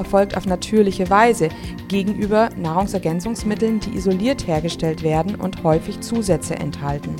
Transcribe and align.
erfolgt 0.00 0.36
auf 0.36 0.46
natürliche 0.46 1.08
Weise 1.10 1.50
gegenüber 1.88 2.48
Nahrungsergänzungsmitteln, 2.56 3.80
die 3.80 3.96
isoliert 3.96 4.46
hergestellt 4.46 5.02
werden 5.02 5.36
und 5.36 5.62
häufig 5.62 6.00
Zusätze 6.00 6.56
enthalten. 6.56 7.14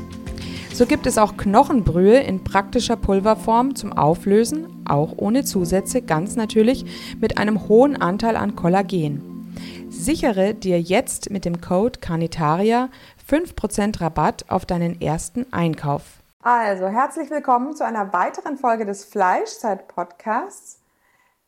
So 0.73 0.87
gibt 0.87 1.07
es 1.07 1.19
auch 1.19 1.37
Knochenbrühe 1.37 2.21
in 2.21 2.43
praktischer 2.43 2.97
Pulverform 2.97 3.75
zum 3.75 3.93
Auflösen, 3.93 4.83
auch 4.89 5.13
ohne 5.17 5.45
Zusätze, 5.45 6.01
ganz 6.01 6.37
natürlich 6.37 7.17
mit 7.21 7.37
einem 7.37 7.69
hohen 7.69 8.01
Anteil 8.01 8.35
an 8.35 8.57
Kollagen. 8.57 9.53
Sichere 9.91 10.55
dir 10.55 10.81
jetzt 10.81 11.31
mit 11.31 11.45
dem 11.45 11.61
Code 11.61 12.01
Carnitaria 12.01 12.89
5% 13.29 14.01
Rabatt 14.01 14.47
auf 14.49 14.65
deinen 14.65 15.01
ersten 15.03 15.53
Einkauf. 15.53 16.21
Also, 16.43 16.87
herzlich 16.87 17.29
willkommen 17.29 17.77
zu 17.77 17.85
einer 17.85 18.15
weiteren 18.15 18.57
Folge 18.57 18.87
des 18.87 19.05
Fleischzeit-Podcasts. 19.05 20.80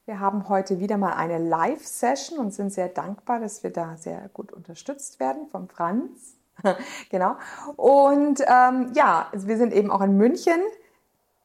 Wir 0.04 0.18
haben 0.18 0.48
heute 0.48 0.80
wieder 0.80 0.98
mal 0.98 1.12
eine 1.12 1.38
Live-Session 1.38 2.40
und 2.40 2.52
sind 2.52 2.72
sehr 2.72 2.88
dankbar, 2.88 3.38
dass 3.38 3.62
wir 3.62 3.70
da 3.70 3.96
sehr 3.96 4.28
gut 4.32 4.52
unterstützt 4.52 5.20
werden 5.20 5.46
vom 5.46 5.68
Franz. 5.68 6.34
genau. 7.10 7.36
Und 7.76 8.40
ähm, 8.48 8.90
ja, 8.94 9.28
wir 9.32 9.56
sind 9.56 9.72
eben 9.72 9.92
auch 9.92 10.00
in 10.00 10.16
München 10.16 10.60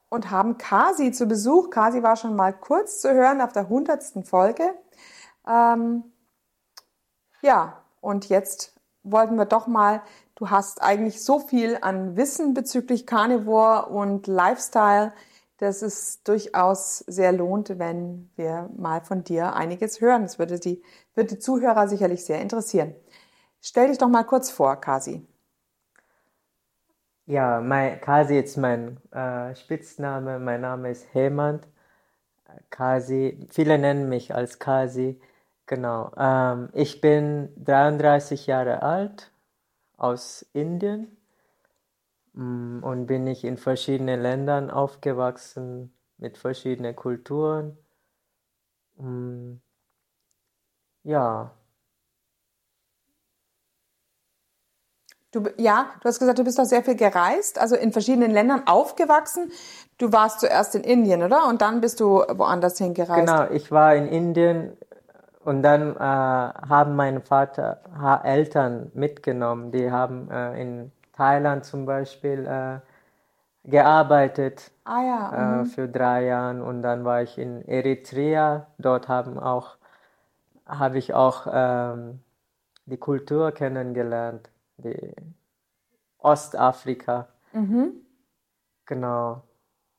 und 0.09 0.31
haben 0.31 0.57
Kasi 0.57 1.11
zu 1.11 1.27
Besuch. 1.27 1.69
Kasi 1.69 2.01
war 2.01 2.15
schon 2.15 2.35
mal 2.35 2.51
kurz 2.51 2.99
zu 2.99 3.13
hören 3.13 3.41
auf 3.41 3.53
der 3.53 3.69
hundertsten 3.69 4.23
Folge. 4.23 4.73
Ähm, 5.47 6.05
ja, 7.43 7.83
und 8.01 8.27
jetzt 8.27 8.73
wollten 9.03 9.35
wir 9.35 9.45
doch 9.45 9.67
mal, 9.67 10.01
du 10.33 10.49
hast 10.49 10.81
eigentlich 10.81 11.23
so 11.23 11.37
viel 11.37 11.77
an 11.81 12.17
Wissen 12.17 12.55
bezüglich 12.55 13.05
Carnivore 13.05 13.85
und 13.85 14.25
Lifestyle, 14.25 15.13
dass 15.57 15.81
es 15.81 16.23
durchaus 16.23 16.99
sehr 16.99 17.31
lohnt, 17.31 17.79
wenn 17.79 18.29
wir 18.35 18.69
mal 18.77 19.01
von 19.01 19.23
dir 19.23 19.55
einiges 19.55 20.01
hören. 20.01 20.23
Das 20.23 20.39
würde 20.39 20.59
die, 20.59 20.83
würde 21.15 21.35
die 21.35 21.39
Zuhörer 21.39 21.87
sicherlich 21.87 22.25
sehr 22.25 22.41
interessieren. 22.41 22.95
Stell 23.61 23.87
dich 23.89 23.97
doch 23.97 24.09
mal 24.09 24.23
kurz 24.23 24.51
vor, 24.51 24.75
Kasi. 24.77 25.25
Ja, 27.25 27.59
mein, 27.59 27.99
Kasi 27.99 28.39
ist 28.39 28.57
mein 28.57 28.97
äh, 29.11 29.55
Spitzname. 29.55 30.39
Mein 30.39 30.61
Name 30.61 30.91
ist 30.91 31.13
Hemant. 31.13 31.67
Kasi, 32.69 33.47
viele 33.49 33.77
nennen 33.77 34.09
mich 34.09 34.33
als 34.33 34.59
Kasi. 34.59 35.19
Genau. 35.65 36.11
Ähm, 36.17 36.69
ich 36.73 37.01
bin 37.01 37.49
33 37.57 38.47
Jahre 38.47 38.83
alt, 38.83 39.31
aus 39.97 40.45
Indien 40.53 41.16
und 42.37 43.07
bin 43.07 43.25
ich 43.27 43.43
in 43.43 43.57
verschiedenen 43.57 44.21
Ländern 44.21 44.69
aufgewachsen 44.69 45.93
mit 46.17 46.37
verschiedenen 46.37 46.95
Kulturen. 46.95 47.77
Mm, 48.97 49.59
ja, 51.03 51.51
Du, 55.31 55.43
ja, 55.57 55.87
du 55.99 56.07
hast 56.07 56.19
gesagt, 56.19 56.39
du 56.39 56.43
bist 56.45 56.57
doch 56.57 56.63
sehr 56.63 56.83
viel 56.83 56.95
gereist, 56.95 57.59
also 57.59 57.75
in 57.75 57.91
verschiedenen 57.91 58.31
Ländern 58.31 58.63
aufgewachsen. 58.65 59.51
Du 59.97 60.13
warst 60.13 60.39
zuerst 60.39 60.73
in 60.73 60.83
Indien, 60.83 61.21
oder? 61.21 61.47
Und 61.47 61.61
dann 61.61 61.81
bist 61.81 61.99
du 61.99 62.23
woanders 62.29 62.77
hingereist. 62.77 63.27
Genau, 63.27 63.51
ich 63.51 63.69
war 63.69 63.93
in 63.93 64.07
Indien 64.07 64.77
und 65.43 65.63
dann 65.63 65.95
äh, 65.95 65.99
haben 65.99 66.95
meine 66.95 67.19
Vater 67.19 67.81
Eltern 68.23 68.91
mitgenommen. 68.93 69.71
Die 69.71 69.91
haben 69.91 70.31
äh, 70.31 70.61
in 70.61 70.91
Thailand 71.17 71.65
zum 71.65 71.85
Beispiel 71.85 72.45
äh, 72.45 72.79
gearbeitet 73.69 74.71
ah, 74.85 75.01
ja. 75.01 75.31
Äh, 75.33 75.57
mhm. 75.57 75.65
für 75.65 75.87
drei 75.89 76.25
Jahre 76.25 76.63
und 76.63 76.83
dann 76.83 77.03
war 77.03 77.21
ich 77.21 77.37
in 77.37 77.67
Eritrea. 77.67 78.67
Dort 78.77 79.07
haben 79.07 79.37
auch 79.39 79.77
habe 80.65 80.97
ich 80.97 81.13
auch 81.13 81.47
ähm, 81.51 82.19
die 82.85 82.97
Kultur 82.97 83.51
kennengelernt 83.51 84.49
die 84.77 85.13
Ostafrika. 86.19 87.27
Mhm. 87.53 87.93
Genau. 88.85 89.43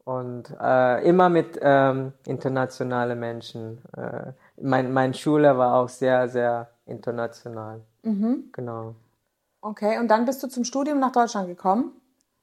Und 0.05 0.55
äh, 0.61 1.06
immer 1.06 1.29
mit 1.29 1.59
ähm, 1.61 2.12
internationalen 2.27 3.19
Menschen. 3.19 3.83
Äh, 3.97 4.33
mein, 4.61 4.93
meine 4.93 5.15
Schule 5.15 5.56
war 5.59 5.75
auch 5.75 5.89
sehr, 5.89 6.29
sehr 6.29 6.69
international. 6.87 7.81
Mhm. 8.03 8.45
Genau. 8.53 8.95
Okay, 9.60 9.98
und 9.98 10.08
dann 10.08 10.24
bist 10.24 10.42
du 10.42 10.48
zum 10.48 10.64
Studium 10.64 11.00
nach 11.00 11.12
Deutschland 11.12 11.48
gekommen? 11.48 11.92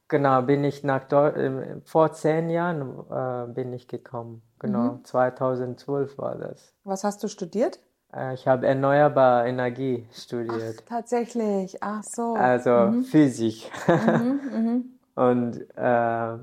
Genau, 0.08 0.42
bin 0.42 0.62
ich 0.62 0.84
nach 0.84 1.04
Deu 1.04 1.28
äh, 1.28 1.80
vor 1.84 2.12
zehn 2.12 2.48
Jahren 2.48 3.04
äh, 3.10 3.52
bin 3.52 3.72
ich 3.72 3.88
gekommen. 3.88 4.42
Genau, 4.58 4.92
mhm. 4.92 5.04
2012 5.04 6.16
war 6.18 6.36
das. 6.36 6.72
Was 6.84 7.02
hast 7.02 7.24
du 7.24 7.28
studiert? 7.28 7.80
Äh, 8.14 8.34
ich 8.34 8.46
habe 8.46 8.66
erneuerbare 8.66 9.48
Energie 9.48 10.06
studiert. 10.12 10.76
Ach, 10.78 10.88
tatsächlich, 10.88 11.82
ach 11.82 12.04
so. 12.04 12.34
Also 12.34 12.70
mhm. 12.70 13.02
Physik. 13.04 13.70
Mhm, 13.88 14.40
mhm. 14.52 14.84
Und 15.16 15.66
äh, 15.76 16.38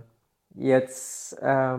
jetzt 0.56 1.42
äh, 1.42 1.78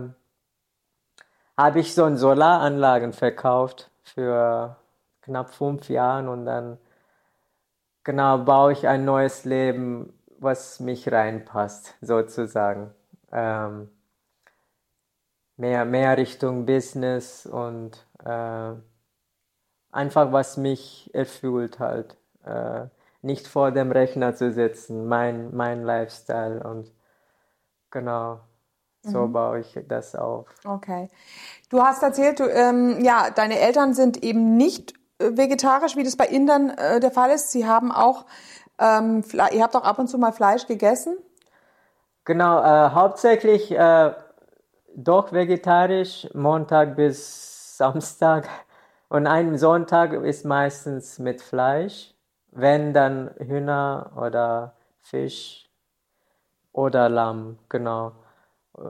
habe 1.56 1.80
ich 1.80 1.94
so 1.94 2.04
eine 2.04 2.16
Solaranlagen 2.16 3.12
verkauft 3.12 3.90
für 4.02 4.76
knapp 5.22 5.54
fünf 5.54 5.88
Jahre 5.88 6.30
und 6.30 6.46
dann 6.46 6.78
genau 8.04 8.38
baue 8.38 8.72
ich 8.72 8.86
ein 8.86 9.04
neues 9.04 9.44
Leben, 9.44 10.12
was 10.38 10.78
mich 10.80 11.10
reinpasst, 11.10 11.94
sozusagen. 12.00 12.94
Ähm, 13.32 13.90
mehr, 15.56 15.84
mehr 15.84 16.16
Richtung 16.16 16.66
Business 16.66 17.46
und 17.46 18.06
äh, 18.24 18.72
einfach 19.90 20.32
was 20.32 20.56
mich 20.56 21.10
erfüllt 21.14 21.78
halt. 21.78 22.16
Äh, 22.44 22.86
nicht 23.22 23.48
vor 23.48 23.72
dem 23.72 23.90
Rechner 23.90 24.34
zu 24.34 24.52
sitzen, 24.52 25.06
mein, 25.06 25.54
mein 25.56 25.82
Lifestyle 25.82 26.62
und 26.62 26.92
genau, 27.90 28.40
so 29.00 29.26
mhm. 29.26 29.32
baue 29.32 29.60
ich 29.60 29.78
das 29.88 30.14
auf. 30.14 30.46
Okay. 30.64 31.08
Du 31.70 31.82
hast 31.82 32.02
erzählt, 32.02 32.40
du, 32.40 32.44
ähm, 32.44 33.02
ja, 33.02 33.30
deine 33.30 33.58
Eltern 33.58 33.94
sind 33.94 34.22
eben 34.22 34.56
nicht 34.58 34.92
vegetarisch, 35.32 35.96
wie 35.96 36.04
das 36.04 36.16
bei 36.16 36.26
Indern 36.26 36.70
äh, 36.70 37.00
der 37.00 37.10
Fall 37.10 37.30
ist. 37.30 37.52
Sie 37.52 37.66
haben 37.66 37.92
auch, 37.92 38.24
ähm, 38.78 39.22
ihr 39.52 39.62
habt 39.62 39.76
auch 39.76 39.84
ab 39.84 39.98
und 39.98 40.08
zu 40.08 40.18
mal 40.18 40.32
Fleisch 40.32 40.66
gegessen? 40.66 41.16
Genau, 42.24 42.60
äh, 42.60 42.90
hauptsächlich 42.90 43.70
äh, 43.70 44.12
doch 44.94 45.32
vegetarisch, 45.32 46.28
Montag 46.32 46.96
bis 46.96 47.76
Samstag. 47.76 48.48
Und 49.08 49.26
ein 49.26 49.58
Sonntag 49.58 50.12
ist 50.12 50.44
meistens 50.44 51.18
mit 51.18 51.42
Fleisch, 51.42 52.14
wenn 52.50 52.94
dann 52.94 53.30
Hühner 53.38 54.12
oder 54.16 54.74
Fisch 55.00 55.68
oder 56.72 57.08
Lamm, 57.08 57.58
genau. 57.68 58.12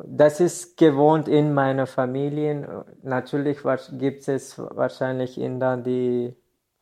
Das 0.06 0.40
ist 0.40 0.78
gewohnt 0.78 1.28
in 1.28 1.52
meiner 1.52 1.86
Familie. 1.86 2.84
Natürlich 3.02 3.58
gibt 3.92 4.26
es 4.28 4.58
wahrscheinlich 4.58 5.38
Inder, 5.38 5.76
die 5.76 6.34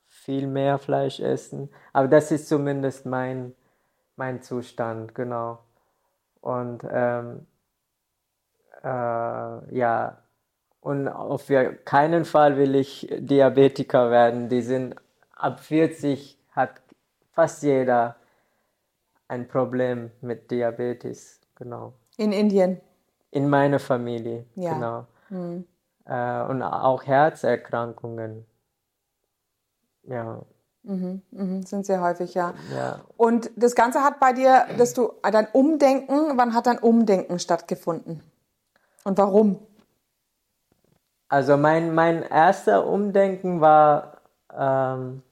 viel 0.06 0.46
mehr 0.46 0.78
Fleisch 0.78 1.18
essen, 1.18 1.70
aber 1.92 2.06
das 2.06 2.30
ist 2.30 2.48
zumindest 2.48 3.06
mein, 3.06 3.54
mein 4.14 4.42
Zustand, 4.42 5.14
genau. 5.14 5.58
Und 6.40 6.84
ähm, 6.88 7.46
äh, 8.84 9.76
ja, 9.76 10.18
und 10.80 11.08
auf 11.08 11.50
keinen 11.84 12.24
Fall 12.24 12.56
will 12.56 12.74
ich 12.74 13.08
Diabetiker 13.18 14.10
werden. 14.10 14.48
Die 14.48 14.62
sind 14.62 14.96
ab 15.34 15.60
40 15.60 16.38
hat 16.52 16.82
fast 17.32 17.62
jeder 17.62 18.16
ein 19.28 19.48
Problem 19.48 20.10
mit 20.20 20.50
Diabetes, 20.50 21.40
genau. 21.56 21.94
In 22.16 22.32
Indien. 22.32 22.80
In 23.32 23.50
meiner 23.50 23.80
Familie, 23.80 24.46
Ja. 24.54 24.74
genau. 24.74 25.06
Hm. 25.28 25.64
Äh, 26.04 26.42
und 26.44 26.62
auch 26.62 27.04
Herzerkrankungen. 27.04 28.46
Ja, 30.04 30.42
Mhm, 30.84 31.22
mhm, 31.30 31.62
sind 31.62 31.86
sehr 31.86 32.00
häufig, 32.00 32.34
ja. 32.34 32.54
ja. 32.74 33.00
Und 33.16 33.50
das 33.56 33.76
Ganze 33.76 34.02
hat 34.02 34.18
bei 34.18 34.32
dir, 34.32 34.66
dass 34.78 34.94
du 34.94 35.12
dein 35.22 35.46
Umdenken, 35.52 36.36
wann 36.36 36.54
hat 36.54 36.66
dein 36.66 36.78
Umdenken 36.78 37.38
stattgefunden? 37.38 38.20
Und 39.04 39.16
warum? 39.18 39.60
Also 41.28 41.56
mein, 41.56 41.94
mein 41.94 42.22
erster 42.24 42.84
Umdenken 42.86 43.60
war, 43.60 44.18
ähm, 44.52 45.22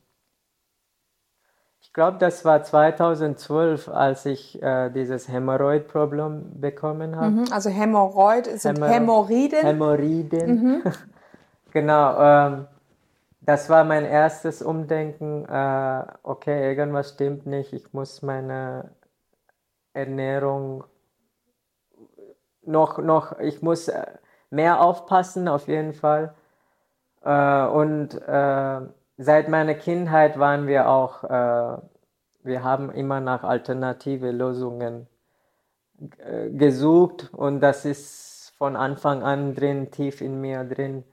ich 1.91 1.95
glaube, 1.95 2.19
das 2.19 2.45
war 2.45 2.63
2012, 2.63 3.89
als 3.89 4.25
ich 4.25 4.63
äh, 4.63 4.91
dieses 4.91 5.29
Hämorrhoid-Problem 5.29 6.61
bekommen 6.61 7.17
habe. 7.17 7.31
Mhm, 7.33 7.45
also 7.51 7.69
Hämorrhoid 7.69 8.47
sind 8.61 8.79
Hämor- 8.79 8.87
Hämorrhoiden. 8.87 9.59
Hämorrhoiden. 9.59 10.83
genau, 11.73 12.21
ähm, 12.21 12.69
das 13.41 13.69
war 13.69 13.83
mein 13.83 14.05
erstes 14.05 14.63
Umdenken. 14.63 15.45
Äh, 15.47 16.05
okay, 16.23 16.69
irgendwas 16.69 17.09
stimmt 17.15 17.47
nicht. 17.47 17.73
Ich 17.73 17.93
muss 17.93 18.23
meine 18.23 18.93
Ernährung 19.93 20.85
noch, 22.63 22.99
noch, 22.99 23.37
ich 23.41 23.63
muss 23.63 23.89
äh, 23.89 24.07
mehr 24.51 24.81
aufpassen, 24.81 25.49
auf 25.49 25.67
jeden 25.67 25.95
Fall. 25.95 26.35
Äh, 27.25 27.67
und 27.67 28.15
äh, 28.15 28.81
seit 29.21 29.49
meiner 29.49 29.75
Kindheit 29.75 30.39
waren 30.39 30.67
wir 30.67 30.89
auch, 30.89 31.25
äh, 31.25 31.79
wir 32.43 32.65
haben 32.65 32.91
immer 32.91 33.21
nach 33.21 33.45
alternative 33.45 34.31
Lösungen 34.31 35.07
äh, 36.19 36.49
gesucht 36.49 37.29
und 37.35 37.61
das 37.61 37.85
ist 37.85 38.55
von 38.57 38.77
Anfang 38.77 39.23
an 39.23 39.55
drin, 39.55 39.91
tief 39.91 40.23
in 40.23 40.41
mir 40.41 40.65
drin. 40.65 41.05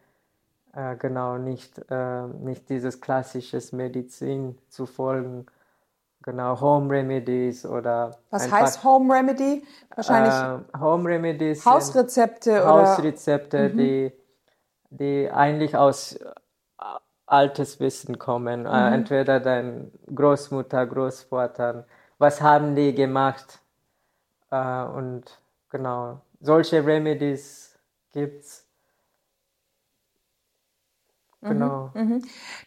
Äh, 0.74 0.96
genau, 0.96 1.38
nicht, 1.38 1.82
äh, 1.90 2.28
nicht 2.28 2.70
dieses 2.70 3.02
klassisches 3.02 3.74
Medizin 3.74 4.58
zu 4.70 4.86
folgen. 4.86 5.46
Genau, 6.24 6.60
Home 6.62 6.90
Remedies 6.94 7.66
oder 7.66 8.18
Was 8.30 8.44
einfach, 8.44 8.62
heißt 8.62 8.84
Home 8.84 9.14
Remedy? 9.14 9.66
Wahrscheinlich 9.96 10.34
äh, 10.34 10.80
Home 10.80 11.10
Remedies 11.10 11.66
Hausrezepte 11.66 12.64
oder 12.64 12.68
Hausrezepte, 12.68 13.70
die, 13.70 14.12
die 14.90 15.30
eigentlich 15.30 15.76
aus 15.76 16.18
altes 17.28 17.80
Wissen 17.80 18.18
kommen. 18.18 18.66
Äh, 18.66 18.94
entweder 18.94 19.40
dein 19.40 19.92
Großmutter, 20.14 20.88
Großvater, 20.88 21.86
was 22.18 22.42
haben 22.42 22.74
die 22.74 22.96
gemacht? 22.96 23.60
Äh, 24.50 24.84
und 24.84 25.40
genau, 25.70 26.22
solche 26.40 26.84
Remedies 26.86 27.78
gibt's. 28.14 28.64
Genau. 31.40 31.92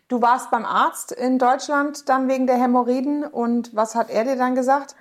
du 0.08 0.22
warst 0.22 0.50
beim 0.52 0.64
Arzt 0.64 1.10
in 1.10 1.38
Deutschland 1.40 2.08
dann 2.08 2.28
wegen 2.28 2.46
der 2.46 2.54
Hämorrhoiden 2.54 3.24
und 3.24 3.74
was 3.74 3.96
hat 3.96 4.08
er 4.10 4.24
dir 4.24 4.36
dann 4.36 4.54
gesagt? 4.54 4.94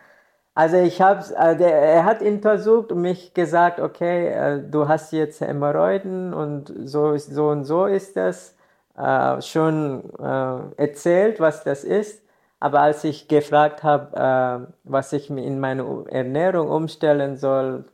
Also 0.56 0.78
ich 0.78 1.02
habe, 1.02 1.24
äh, 1.36 1.64
er 1.64 2.04
hat 2.04 2.22
untersucht 2.22 2.92
und 2.92 3.02
mich 3.02 3.36
gesagt, 3.36 3.80
okay, 3.80 4.64
du 4.70 4.88
hast 4.88 5.14
jetzt 5.14 5.40
Hämorrhoiden 5.40 6.34
und 6.34 6.74
so 6.84 7.12
ist 7.12 7.32
so 7.32 7.50
und 7.50 7.64
so 7.64 7.86
ist 7.86 8.18
das. 8.18 8.56
Äh, 9.00 9.42
schon 9.44 10.04
äh, 10.20 10.60
erzählt, 10.78 11.40
was 11.42 11.64
das 11.66 11.86
ist. 11.86 12.24
Aber 12.62 12.82
als 12.82 13.06
ich 13.06 13.30
gefragt 13.30 13.84
habe, 13.84 14.68
äh, 14.68 14.74
was 14.86 15.14
ich 15.14 15.30
mir 15.32 15.46
in 15.46 15.60
meine 15.62 16.06
Ernährung 16.10 16.70
umstellen 16.70 17.38
soll, 17.38 17.86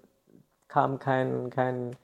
kam 0.69 1.00
kein, 1.00 1.52
kein 1.52 1.98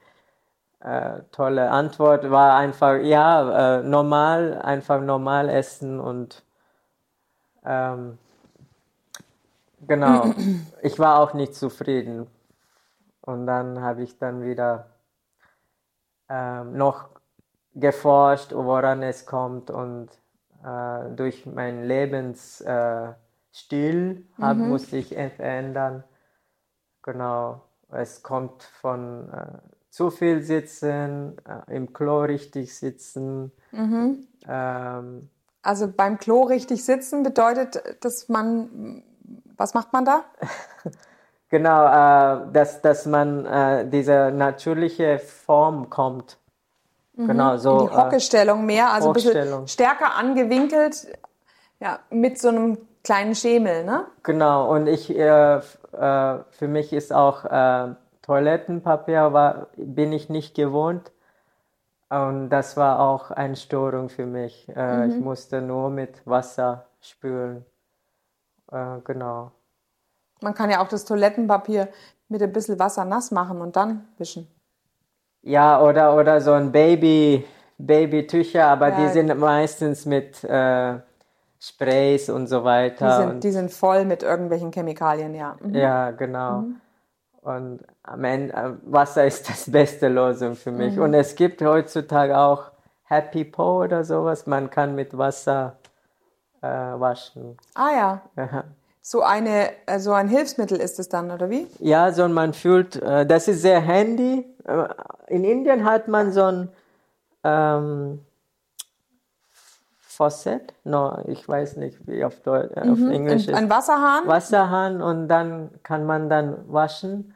äh, 0.80 1.20
tolle 1.32 1.70
Antwort. 1.70 2.30
War 2.30 2.56
einfach, 2.58 2.98
ja, 3.02 3.80
äh, 3.80 3.84
normal, 3.84 4.60
einfach 4.62 5.00
normal 5.02 5.48
essen 5.50 6.00
und 6.00 6.44
ähm, 7.64 8.18
Genau. 9.86 10.34
Ich 10.82 10.98
war 10.98 11.20
auch 11.20 11.34
nicht 11.34 11.54
zufrieden. 11.54 12.26
Und 13.20 13.46
dann 13.46 13.80
habe 13.82 14.02
ich 14.02 14.18
dann 14.18 14.44
wieder 14.44 14.86
ähm, 16.28 16.76
noch 16.76 17.10
geforscht, 17.74 18.52
woran 18.52 19.02
es 19.02 19.26
kommt. 19.26 19.70
Und 19.70 20.08
äh, 20.64 21.10
durch 21.16 21.46
meinen 21.46 21.84
Lebensstil 21.84 22.66
äh, 24.38 24.42
hab, 24.42 24.56
musste 24.56 24.96
ich 24.96 25.08
verändern. 25.08 26.04
Genau. 27.02 27.62
Es 27.90 28.22
kommt 28.22 28.62
von 28.62 29.28
äh, 29.32 29.58
zu 29.90 30.10
viel 30.10 30.42
Sitzen, 30.42 31.36
äh, 31.46 31.76
im 31.76 31.92
Klo 31.92 32.22
richtig 32.22 32.74
sitzen. 32.74 33.52
Ähm, 34.48 35.28
Also 35.62 35.88
beim 35.88 36.18
Klo 36.18 36.44
richtig 36.44 36.84
sitzen 36.84 37.22
bedeutet, 37.22 37.82
dass 38.00 38.28
man, 38.28 39.02
was 39.56 39.74
macht 39.74 39.92
man 39.92 40.04
da? 40.04 40.24
Genau, 41.50 41.84
äh, 41.84 42.50
dass, 42.50 42.80
dass 42.80 43.04
man 43.04 43.44
äh, 43.44 43.86
diese 43.86 44.32
natürliche 44.34 45.18
Form 45.18 45.90
kommt. 45.90 46.38
Genau, 47.16 47.56
so. 47.56 47.74
Mhm. 47.74 47.80
In 47.80 47.88
die 47.88 47.96
Hockestellung 47.96 48.66
mehr, 48.66 48.92
also 48.92 49.08
ein 49.08 49.12
bisschen 49.14 49.68
stärker 49.68 50.14
angewinkelt, 50.14 51.06
ja, 51.80 51.98
mit 52.10 52.38
so 52.38 52.48
einem 52.48 52.78
kleinen 53.04 53.34
Schemel, 53.34 53.84
ne? 53.84 54.06
Äh, 54.06 54.20
genau, 54.22 54.72
und 54.72 54.86
ich, 54.86 55.10
äh, 55.10 55.56
äh, 55.56 55.60
für 56.50 56.68
mich 56.68 56.92
ist 56.92 57.12
auch 57.12 57.44
äh, 57.44 57.94
Toilettenpapier, 58.22 59.32
war, 59.32 59.66
bin 59.76 60.12
ich 60.12 60.28
nicht 60.28 60.54
gewohnt. 60.54 61.10
Und 62.08 62.50
das 62.50 62.76
war 62.76 63.00
auch 63.00 63.30
eine 63.30 63.56
Störung 63.56 64.10
für 64.10 64.26
mich. 64.26 64.68
Äh, 64.76 65.08
Ich 65.08 65.16
musste 65.18 65.62
nur 65.62 65.88
mit 65.88 66.20
Wasser 66.26 66.84
spülen. 67.00 67.64
Äh, 68.70 68.98
genau. 69.02 69.52
Man 70.42 70.52
kann 70.54 70.70
ja 70.70 70.82
auch 70.82 70.88
das 70.88 71.04
Toilettenpapier 71.06 71.88
mit 72.28 72.42
ein 72.42 72.52
bisschen 72.52 72.78
Wasser 72.78 73.04
nass 73.06 73.30
machen 73.30 73.60
und 73.62 73.76
dann 73.76 74.06
wischen. 74.18 74.46
Ja, 75.42 75.80
oder, 75.82 76.14
oder 76.16 76.40
so 76.40 76.52
ein 76.52 76.70
Baby, 76.72 77.44
Babytücher, 77.78 78.66
aber 78.66 78.90
die 78.92 79.02
Ja. 79.02 79.08
sind 79.08 79.38
meistens 79.38 80.06
mit 80.06 80.42
äh, 80.44 80.94
Sprays 81.58 82.28
und 82.30 82.46
so 82.46 82.60
Die 82.60 82.64
weiter. 82.64 83.16
und 83.18 83.30
sind, 83.32 83.44
die 83.44 83.50
sind 83.50 83.72
voll 83.72 84.04
mit 84.04 84.22
irgendwelchen 84.22 84.70
Chemikalien, 84.72 85.34
ja. 85.34 85.56
Mhm. 85.60 85.74
Ja, 85.74 86.10
genau. 86.12 86.64
Und 87.40 87.80
am 88.04 88.24
Ende, 88.24 88.54
äh, 88.54 88.70
Wasser 88.84 89.24
ist 89.26 89.48
das 89.48 89.70
beste 89.70 90.08
Lösung 90.08 90.54
für 90.54 90.70
mich. 90.70 90.98
Und 90.98 91.12
es 91.14 91.34
gibt 91.34 91.60
heutzutage 91.62 92.38
auch 92.38 92.70
Happy 93.04 93.44
Po 93.44 93.82
oder 93.82 94.04
sowas. 94.04 94.46
Man 94.46 94.70
kann 94.70 94.94
mit 94.94 95.16
Wasser 95.18 95.76
äh, 96.62 96.66
waschen. 96.68 97.56
Ah 97.74 97.90
ja, 97.90 98.20
Ja. 98.36 98.64
So, 99.04 99.22
eine, 99.22 99.70
äh, 99.86 99.98
so 99.98 100.12
ein 100.12 100.28
Hilfsmittel 100.28 100.78
ist 100.80 100.98
es 101.00 101.08
dann, 101.08 101.30
oder 101.32 101.50
wie? 101.50 101.66
Ja, 101.80 102.12
so 102.12 102.26
man 102.28 102.54
fühlt, 102.54 102.96
äh, 102.96 103.26
das 103.26 103.48
ist 103.48 103.60
sehr 103.62 103.80
handy. 103.80 104.46
Äh, 104.64 104.88
In 105.26 105.44
Indien 105.44 105.84
hat 105.84 106.06
man 106.06 106.32
so 106.32 106.44
ein 106.44 106.68
ähm, 107.42 108.20
Faucet, 109.98 110.72
no, 110.84 111.18
ich 111.26 111.48
weiß 111.48 111.76
nicht, 111.78 112.06
wie 112.06 112.24
auf, 112.24 112.38
Deutsch, 112.42 112.70
äh, 112.76 112.88
auf 112.88 112.98
Englisch 113.00 113.48
Ein, 113.48 113.54
ist. 113.54 113.54
ein 113.54 113.70
Wasserhahn? 113.70 114.26
Wasserhahn 114.28 115.02
und 115.02 115.26
dann 115.26 115.70
kann 115.82 116.06
man 116.06 116.28
dann 116.30 116.72
waschen. 116.72 117.34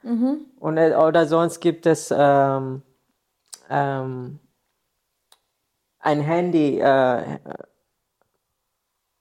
Und, 0.61 0.77
äh, 0.77 0.95
oder 0.95 1.27
sonst 1.27 1.59
gibt 1.61 1.87
es 1.87 2.15
ähm, 2.17 2.83
ähm, 3.69 4.39
ein 5.99 6.21
Handy, 6.21 6.79
äh, 6.79 7.39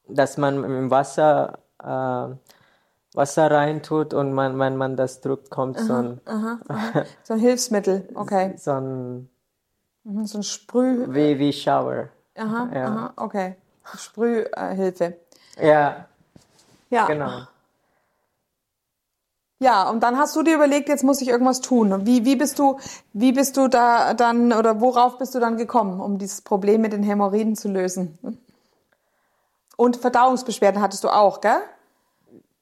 dass 0.07 0.37
man 0.37 0.63
im 0.63 0.91
Wasser 0.91 1.57
äh, 1.85 2.35
Wasser 3.15 3.49
reintut 3.51 4.13
und 4.13 4.33
man, 4.33 4.59
wenn 4.59 4.75
man 4.75 4.95
das 4.97 5.21
drückt, 5.21 5.49
kommt 5.49 5.79
so 5.79 5.93
ein, 5.93 6.21
So 7.23 7.33
ein 7.35 7.39
Hilfsmittel, 7.39 8.09
okay. 8.15 8.55
so 8.57 8.71
ein 8.71 9.29
Mhm, 10.05 10.25
So 10.27 10.37
ein 10.39 10.43
Sprüh. 10.43 11.05
wie, 11.13 11.39
wie 11.39 11.51
Shower. 11.51 12.09
Aha, 12.37 12.69
Ja. 12.73 12.85
aha, 12.85 13.13
okay. 13.17 13.55
Sprühhilfe. 13.97 15.17
Ja, 15.59 16.05
Ja. 16.89 17.07
genau. 17.07 17.47
Ja, 19.59 19.89
und 19.89 20.01
dann 20.03 20.17
hast 20.17 20.35
du 20.35 20.43
dir 20.43 20.55
überlegt, 20.55 20.89
jetzt 20.89 21.03
muss 21.03 21.21
ich 21.21 21.29
irgendwas 21.29 21.61
tun. 21.61 22.05
Wie, 22.05 22.23
wie 22.25 22.35
bist 22.35 22.59
du, 22.59 22.77
wie 23.13 23.31
bist 23.31 23.57
du 23.57 23.67
da 23.67 24.13
dann, 24.13 24.51
oder 24.53 24.79
worauf 24.81 25.17
bist 25.17 25.33
du 25.33 25.39
dann 25.39 25.57
gekommen, 25.57 26.01
um 26.01 26.17
dieses 26.19 26.41
Problem 26.41 26.81
mit 26.81 26.93
den 26.93 27.03
Hämorrhoiden 27.03 27.55
zu 27.55 27.69
lösen? 27.69 28.19
Und 29.77 29.97
Verdauungsbeschwerden 29.97 30.81
hattest 30.81 31.03
du 31.03 31.09
auch, 31.09 31.41
gell? 31.41 31.61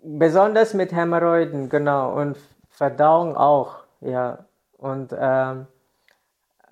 Besonders 0.03 0.74
mit 0.74 0.91
Hämorrhoiden, 0.91 1.69
genau. 1.69 2.13
Und 2.13 2.38
Verdauung 2.69 3.38
auch, 3.38 3.83
ja. 4.01 4.45
Und 4.77 5.15
ähm, 5.17 5.67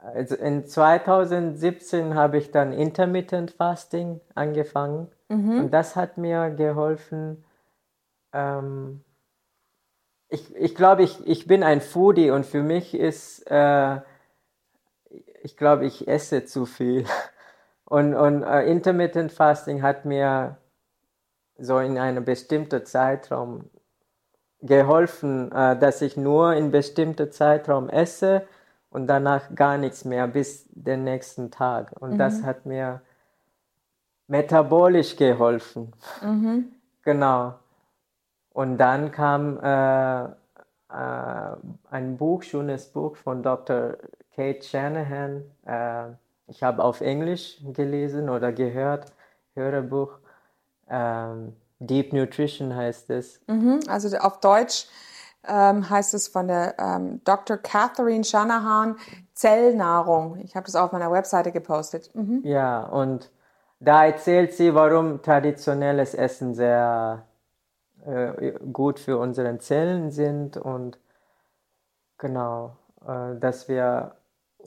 also 0.01 0.35
in 0.35 0.65
2017 0.65 2.15
habe 2.15 2.37
ich 2.37 2.51
dann 2.51 2.73
Intermittent 2.73 3.51
Fasting 3.51 4.19
angefangen. 4.35 5.07
Und 5.59 5.71
das 5.71 5.95
hat 5.95 6.17
mir 6.17 6.49
geholfen. 6.49 7.45
Ähm, 8.33 9.03
ich 10.27 10.53
ich 10.55 10.75
glaube, 10.75 11.03
ich, 11.03 11.25
ich 11.27 11.47
bin 11.47 11.63
ein 11.63 11.81
Foodie 11.81 12.31
und 12.31 12.45
für 12.45 12.63
mich 12.63 12.93
ist, 12.93 13.49
äh, 13.49 14.01
ich 15.43 15.55
glaube, 15.55 15.85
ich 15.85 16.07
esse 16.07 16.45
zu 16.45 16.65
viel. 16.65 17.05
Und, 17.83 18.15
und 18.15 18.43
äh, 18.43 18.71
Intermittent 18.71 19.33
Fasting 19.33 19.81
hat 19.81 20.05
mir 20.05 20.55
so 21.61 21.79
in 21.79 21.97
einem 21.97 22.25
bestimmten 22.25 22.85
Zeitraum 22.85 23.69
geholfen, 24.61 25.51
äh, 25.51 25.77
dass 25.77 26.01
ich 26.01 26.17
nur 26.17 26.53
in 26.53 26.71
bestimmten 26.71 27.31
Zeitraum 27.31 27.89
esse 27.89 28.43
und 28.89 29.07
danach 29.07 29.55
gar 29.55 29.77
nichts 29.77 30.05
mehr 30.05 30.27
bis 30.27 30.65
den 30.69 31.03
nächsten 31.03 31.49
Tag. 31.49 31.93
Und 31.99 32.17
das 32.17 32.43
hat 32.43 32.65
mir 32.65 33.01
metabolisch 34.27 35.15
geholfen. 35.15 35.93
Genau. 37.03 37.55
Und 38.53 38.77
dann 38.77 39.11
kam 39.11 39.57
äh, 39.59 40.25
äh, 40.25 41.55
ein 41.89 42.17
Buch, 42.17 42.43
schönes 42.43 42.89
Buch 42.89 43.15
von 43.15 43.41
Dr. 43.41 43.97
Kate 44.35 44.61
Shanahan. 44.61 45.43
Äh, 45.65 46.11
ich 46.47 46.61
habe 46.61 46.83
auf 46.83 47.01
Englisch 47.01 47.59
gelesen 47.73 48.29
oder 48.29 48.51
gehört, 48.51 49.13
Hörbuch. 49.55 50.19
Ähm, 50.91 51.55
Deep 51.79 52.13
Nutrition 52.13 52.75
heißt 52.75 53.09
es. 53.09 53.39
Mhm, 53.47 53.79
also 53.87 54.15
auf 54.17 54.39
Deutsch 54.39 54.87
ähm, 55.47 55.89
heißt 55.89 56.13
es 56.13 56.27
von 56.27 56.47
der 56.47 56.75
ähm, 56.77 57.21
Dr. 57.23 57.57
Catherine 57.57 58.23
Shanahan 58.23 58.97
Zellnahrung. 59.33 60.37
Ich 60.43 60.55
habe 60.55 60.65
das 60.65 60.75
auf 60.75 60.91
meiner 60.91 61.11
Webseite 61.11 61.51
gepostet. 61.51 62.11
Mhm. 62.13 62.41
Ja, 62.43 62.83
und 62.83 63.31
da 63.79 64.05
erzählt 64.05 64.53
sie, 64.53 64.75
warum 64.75 65.23
traditionelles 65.23 66.13
Essen 66.13 66.53
sehr 66.53 67.25
äh, 68.05 68.51
gut 68.71 68.99
für 68.99 69.17
unsere 69.17 69.57
Zellen 69.57 70.11
sind 70.11 70.57
und 70.57 70.99
genau, 72.19 72.77
äh, 73.07 73.35
dass 73.39 73.67
wir 73.67 74.15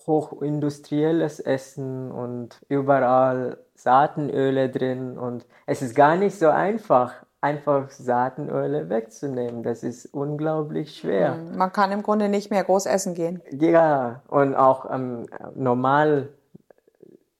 hochindustrielles 0.06 1.38
Essen 1.38 2.10
und 2.10 2.60
überall 2.68 3.58
Saatenöle 3.74 4.70
drin 4.70 5.18
und 5.18 5.46
es 5.66 5.82
ist 5.82 5.94
gar 5.94 6.16
nicht 6.16 6.38
so 6.38 6.48
einfach, 6.48 7.14
einfach 7.40 7.90
Saatenöle 7.90 8.88
wegzunehmen. 8.88 9.62
Das 9.62 9.82
ist 9.82 10.06
unglaublich 10.06 10.96
schwer. 10.96 11.36
Man 11.54 11.72
kann 11.72 11.92
im 11.92 12.02
Grunde 12.02 12.28
nicht 12.28 12.50
mehr 12.50 12.64
groß 12.64 12.86
essen 12.86 13.14
gehen. 13.14 13.42
Ja, 13.50 14.22
und 14.28 14.54
auch 14.54 14.90
ähm, 14.90 15.26
normal 15.54 16.28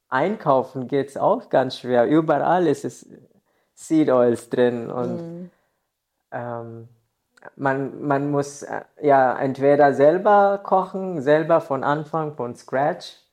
einkaufen 0.09 0.89
geht 0.89 1.09
es 1.09 1.17
auch 1.17 1.49
ganz 1.49 1.79
schwer. 1.79 2.07
Überall 2.07 2.67
ist 2.67 2.85
es 2.85 3.09
Seed 3.75 4.11
Oils 4.11 4.51
drin 4.51 4.91
und 4.91 5.51
ähm, 6.31 6.89
man, 7.57 8.07
man 8.07 8.31
muss 8.31 8.63
äh, 8.63 8.83
ja 9.03 9.37
entweder 9.39 9.95
selber 9.95 10.61
kochen, 10.63 11.21
selber 11.23 11.61
von 11.61 11.85
Anfang, 11.85 12.35
von 12.35 12.55
Scratch, 12.55 13.24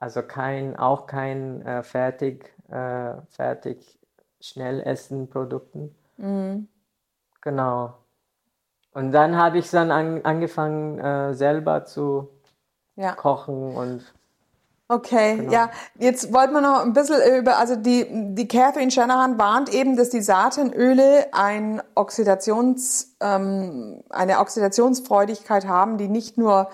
also 0.00 0.22
kein, 0.22 0.76
auch 0.76 1.06
kein 1.06 1.62
äh, 1.62 1.82
fertig, 1.82 2.52
äh, 2.70 3.12
fertig 3.28 3.98
Schnellessenprodukten. 4.40 5.94
Genau. 7.42 7.94
Und 8.92 9.12
dann 9.12 9.36
habe 9.36 9.58
ich 9.58 9.70
dann 9.70 9.90
an, 9.90 10.24
angefangen, 10.24 10.98
äh, 10.98 11.34
selber 11.34 11.84
zu 11.84 12.28
Ja. 12.96 13.12
kochen 13.12 13.74
und 13.76 14.14
Okay, 14.92 15.36
Genau. 15.36 15.52
ja, 15.52 15.70
jetzt 16.00 16.32
wollten 16.32 16.52
wir 16.52 16.60
noch 16.60 16.82
ein 16.82 16.92
bisschen 16.92 17.20
über, 17.38 17.58
also 17.58 17.76
die, 17.76 18.06
die 18.34 18.48
Catherine 18.48 18.90
Shanahan 18.90 19.38
warnt 19.38 19.72
eben, 19.72 19.96
dass 19.96 20.10
die 20.10 20.20
Saatenöle 20.20 21.32
ein 21.32 21.80
Oxidations, 21.94 23.14
ähm, 23.20 24.02
eine 24.10 24.40
Oxidationsfreudigkeit 24.40 25.68
haben, 25.68 25.96
die 25.96 26.08
nicht 26.08 26.38
nur 26.38 26.70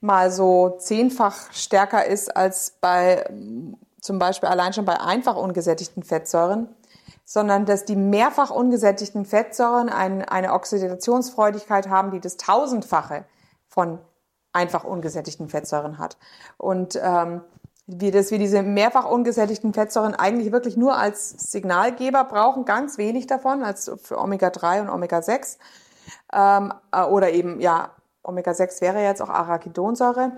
mal 0.00 0.30
so 0.30 0.76
zehnfach 0.78 1.52
stärker 1.52 2.06
ist 2.06 2.36
als 2.36 2.76
bei 2.80 3.24
zum 4.00 4.18
Beispiel 4.18 4.48
allein 4.48 4.72
schon 4.72 4.84
bei 4.84 5.00
einfach 5.00 5.36
ungesättigten 5.36 6.02
Fettsäuren, 6.02 6.68
sondern 7.24 7.66
dass 7.66 7.84
die 7.84 7.96
mehrfach 7.96 8.50
ungesättigten 8.50 9.24
Fettsäuren 9.24 9.88
ein, 9.88 10.24
eine 10.24 10.52
Oxidationsfreudigkeit 10.52 11.88
haben, 11.88 12.10
die 12.10 12.20
das 12.20 12.36
tausendfache 12.36 13.24
von 13.66 13.98
einfach 14.52 14.84
ungesättigten 14.84 15.48
Fettsäuren 15.48 15.98
hat. 15.98 16.16
Und 16.56 16.98
ähm, 17.02 17.42
wir, 17.86 18.12
dass 18.12 18.30
wir 18.30 18.38
diese 18.38 18.62
mehrfach 18.62 19.04
ungesättigten 19.04 19.72
Fettsäuren 19.72 20.14
eigentlich 20.14 20.52
wirklich 20.52 20.76
nur 20.76 20.96
als 20.96 21.30
Signalgeber 21.30 22.24
brauchen, 22.24 22.64
ganz 22.64 22.98
wenig 22.98 23.26
davon, 23.26 23.62
als 23.62 23.90
für 24.02 24.18
Omega-3 24.18 24.82
und 24.82 24.90
Omega-6. 24.90 25.58
Ähm, 26.32 26.72
äh, 26.92 27.02
oder 27.02 27.30
eben, 27.30 27.60
ja, 27.60 27.90
Omega-6 28.28 28.80
wäre 28.80 29.02
jetzt 29.02 29.22
auch 29.22 29.30
Arachidonsäure, 29.30 30.32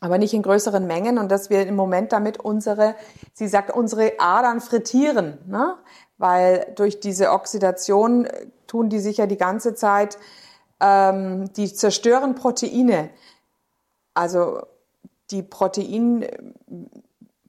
aber 0.00 0.18
nicht 0.18 0.32
in 0.32 0.42
größeren 0.42 0.86
Mengen 0.86 1.18
und 1.18 1.30
dass 1.30 1.50
wir 1.50 1.66
im 1.66 1.74
Moment 1.76 2.12
damit 2.12 2.38
unsere, 2.38 2.94
sie 3.34 3.48
sagt, 3.48 3.70
unsere 3.70 4.12
Adern 4.18 4.60
frittieren, 4.60 5.38
ne? 5.46 5.76
weil 6.18 6.72
durch 6.76 7.00
diese 7.00 7.32
Oxidation 7.32 8.26
äh, 8.26 8.46
tun 8.66 8.88
die 8.88 9.00
sich 9.00 9.18
ja 9.18 9.26
die 9.26 9.36
ganze 9.36 9.74
Zeit, 9.74 10.18
ähm, 10.80 11.52
die 11.54 11.72
zerstören 11.72 12.34
Proteine. 12.34 13.10
Also 14.14 14.62
die 15.30 15.42
Protein, 15.42 16.26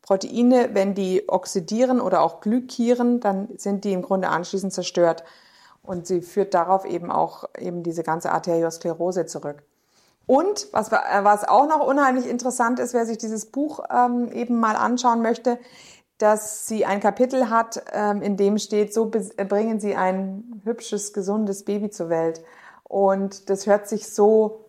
Proteine, 0.01 0.69
wenn 0.73 0.95
die 0.95 1.27
oxidieren 1.27 2.01
oder 2.01 2.21
auch 2.21 2.39
glykieren, 2.41 3.19
dann 3.19 3.49
sind 3.57 3.83
die 3.83 3.93
im 3.93 4.01
Grunde 4.01 4.29
anschließend 4.29 4.73
zerstört. 4.73 5.23
Und 5.87 6.05
sie 6.05 6.21
führt 6.21 6.53
darauf 6.53 6.85
eben 6.85 7.11
auch 7.11 7.45
eben 7.57 7.81
diese 7.81 8.03
ganze 8.03 8.31
Arteriosklerose 8.31 9.25
zurück. 9.25 9.63
Und 10.25 10.67
was, 10.73 10.91
äh, 10.91 10.97
was 11.21 11.47
auch 11.47 11.67
noch 11.67 11.85
unheimlich 11.85 12.27
interessant 12.27 12.79
ist, 12.79 12.93
wer 12.93 13.05
sich 13.05 13.17
dieses 13.17 13.47
Buch 13.47 13.79
ähm, 13.89 14.29
eben 14.31 14.59
mal 14.59 14.75
anschauen 14.75 15.21
möchte, 15.21 15.57
dass 16.17 16.67
sie 16.67 16.85
ein 16.85 16.99
Kapitel 16.99 17.49
hat, 17.49 17.83
ähm, 17.93 18.21
in 18.21 18.37
dem 18.37 18.57
steht, 18.57 18.93
so 18.93 19.09
äh, 19.37 19.45
bringen 19.45 19.79
sie 19.79 19.95
ein 19.95 20.61
hübsches, 20.65 21.13
gesundes 21.13 21.63
Baby 21.63 21.89
zur 21.89 22.09
Welt. 22.09 22.43
Und 22.83 23.49
das 23.49 23.65
hört 23.65 23.87
sich 23.87 24.13
so 24.13 24.67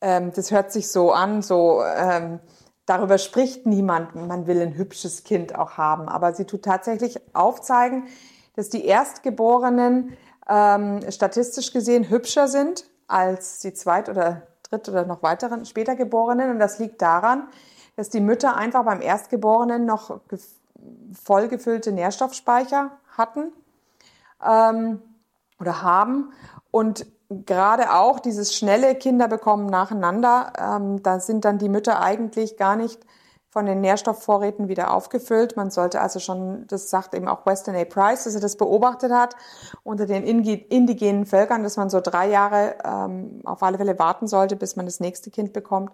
ähm, 0.00 0.32
das 0.34 0.50
hört 0.50 0.72
sich 0.72 0.88
so 0.88 1.12
an, 1.12 1.42
so 1.42 1.82
ähm, 1.82 2.40
darüber 2.84 3.18
spricht 3.18 3.66
niemand, 3.66 4.14
man 4.14 4.46
will 4.46 4.60
ein 4.60 4.76
hübsches 4.76 5.24
Kind 5.24 5.54
auch 5.54 5.72
haben. 5.72 6.08
Aber 6.08 6.34
sie 6.34 6.44
tut 6.44 6.62
tatsächlich 6.62 7.18
aufzeigen, 7.34 8.04
dass 8.56 8.68
die 8.68 8.84
Erstgeborenen 8.84 10.16
ähm, 10.48 11.00
statistisch 11.10 11.72
gesehen 11.72 12.08
hübscher 12.08 12.48
sind 12.48 12.84
als 13.06 13.60
die 13.60 13.74
Zweit- 13.74 14.08
oder 14.08 14.42
Dritt- 14.68 14.88
oder 14.88 15.04
noch 15.04 15.22
weiteren 15.22 15.64
später 15.64 15.94
Geborenen. 15.94 16.50
Und 16.50 16.58
das 16.58 16.78
liegt 16.78 17.00
daran, 17.00 17.48
dass 17.94 18.10
die 18.10 18.20
Mütter 18.20 18.56
einfach 18.56 18.84
beim 18.84 19.00
Erstgeborenen 19.00 19.84
noch 19.84 20.20
gef- 20.28 20.56
vollgefüllte 21.12 21.92
Nährstoffspeicher 21.92 22.90
hatten 23.16 23.52
ähm, 24.44 25.00
oder 25.60 25.82
haben. 25.82 26.32
Und 26.70 27.06
gerade 27.28 27.94
auch 27.94 28.20
dieses 28.20 28.54
schnelle 28.54 28.94
Kinder 28.94 29.28
bekommen 29.28 29.66
nacheinander, 29.66 30.52
ähm, 30.58 31.02
da 31.02 31.20
sind 31.20 31.44
dann 31.44 31.58
die 31.58 31.68
Mütter 31.68 32.00
eigentlich 32.00 32.56
gar 32.56 32.76
nicht 32.76 33.00
von 33.56 33.64
den 33.64 33.80
Nährstoffvorräten 33.80 34.68
wieder 34.68 34.92
aufgefüllt. 34.92 35.56
Man 35.56 35.70
sollte 35.70 36.02
also 36.02 36.20
schon, 36.20 36.66
das 36.66 36.90
sagt 36.90 37.14
eben 37.14 37.26
auch 37.26 37.46
Weston 37.46 37.74
A. 37.74 37.86
Price, 37.86 38.24
dass 38.24 38.34
er 38.34 38.42
das 38.42 38.56
beobachtet 38.56 39.10
hat 39.10 39.34
unter 39.82 40.04
den 40.04 40.24
indigenen 40.24 41.24
Völkern, 41.24 41.62
dass 41.62 41.78
man 41.78 41.88
so 41.88 42.02
drei 42.02 42.28
Jahre 42.28 42.74
ähm, 42.84 43.40
auf 43.44 43.62
alle 43.62 43.78
Fälle 43.78 43.98
warten 43.98 44.26
sollte, 44.26 44.56
bis 44.56 44.76
man 44.76 44.84
das 44.84 45.00
nächste 45.00 45.30
Kind 45.30 45.54
bekommt, 45.54 45.90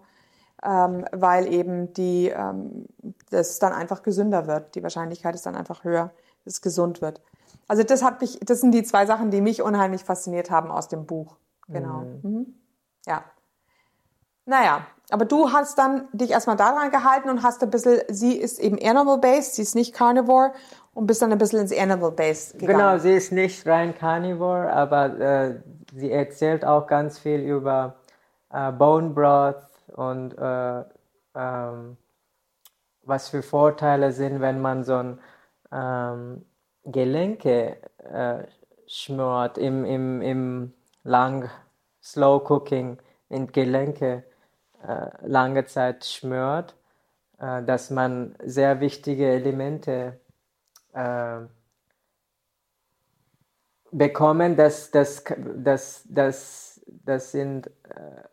ähm, 0.64 1.04
weil 1.12 1.46
eben 1.46 1.92
die, 1.92 2.30
ähm, 2.30 2.86
das 3.30 3.60
dann 3.60 3.72
einfach 3.72 4.02
gesünder 4.02 4.48
wird. 4.48 4.74
Die 4.74 4.82
Wahrscheinlichkeit 4.82 5.36
ist 5.36 5.46
dann 5.46 5.54
einfach 5.54 5.84
höher, 5.84 6.10
dass 6.44 6.54
es 6.54 6.62
gesund 6.62 7.00
wird. 7.00 7.22
Also 7.68 7.84
das 7.84 8.02
hat 8.02 8.20
mich, 8.20 8.40
das 8.40 8.60
sind 8.60 8.72
die 8.72 8.82
zwei 8.82 9.06
Sachen, 9.06 9.30
die 9.30 9.40
mich 9.40 9.62
unheimlich 9.62 10.02
fasziniert 10.02 10.50
haben 10.50 10.72
aus 10.72 10.88
dem 10.88 11.06
Buch. 11.06 11.36
Genau. 11.68 12.06
Mhm. 12.22 12.56
Ja. 13.06 13.22
Naja, 14.46 14.84
aber 15.12 15.24
du 15.24 15.52
hast 15.52 15.78
dann 15.78 16.08
dich 16.12 16.30
erstmal 16.30 16.56
daran 16.56 16.90
gehalten 16.90 17.28
und 17.28 17.42
hast 17.42 17.62
ein 17.62 17.70
bisschen, 17.70 18.00
sie 18.08 18.36
ist 18.36 18.58
eben 18.58 18.78
animal-based, 18.82 19.54
sie 19.54 19.62
ist 19.62 19.74
nicht 19.74 19.94
carnivore 19.94 20.52
und 20.94 21.06
bist 21.06 21.22
dann 21.22 21.32
ein 21.32 21.38
bisschen 21.38 21.60
ins 21.60 21.76
animal-based 21.76 22.58
gegangen. 22.58 22.78
Genau, 22.78 22.98
sie 22.98 23.12
ist 23.12 23.32
nicht 23.32 23.66
rein 23.66 23.94
Carnivore, 23.94 24.72
aber 24.72 25.20
äh, 25.20 25.60
sie 25.94 26.10
erzählt 26.10 26.64
auch 26.64 26.86
ganz 26.86 27.18
viel 27.18 27.40
über 27.40 27.96
äh, 28.50 28.72
Bone 28.72 29.10
Broth 29.10 29.62
und 29.94 30.36
äh, 30.38 30.84
ähm, 31.34 31.96
was 33.04 33.28
für 33.28 33.42
Vorteile 33.42 34.12
sind, 34.12 34.40
wenn 34.40 34.60
man 34.60 34.84
so 34.84 34.96
ein 34.96 35.18
ähm, 35.72 36.44
Gelenke 36.84 37.76
äh, 37.98 38.44
schmort 38.86 39.58
im, 39.58 39.84
im, 39.84 40.22
im 40.22 40.72
lang 41.02 41.48
Slow 42.02 42.42
Cooking 42.48 42.98
in 43.28 43.46
Gelenke 43.46 44.24
lange 45.22 45.64
Zeit 45.66 46.04
schmört, 46.04 46.74
äh, 47.42 47.62
dass 47.64 47.90
man 47.90 48.36
sehr 48.44 48.80
wichtige 48.80 49.26
Elemente 49.26 50.20
äh, 50.92 51.40
bekommen, 53.90 54.56
das, 54.56 54.90
das, 54.92 55.24
das, 55.56 56.04
das, 56.08 56.80
das 56.86 57.32
sind 57.32 57.66
äh, 57.66 57.70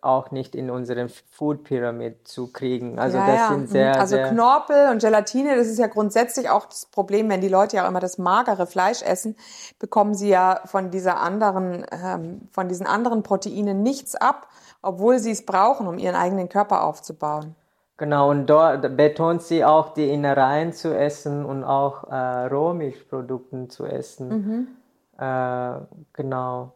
auch 0.02 0.30
nicht 0.32 0.56
in 0.56 0.70
unserem 0.70 1.10
Food 1.10 1.64
Pyramid 1.64 2.28
zu 2.28 2.54
kriegen. 2.54 3.00
Also 3.00 3.18
Ja, 3.18 3.28
das 3.28 3.36
ja. 3.36 3.50
sind 3.50 3.70
sehr, 3.70 4.00
also 4.00 4.16
sehr 4.16 4.30
Knorpel 4.30 4.90
und 4.92 5.02
Gelatine, 5.02 5.56
das 5.56 5.68
ist 5.68 5.80
ja 5.80 5.88
grundsätzlich 5.88 6.50
auch 6.50 6.66
das 6.68 6.86
Problem, 6.86 7.30
wenn 7.30 7.42
die 7.42 7.50
Leute 7.50 7.78
ja 7.78 7.86
auch 7.86 7.90
immer 7.90 8.00
das 8.00 8.20
magere 8.20 8.68
Fleisch 8.68 9.02
essen, 9.02 9.36
bekommen 9.80 10.14
sie 10.14 10.30
ja 10.30 10.62
von 10.66 10.92
dieser 10.92 11.20
anderen, 11.20 11.86
ähm, 11.92 12.48
von 12.52 12.70
diesen 12.70 12.86
anderen 12.86 13.24
Proteinen 13.24 13.82
nichts 13.82 14.16
ab, 14.16 14.48
obwohl 14.82 15.20
sie 15.20 15.32
es 15.32 15.46
brauchen, 15.46 15.88
um 15.88 15.98
ihren 15.98 16.16
eigenen 16.16 16.50
Körper 16.50 16.84
aufzubauen. 16.84 17.56
Genau, 17.98 18.30
und 18.30 18.46
dort 18.46 18.96
betont 18.96 19.42
sie 19.42 19.66
auch, 19.66 19.94
die 19.94 20.10
Innereien 20.10 20.72
zu 20.72 20.98
essen 20.98 21.44
und 21.44 21.66
auch 21.66 22.06
äh, 22.10 22.46
Rohmilchprodukten 22.46 23.70
zu 23.70 23.86
essen. 23.86 24.78
Äh, 25.18 25.80
genau. 26.14 26.72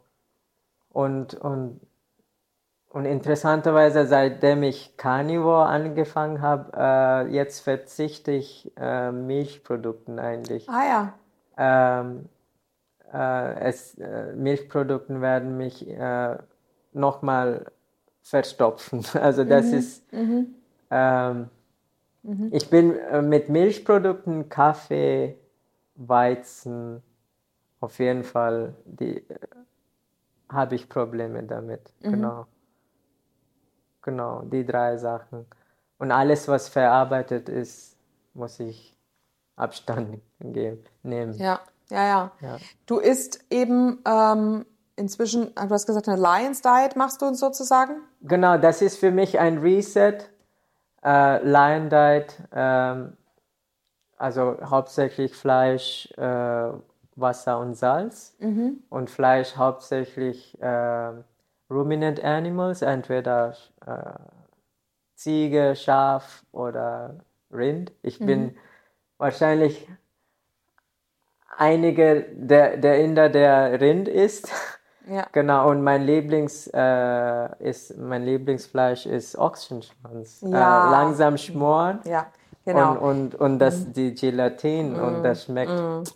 Und, 0.90 1.34
und, 1.36 1.80
und 2.90 3.06
interessanterweise, 3.06 4.06
seitdem 4.06 4.64
ich 4.64 4.98
Carnivore 4.98 5.66
angefangen 5.68 6.42
habe, 6.42 6.72
äh, 6.76 7.34
jetzt 7.34 7.62
verzichte 7.62 8.32
ich 8.32 8.74
äh, 8.76 9.14
Milchprodukten 9.14 10.20
eigentlich. 10.20 10.70
Ah 10.70 10.84
ja. 10.86 12.02
Ähm, 12.02 12.28
äh, 13.14 13.60
es, 13.62 13.98
äh, 13.98 14.34
Milchprodukten 14.34 15.22
werden 15.22 15.56
mich 15.56 15.88
nochmal 16.92 17.72
verstopfen. 18.24 19.06
Also 19.14 19.44
das 19.44 19.68
ist, 19.68 20.04
ähm, 20.90 21.50
ich 22.52 22.70
bin 22.70 22.98
äh, 22.98 23.22
mit 23.22 23.50
Milchprodukten, 23.50 24.50
Kaffee, 24.50 25.38
Weizen, 25.96 27.04
auf 27.80 28.00
jeden 28.00 28.24
Fall, 28.24 28.74
die 28.86 29.18
äh, 29.18 29.40
habe 30.50 30.76
ich 30.76 30.88
Probleme 30.88 31.44
damit. 31.44 31.94
Genau. 32.02 32.48
Genau, 34.02 34.42
die 34.44 34.66
drei 34.66 34.98
Sachen. 34.98 35.46
Und 35.98 36.12
alles, 36.12 36.48
was 36.48 36.68
verarbeitet 36.68 37.50
ist, 37.50 37.98
muss 38.34 38.60
ich 38.60 38.98
Abstand 39.56 40.22
geben, 40.40 40.84
nehmen. 41.04 41.34
Ja, 41.34 41.62
ja, 41.90 42.08
ja. 42.08 42.32
Ja. 42.42 42.58
Du 42.86 43.00
isst 43.00 43.46
eben 43.50 44.00
ähm, 44.06 44.66
inzwischen, 44.96 45.54
du 45.56 45.70
hast 45.70 45.86
gesagt, 45.86 46.08
eine 46.08 46.22
Lions 46.22 46.62
Diet 46.62 46.96
machst 46.96 47.22
du 47.22 47.34
sozusagen? 47.34 48.02
Genau, 48.22 48.58
das 48.58 48.82
ist 48.82 48.98
für 48.98 49.12
mich 49.12 49.40
ein 49.40 49.58
Reset. 49.60 50.18
Äh, 51.04 51.44
Lion 51.44 51.90
Diet, 51.90 52.38
ähm, 52.54 53.18
also 54.18 54.58
hauptsächlich 54.64 55.36
Fleisch, 55.36 56.12
äh, 56.18 56.72
Wasser 57.16 57.60
und 57.60 57.76
Salz. 57.76 58.36
Und 58.90 59.10
Fleisch 59.10 59.56
hauptsächlich 59.56 60.60
äh, 60.62 61.12
Ruminant 61.70 62.24
Animals, 62.24 62.82
entweder 62.82 63.56
äh, 63.86 64.14
Ziege, 65.16 65.76
Schaf 65.76 66.44
oder 66.52 67.20
Rind. 67.52 67.92
Ich 68.02 68.20
bin 68.20 68.58
wahrscheinlich 69.18 69.88
einige 71.58 72.26
der, 72.34 72.78
der 72.78 73.00
Inder, 73.00 73.30
der 73.30 73.80
Rind 73.80 74.08
isst. 74.08 74.52
Ja. 75.08 75.28
Genau, 75.32 75.70
und 75.70 75.84
mein 75.84 76.04
Lieblings 76.04 76.70
äh, 76.74 77.70
ist 77.70 77.98
mein 77.98 78.24
Lieblingsfleisch 78.24 79.06
ist 79.06 79.38
Ochsenschwanz. 79.38 80.42
Ja. 80.42 80.88
Äh, 80.88 80.92
langsam 80.92 81.38
schmoren 81.38 82.00
Ja, 82.06 82.28
genau. 82.66 82.94
und, 82.94 83.00
und, 83.00 83.36
und 83.36 83.60
das 83.60 83.92
die 83.92 84.14
Gelatin 84.16 84.96
und 84.96 85.24
das 85.24 85.46
schmeckt 85.46 85.72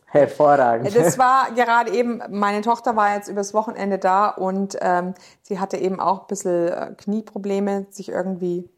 hervorragend. 0.06 0.96
Das 0.96 1.18
war 1.18 1.52
gerade 1.52 1.92
eben, 1.92 2.22
meine 2.30 2.62
Tochter 2.62 2.96
war 2.96 3.14
jetzt 3.14 3.28
übers 3.28 3.54
Wochenende 3.54 3.98
da 3.98 4.30
und 4.30 4.78
ähm, 4.80 5.14
sie 5.42 5.60
hatte 5.60 5.78
eben 5.78 6.00
auch 6.00 6.22
ein 6.22 6.28
bisschen 6.28 6.68
äh, 6.70 6.94
Knieprobleme, 6.98 7.88
sich 7.90 8.10
irgendwie, 8.10 8.70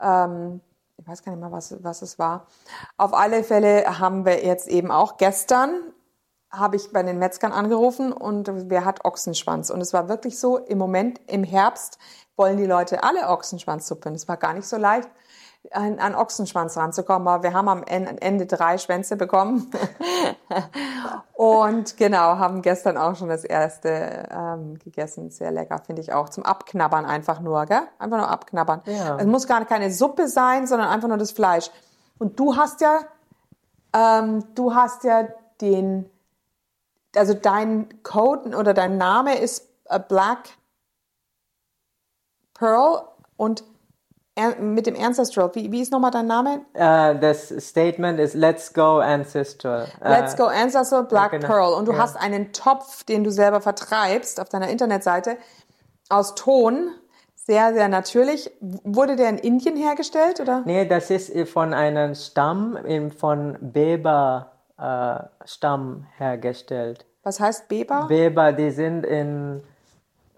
ähm, 0.00 0.60
ich 0.96 1.06
weiß 1.06 1.22
gar 1.22 1.32
nicht 1.32 1.40
mehr, 1.40 1.52
was, 1.52 1.76
was 1.82 2.02
es 2.02 2.18
war. 2.18 2.46
Auf 2.96 3.14
alle 3.14 3.44
Fälle 3.44 4.00
haben 4.00 4.24
wir 4.24 4.44
jetzt 4.44 4.68
eben 4.68 4.90
auch 4.90 5.18
gestern, 5.18 5.70
habe 6.52 6.76
ich 6.76 6.92
bei 6.92 7.02
den 7.02 7.18
Metzgern 7.18 7.52
angerufen 7.52 8.12
und 8.12 8.50
wer 8.70 8.84
hat 8.84 9.04
Ochsenschwanz? 9.04 9.70
Und 9.70 9.80
es 9.80 9.92
war 9.92 10.08
wirklich 10.08 10.38
so, 10.38 10.58
im 10.58 10.78
Moment, 10.78 11.20
im 11.26 11.44
Herbst, 11.44 11.98
wollen 12.36 12.56
die 12.56 12.66
Leute 12.66 13.02
alle 13.04 13.28
Ochsenschwanzsuppe. 13.28 14.08
Und 14.08 14.14
es 14.14 14.26
war 14.26 14.36
gar 14.36 14.54
nicht 14.54 14.66
so 14.66 14.76
leicht, 14.76 15.08
an, 15.72 15.98
an 15.98 16.14
Ochsenschwanz 16.14 16.76
ranzukommen. 16.76 17.28
Aber 17.28 17.42
wir 17.42 17.52
haben 17.52 17.68
am 17.68 17.82
En- 17.84 18.18
Ende 18.18 18.46
drei 18.46 18.78
Schwänze 18.78 19.16
bekommen. 19.16 19.70
Und 21.34 21.96
genau, 21.96 22.38
haben 22.38 22.62
gestern 22.62 22.96
auch 22.96 23.14
schon 23.16 23.28
das 23.28 23.44
erste 23.44 24.28
ähm, 24.30 24.78
gegessen. 24.78 25.30
Sehr 25.30 25.50
lecker, 25.50 25.78
finde 25.84 26.02
ich 26.02 26.12
auch. 26.12 26.28
Zum 26.28 26.44
Abknabbern 26.44 27.04
einfach 27.04 27.40
nur, 27.40 27.64
gell? 27.66 27.82
Einfach 27.98 28.16
nur 28.16 28.28
abknabbern. 28.28 28.82
Ja. 28.86 29.16
Es 29.18 29.26
muss 29.26 29.46
gar 29.46 29.64
keine 29.64 29.92
Suppe 29.92 30.28
sein, 30.28 30.66
sondern 30.66 30.88
einfach 30.88 31.08
nur 31.08 31.18
das 31.18 31.30
Fleisch. 31.30 31.70
Und 32.18 32.38
du 32.40 32.56
hast 32.56 32.80
ja, 32.80 33.00
ähm, 33.94 34.44
du 34.54 34.74
hast 34.74 35.04
ja 35.04 35.28
den, 35.60 36.10
also 37.16 37.34
dein 37.34 37.88
Code 38.02 38.56
oder 38.56 38.74
dein 38.74 38.96
Name 38.98 39.38
ist 39.38 39.68
äh, 39.86 39.98
Black 39.98 40.50
Pearl 42.54 43.02
und 43.36 43.64
mit 44.58 44.86
dem 44.86 44.96
Ancestral. 44.98 45.50
Wie, 45.54 45.70
wie 45.70 45.82
ist 45.82 45.92
nochmal 45.92 46.12
dein 46.12 46.26
Name? 46.26 46.62
Äh, 46.72 47.18
das 47.18 47.48
Statement 47.58 48.18
ist 48.18 48.34
Let's 48.34 48.72
go 48.72 48.98
Ancestral. 48.98 49.86
Let's 50.02 50.34
Äh, 50.34 50.36
go 50.38 50.44
Ancestral 50.44 51.04
Black 51.04 51.32
genau. 51.32 51.46
Pearl. 51.46 51.74
Und 51.74 51.86
du 51.88 51.92
Ja. 51.92 51.98
hast 51.98 52.16
einen 52.16 52.52
Topf, 52.52 53.04
den 53.04 53.22
du 53.24 53.30
selber 53.30 53.60
vertreibst 53.60 54.40
auf 54.40 54.48
deiner 54.48 54.68
Internetseite 54.68 55.36
aus 56.08 56.34
Ton. 56.36 56.90
Sehr, 57.34 57.74
sehr 57.74 57.88
natürlich. 57.88 58.50
Wurde 58.60 59.16
der 59.16 59.28
in 59.30 59.38
Indien 59.38 59.76
hergestellt 59.76 60.40
oder? 60.40 60.62
Nee, 60.64 60.86
das 60.86 61.10
ist 61.10 61.36
von 61.50 61.74
einem 61.74 62.14
Stamm 62.14 62.76
im- 62.76 63.10
von 63.10 63.58
Beber 63.60 64.52
Stamm 65.44 66.06
hergestellt. 66.16 67.04
Was 67.22 67.38
heißt 67.38 67.68
Beba? 67.68 68.06
Beber, 68.06 68.52
die 68.52 68.70
sind 68.70 69.04
in 69.04 69.62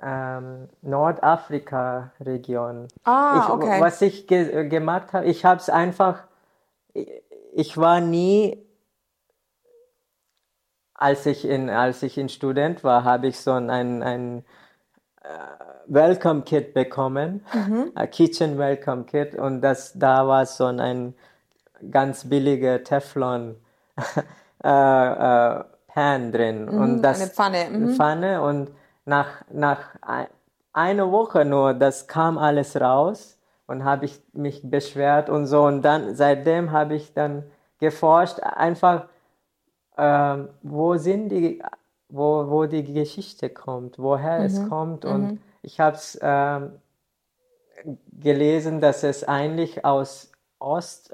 ähm, 0.03 0.69
Nordafrika-Region. 0.83 2.89
Ah, 3.05 3.45
ich, 3.45 3.51
okay. 3.53 3.81
Was 3.81 4.03
ich 4.03 4.27
ge 4.27 4.69
gemacht 4.69 5.13
habe, 5.13 5.27
ich 5.27 5.45
habe 5.45 5.61
es 5.61 5.71
einfach, 5.71 6.25
ich, 7.53 7.77
war 7.77 8.01
nie, 8.01 8.67
als 10.95 11.25
ich 11.27 11.45
in, 11.45 11.71
als 11.71 12.03
ich 12.03 12.19
in 12.19 12.29
Student 12.29 12.83
war, 12.83 13.05
habe 13.05 13.29
ich 13.29 13.39
so 13.39 13.53
ein, 13.53 13.71
ein, 13.71 14.03
ein 14.03 14.45
äh, 15.23 15.29
Welcome 15.87 16.43
Kit 16.43 16.75
bekommen, 16.75 17.47
Mhm. 17.55 17.93
ein 17.95 18.11
Kitchen 18.11 18.59
Welcome 18.59 19.05
Kit 19.05 19.37
und 19.37 19.61
das, 19.61 19.93
da 19.97 20.27
war 20.27 20.47
so 20.47 20.65
ein 20.67 21.15
ganz 21.93 22.29
billiger 22.29 22.83
Teflon 22.83 23.55
äh, 24.65 24.69
äh, 25.61 25.65
Pan 25.89 26.33
drin. 26.33 26.69
Und 26.69 27.03
das 27.03 27.19
Mhm, 27.19 27.25
eine 27.25 27.31
Pfanne, 27.31 27.71
mhm. 27.71 27.77
eine 27.77 27.89
Pfanne. 27.89 28.43
Und 28.43 28.71
nach, 29.05 29.45
nach 29.51 29.97
ein, 30.03 30.27
einer 30.73 31.11
Woche 31.13 31.45
nur, 31.45 31.75
das 31.75 32.07
kam 32.09 32.39
alles 32.39 32.81
raus. 32.81 33.39
Und 33.67 33.85
habe 33.85 34.05
ich 34.07 34.21
mich 34.33 34.63
beschwert 34.69 35.31
und 35.31 35.47
so. 35.47 35.63
Und 35.65 35.83
dann 35.83 36.15
seitdem 36.15 36.73
habe 36.73 36.95
ich 36.95 37.15
dann 37.15 37.45
geforscht, 37.79 38.41
einfach 38.41 39.07
ähm, 39.99 40.49
wo 40.63 40.97
sind 40.97 41.29
die, 41.31 41.63
wo, 42.09 42.49
wo 42.51 42.67
die 42.67 42.85
Geschichte 42.93 43.51
kommt, 43.51 43.99
woher 43.99 44.41
Mhm. 44.41 44.45
es 44.47 44.69
kommt. 44.69 45.05
Und 45.05 45.41
ich 45.63 45.81
habe 45.81 45.97
es 45.97 46.19
ähm, 46.23 46.73
gelesen, 48.13 48.81
dass 48.81 49.03
es 49.03 49.25
eigentlich 49.25 49.85
aus 49.85 50.31
Ost, 50.59 51.13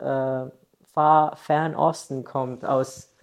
Far 0.98 1.36
Fernosten 1.36 2.24
kommt, 2.24 2.64
aus 2.64 3.14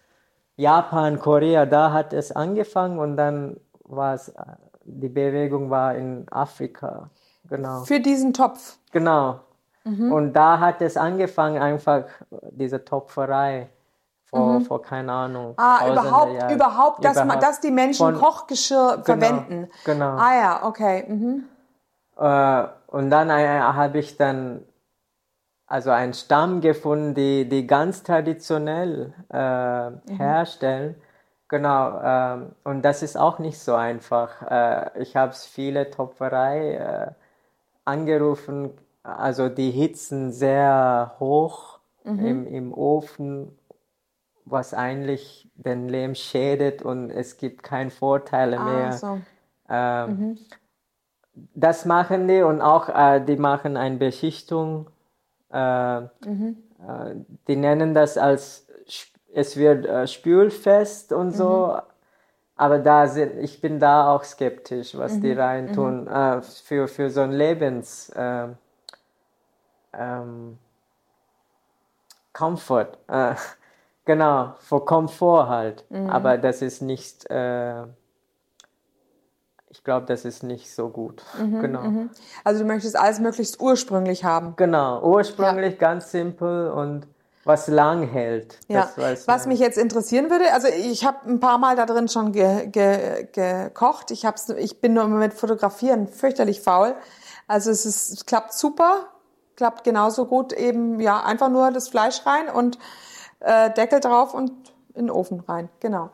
Japan, 0.55 1.19
Korea, 1.19 1.65
da 1.65 1.91
hat 1.91 2.13
es 2.13 2.31
angefangen 2.31 2.99
und 2.99 3.17
dann 3.17 3.57
war 3.83 4.13
es, 4.13 4.33
die 4.85 5.09
Bewegung 5.09 5.69
war 5.69 5.93
in 5.93 6.25
Afrika, 6.31 7.09
genau. 7.49 7.81
Für 7.83 7.99
diesen 7.99 8.31
Topf. 8.31 8.77
Genau. 8.93 9.41
Und 9.83 10.31
da 10.31 10.61
hat 10.61 10.81
es 10.81 10.95
angefangen, 10.95 11.61
einfach 11.61 12.05
diese 12.51 12.85
Topferei 12.85 13.67
vor, 14.23 14.61
vor 14.61 14.81
keine 14.81 15.11
Ahnung. 15.11 15.55
Ah, 15.57 15.85
überhaupt, 15.91 16.31
Jahren. 16.33 16.55
überhaupt, 16.55 17.03
dass, 17.03 17.15
man, 17.17 17.25
Überhaupt. 17.25 17.43
dass 17.43 17.59
die 17.59 17.71
Menschen 17.71 18.05
Von- 18.05 18.15
Kochgeschirr 18.15 19.01
verwenden. 19.03 19.67
genau. 19.83 20.15
Ah 20.15 20.33
ja, 20.33 20.63
okay. 20.65 21.03
Mhm. 21.09 21.43
Äh, 22.17 22.67
und 22.87 23.09
dann 23.09 23.29
äh, 23.29 23.59
habe 23.59 23.97
ich 23.99 24.15
dann 24.15 24.63
also 25.67 25.91
einen 25.91 26.13
Stamm 26.13 26.61
gefunden, 26.61 27.13
die, 27.15 27.47
die 27.49 27.67
ganz 27.67 28.03
traditionell 28.03 29.13
äh, 29.29 29.91
herstellen. 30.17 30.95
Genau, 31.47 31.99
ähm, 32.03 32.51
und 32.63 32.81
das 32.83 33.03
ist 33.03 33.17
auch 33.17 33.39
nicht 33.39 33.59
so 33.59 33.75
einfach. 33.75 34.41
Äh, 34.49 35.01
ich 35.01 35.15
habe 35.15 35.33
viele 35.33 35.89
Topferei 35.91 36.75
äh, 36.75 37.11
angerufen, 37.85 38.71
also 39.03 39.49
die 39.49 39.71
hitzen 39.71 40.31
sehr 40.31 41.15
hoch 41.19 41.79
im, 42.03 42.47
im 42.47 42.73
Ofen 42.73 43.51
was 44.45 44.73
eigentlich 44.73 45.49
den 45.55 45.89
Lehm 45.89 46.15
schädet 46.15 46.83
und 46.83 47.09
es 47.09 47.37
gibt 47.37 47.63
keine 47.63 47.89
Vorteile 47.89 48.59
Ah, 48.59 48.63
mehr. 48.63 48.91
so. 48.91 49.21
Ähm, 49.69 50.37
Das 51.53 51.85
machen 51.85 52.27
die 52.27 52.41
und 52.43 52.61
auch 52.61 52.89
äh, 52.89 53.19
die 53.25 53.35
machen 53.37 53.75
eine 53.77 53.97
Beschichtung. 53.97 54.87
Äh, 55.55 55.97
äh, 56.03 57.15
die 57.47 57.55
nennen 57.55 57.93
das 57.93 58.17
als 58.17 58.67
es 59.33 59.57
wird 59.57 59.85
äh, 59.85 60.07
spülfest 60.07 61.11
und 61.11 61.31
so. 61.31 61.77
Aber 62.57 62.79
da 62.79 63.07
sind, 63.07 63.37
ich 63.39 63.59
bin 63.59 63.79
da 63.79 64.13
auch 64.13 64.23
skeptisch, 64.23 64.97
was 64.97 65.19
die 65.19 65.33
reintun 65.33 66.07
äh, 66.07 66.41
für, 66.41 66.87
für 66.87 67.09
so 67.09 67.21
ein 67.21 67.33
Lebens 67.33 68.09
äh, 68.09 68.47
ähm, 69.93 70.57
Comfort. 72.31 72.97
Äh, 73.07 73.35
genau, 74.05 74.53
für 74.59 74.79
Komfort 74.85 75.49
halt. 75.49 75.83
Aber 76.09 76.37
das 76.37 76.61
ist 76.61 76.81
nicht, 76.81 77.29
äh, 77.29 77.83
glaube, 79.85 80.05
das 80.07 80.25
ist 80.25 80.43
nicht 80.43 80.73
so 80.73 80.89
gut. 80.89 81.23
Genau. 81.61 82.09
Also 82.43 82.61
du 82.61 82.67
möchtest 82.67 82.97
alles 82.97 83.19
möglichst 83.19 83.61
ursprünglich 83.61 84.23
haben. 84.23 84.55
Genau, 84.57 85.01
ursprünglich 85.01 85.79
ganz 85.79 86.11
simpel 86.11 86.69
und 86.69 87.07
was 87.45 87.67
lang 87.67 88.07
hält. 88.07 88.59
Ja, 88.67 88.89
was 88.95 89.27
man. 89.27 89.49
mich 89.49 89.59
jetzt 89.59 89.77
interessieren 89.77 90.29
würde, 90.29 90.51
also 90.51 90.67
ich 90.67 91.05
habe 91.05 91.29
ein 91.29 91.39
paar 91.39 91.59
Mal 91.59 91.75
da 91.75 91.85
drin 91.85 92.07
schon 92.07 92.31
ge, 92.31 92.67
ge, 92.67 93.27
gekocht. 93.31 94.11
Ich, 94.11 94.25
hab's, 94.25 94.49
ich 94.49 94.81
bin 94.81 94.93
nur 94.93 95.07
mit 95.07 95.33
Fotografieren 95.33 96.07
fürchterlich 96.07 96.61
faul. 96.61 96.95
Also 97.47 97.69
es, 97.69 97.85
ist, 97.85 98.11
es 98.11 98.25
klappt 98.25 98.53
super, 98.53 99.07
klappt 99.55 99.83
genauso 99.83 100.25
gut 100.25 100.51
eben, 100.53 100.99
ja, 100.99 101.23
einfach 101.23 101.49
nur 101.49 101.71
das 101.71 101.87
Fleisch 101.87 102.25
rein 102.25 102.49
und 102.49 102.79
äh, 103.39 103.71
Deckel 103.71 103.99
drauf 103.99 104.33
und 104.33 104.51
in 104.95 105.05
den 105.05 105.11
Ofen 105.11 105.39
rein. 105.41 105.69
Genau. 105.79 106.09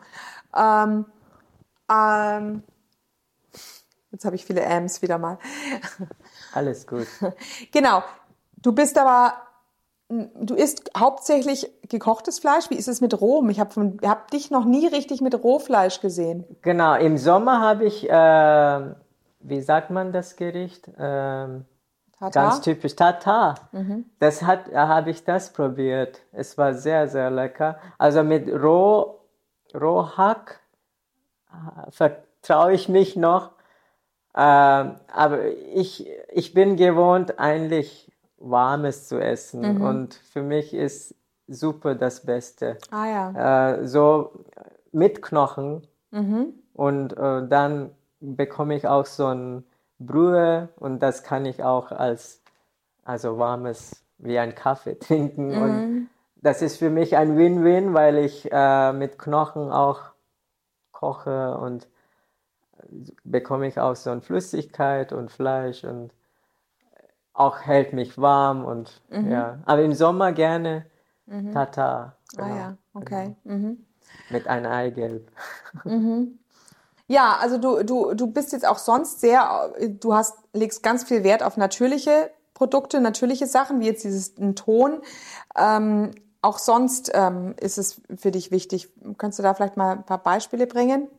Ähm, 0.56 1.06
ähm, 1.90 2.64
jetzt 4.12 4.26
habe 4.26 4.36
ich 4.36 4.46
viele 4.46 4.66
Ams 4.66 5.02
wieder 5.02 5.18
mal. 5.18 5.38
Alles 6.54 6.88
gut. 6.88 7.08
Genau. 7.72 8.04
Du 8.58 8.74
bist 8.74 8.98
aber, 8.98 9.34
du 10.10 10.54
isst 10.54 10.92
hauptsächlich 10.96 11.72
gekochtes 11.90 12.40
Fleisch. 12.40 12.70
Wie 12.70 12.76
ist 12.76 12.88
es 12.88 13.02
mit 13.02 13.20
rohem? 13.20 13.50
Ich 13.50 13.60
habe 13.60 13.98
hab 14.04 14.30
dich 14.30 14.52
noch 14.52 14.66
nie 14.66 14.88
richtig 14.88 15.22
mit 15.22 15.42
Rohfleisch 15.44 16.00
gesehen. 16.00 16.46
Genau, 16.62 16.96
im 16.96 17.18
Sommer 17.18 17.60
habe 17.60 17.86
ich, 17.86 18.08
äh, 18.08 18.96
wie 19.40 19.62
sagt 19.62 19.90
man 19.90 20.12
das 20.12 20.36
Gericht? 20.36 20.92
Ähm? 21.00 21.66
Ganz 22.30 22.62
typisch 22.62 22.96
Tatar. 22.96 23.56
Das 24.20 24.44
hat, 24.44 24.72
habe 24.72 25.10
ich 25.10 25.24
das 25.24 25.52
probiert. 25.54 26.22
Es 26.32 26.56
war 26.56 26.76
sehr, 26.76 27.08
sehr 27.08 27.32
lecker. 27.32 27.80
Also 27.98 28.22
mit 28.22 28.48
Roh, 28.48 29.22
Rohhack 29.74 30.60
äh, 31.50 31.90
vertraue 31.90 32.74
ich 32.74 32.90
mich 32.90 33.16
noch. 33.16 33.52
Ähm, 34.36 34.96
aber 35.14 35.46
ich, 35.74 36.08
ich 36.30 36.54
bin 36.54 36.78
gewohnt, 36.78 37.40
eigentlich 37.40 38.12
Warmes 38.38 39.08
zu 39.08 39.20
essen. 39.20 39.64
Und 39.82 40.14
für 40.14 40.42
mich 40.42 40.74
ist 40.74 41.16
Suppe 41.48 41.96
das 41.96 42.26
Beste. 42.26 42.78
Ah 42.90 43.08
ja. 43.08 43.74
Äh, 43.74 43.88
so 43.88 44.46
mit 44.92 45.22
Knochen. 45.22 45.88
Und 46.74 47.14
äh, 47.18 47.48
dann 47.48 47.92
bekomme 48.20 48.76
ich 48.76 48.88
auch 48.88 49.06
so 49.06 49.28
ein 49.28 49.64
Brühe 50.00 50.70
und 50.78 51.00
das 51.00 51.24
kann 51.24 51.46
ich 51.46 51.64
auch 51.64 51.92
als 51.92 52.42
also 53.04 53.38
warmes 53.38 54.04
wie 54.18 54.38
ein 54.40 54.56
Kaffee 54.56 54.96
trinken. 55.00 55.54
Und 55.62 56.10
das 56.36 56.62
ist 56.62 56.78
für 56.78 56.90
mich 56.90 57.18
ein 57.18 57.38
Win-Win, 57.38 57.94
weil 57.94 58.18
ich 58.18 58.50
äh, 58.52 58.94
mit 58.94 59.18
Knochen 59.20 59.72
auch 59.72 60.02
koche 60.92 61.58
und 61.58 61.88
bekomme 63.24 63.68
ich 63.68 63.80
auch 63.80 63.96
so 63.96 64.10
eine 64.10 64.22
Flüssigkeit 64.22 65.14
und 65.14 65.32
Fleisch 65.32 65.84
und 65.84 66.12
auch 67.34 67.62
hält 67.62 67.94
mich 67.94 68.18
warm 68.18 68.66
und 68.66 69.02
ja. 69.10 69.60
Aber 69.66 69.82
im 69.82 69.94
Sommer 69.94 70.32
gerne 70.34 70.86
Tata. 71.54 72.16
Ah 72.38 72.44
genau, 72.44 72.56
ja, 72.56 72.78
okay. 72.94 73.36
Mhm. 73.44 73.86
Mit 74.30 74.48
einem 74.48 74.72
Eigelb. 74.72 75.32
Ja, 77.08 77.40
also 77.42 77.58
du, 77.58 77.84
du, 77.84 78.14
du 78.14 78.28
bist 78.28 78.54
jetzt 78.54 78.66
auch 78.66 78.78
sonst 78.78 79.20
sehr, 79.20 79.74
du 80.00 80.14
hast, 80.14 80.38
legst 80.54 80.82
ganz 80.82 81.04
viel 81.04 81.26
Wert 81.26 81.44
auf 81.44 81.58
natürliche 81.58 82.32
Produkte, 82.54 83.02
natürliche 83.02 83.48
Sachen, 83.48 83.82
wie 83.82 83.88
jetzt 83.88 84.06
dieses 84.06 84.36
Ton. 84.56 85.02
Ähm, 85.58 86.12
auch 86.42 86.58
sonst 86.58 87.12
ähm, 87.14 87.54
ist 87.60 87.78
es 87.78 88.02
für 88.16 88.32
dich 88.32 88.52
wichtig. 88.52 88.94
Könntest 89.18 89.40
du 89.40 89.44
da 89.44 89.54
vielleicht 89.54 89.76
mal 89.76 89.92
ein 89.92 90.06
paar 90.06 90.24
Beispiele 90.24 90.68
bringen? 90.68 91.10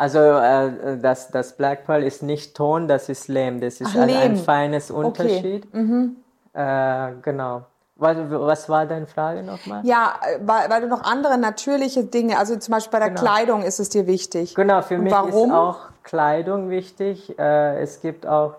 Also 0.00 0.18
äh, 0.18 0.96
das, 0.96 1.28
das 1.30 1.52
Black 1.58 1.84
Pearl 1.84 2.02
ist 2.02 2.22
nicht 2.22 2.56
Ton, 2.56 2.88
das 2.88 3.10
ist 3.10 3.28
Lehm. 3.28 3.60
Das 3.60 3.82
ist 3.82 3.94
Ach, 3.94 4.00
ein, 4.00 4.08
ein 4.16 4.36
feines 4.36 4.90
Unterschied. 4.90 5.68
Äh, 6.54 7.12
genau. 7.20 7.66
Was, 7.96 8.16
was 8.30 8.68
war 8.70 8.86
deine 8.86 9.06
Frage 9.06 9.42
nochmal? 9.42 9.84
Ja, 9.84 10.14
äh, 10.22 10.38
weil, 10.42 10.70
weil 10.70 10.80
du 10.80 10.86
noch 10.88 11.02
andere 11.04 11.36
natürliche 11.36 12.04
Dinge, 12.04 12.38
also 12.38 12.56
zum 12.56 12.72
Beispiel 12.72 12.92
bei 12.92 12.98
der 13.00 13.08
Genau. 13.10 13.20
Kleidung 13.20 13.62
ist 13.62 13.78
es 13.78 13.90
dir 13.90 14.06
wichtig. 14.06 14.54
Genau, 14.54 14.80
für 14.80 14.94
Und 14.94 15.02
mich 15.04 15.12
warum? 15.12 15.50
ist 15.50 15.54
auch 15.54 15.76
Kleidung 16.02 16.70
wichtig. 16.70 17.38
Äh, 17.38 17.82
es 17.82 18.00
gibt 18.00 18.26
auch 18.26 18.54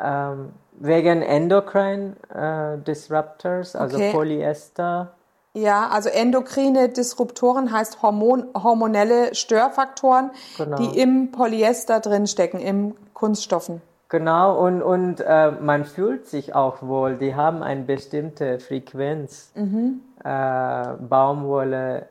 ähm, 0.00 0.52
wegen 0.78 1.22
Endocrine 1.22 2.14
äh, 2.32 2.78
Disruptors, 2.86 3.74
also 3.74 3.96
Okay. 3.96 4.12
Polyester. 4.12 5.12
Ja, 5.54 5.88
also 5.88 6.08
endokrine 6.08 6.88
Disruptoren 6.88 7.72
heißt 7.72 8.00
Hormon, 8.02 8.46
hormonelle 8.54 9.34
Störfaktoren, 9.34 10.30
Genau. 10.56 10.76
die 10.78 10.98
im 10.98 11.30
Polyester 11.30 12.00
drinstecken, 12.00 12.58
im 12.58 12.94
Kunststoffen. 13.12 13.82
Genau, 14.08 14.58
und, 14.66 14.82
und 14.82 15.20
äh, 15.20 15.50
man 15.52 15.84
fühlt 15.84 16.26
sich 16.26 16.54
auch 16.54 16.82
wohl. 16.82 17.16
Die 17.16 17.34
haben 17.34 17.62
eine 17.62 17.82
bestimmte 17.82 18.58
Frequenz. 18.60 19.52
Äh, 19.54 20.86
Baumwolle, 21.08 22.06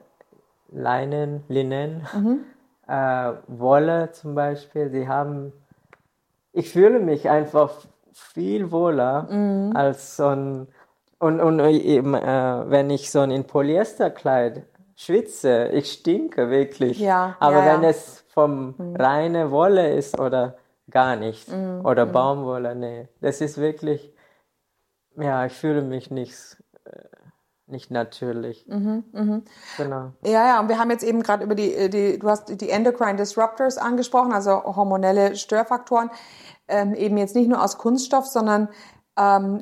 Leinen, 0.71 1.43
Linnen, 1.47 2.07
äh, 2.87 3.33
Wolle 3.47 4.11
zum 4.13 4.35
Beispiel, 4.35 4.89
die 4.89 5.07
haben. 5.07 5.51
Ich 6.53 6.71
fühle 6.71 6.99
mich 6.99 7.29
einfach 7.29 7.71
viel 8.13 8.71
wohler 8.71 9.71
als 9.75 10.17
so 10.17 10.27
ein. 10.27 10.67
Und, 11.21 11.39
und 11.39 11.59
eben, 11.59 12.15
äh, 12.15 12.63
wenn 12.65 12.89
ich 12.89 13.11
so 13.11 13.19
ein 13.19 13.29
in 13.29 13.43
Polyesterkleid 13.43 14.63
schwitze, 14.95 15.67
ich 15.67 15.91
stinke 15.91 16.49
wirklich. 16.49 16.99
Ja, 16.99 17.35
Aber 17.39 17.59
ja, 17.59 17.73
wenn 17.73 17.83
ja. 17.83 17.89
es 17.89 18.23
vom 18.29 18.73
reine 18.97 19.51
Wolle 19.51 19.93
ist 19.93 20.19
oder 20.19 20.57
gar 20.89 21.15
nicht 21.15 21.47
oder 21.83 22.07
Baumwolle, 22.07 22.73
nee, 22.73 23.07
das 23.21 23.39
ist 23.39 23.59
wirklich, 23.59 24.15
ja, 25.15 25.45
ich 25.45 25.53
fühle 25.53 25.83
mich 25.83 26.09
nicht, 26.09 26.57
äh, 26.85 26.91
nicht 27.67 27.91
natürlich. 27.91 28.65
Genau. 29.77 30.13
Ja, 30.23 30.47
ja, 30.47 30.59
und 30.59 30.69
wir 30.69 30.79
haben 30.79 30.89
jetzt 30.89 31.03
eben 31.03 31.21
gerade 31.21 31.43
über 31.43 31.53
die, 31.53 31.87
die, 31.91 32.17
du 32.17 32.27
hast 32.27 32.59
die 32.59 32.69
Endocrine 32.71 33.17
Disruptors 33.17 33.77
angesprochen, 33.77 34.33
also 34.33 34.63
hormonelle 34.63 35.35
Störfaktoren, 35.35 36.09
ähm, 36.67 36.95
eben 36.95 37.17
jetzt 37.19 37.35
nicht 37.35 37.47
nur 37.47 37.63
aus 37.63 37.77
Kunststoff, 37.77 38.25
sondern 38.25 38.69
ähm, 39.19 39.61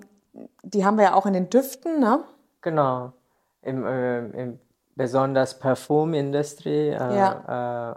die 0.63 0.85
haben 0.85 0.97
wir 0.97 1.05
ja 1.05 1.13
auch 1.13 1.25
in 1.25 1.33
den 1.33 1.49
Düften, 1.49 1.99
ne? 1.99 2.23
Genau. 2.61 3.13
Im, 3.61 3.85
äh, 3.85 4.19
im, 4.19 4.59
besonders 4.95 5.59
Parfumindustrie 5.59 6.89
äh, 6.89 7.15
Ja. 7.17 7.91
äh, 7.91 7.95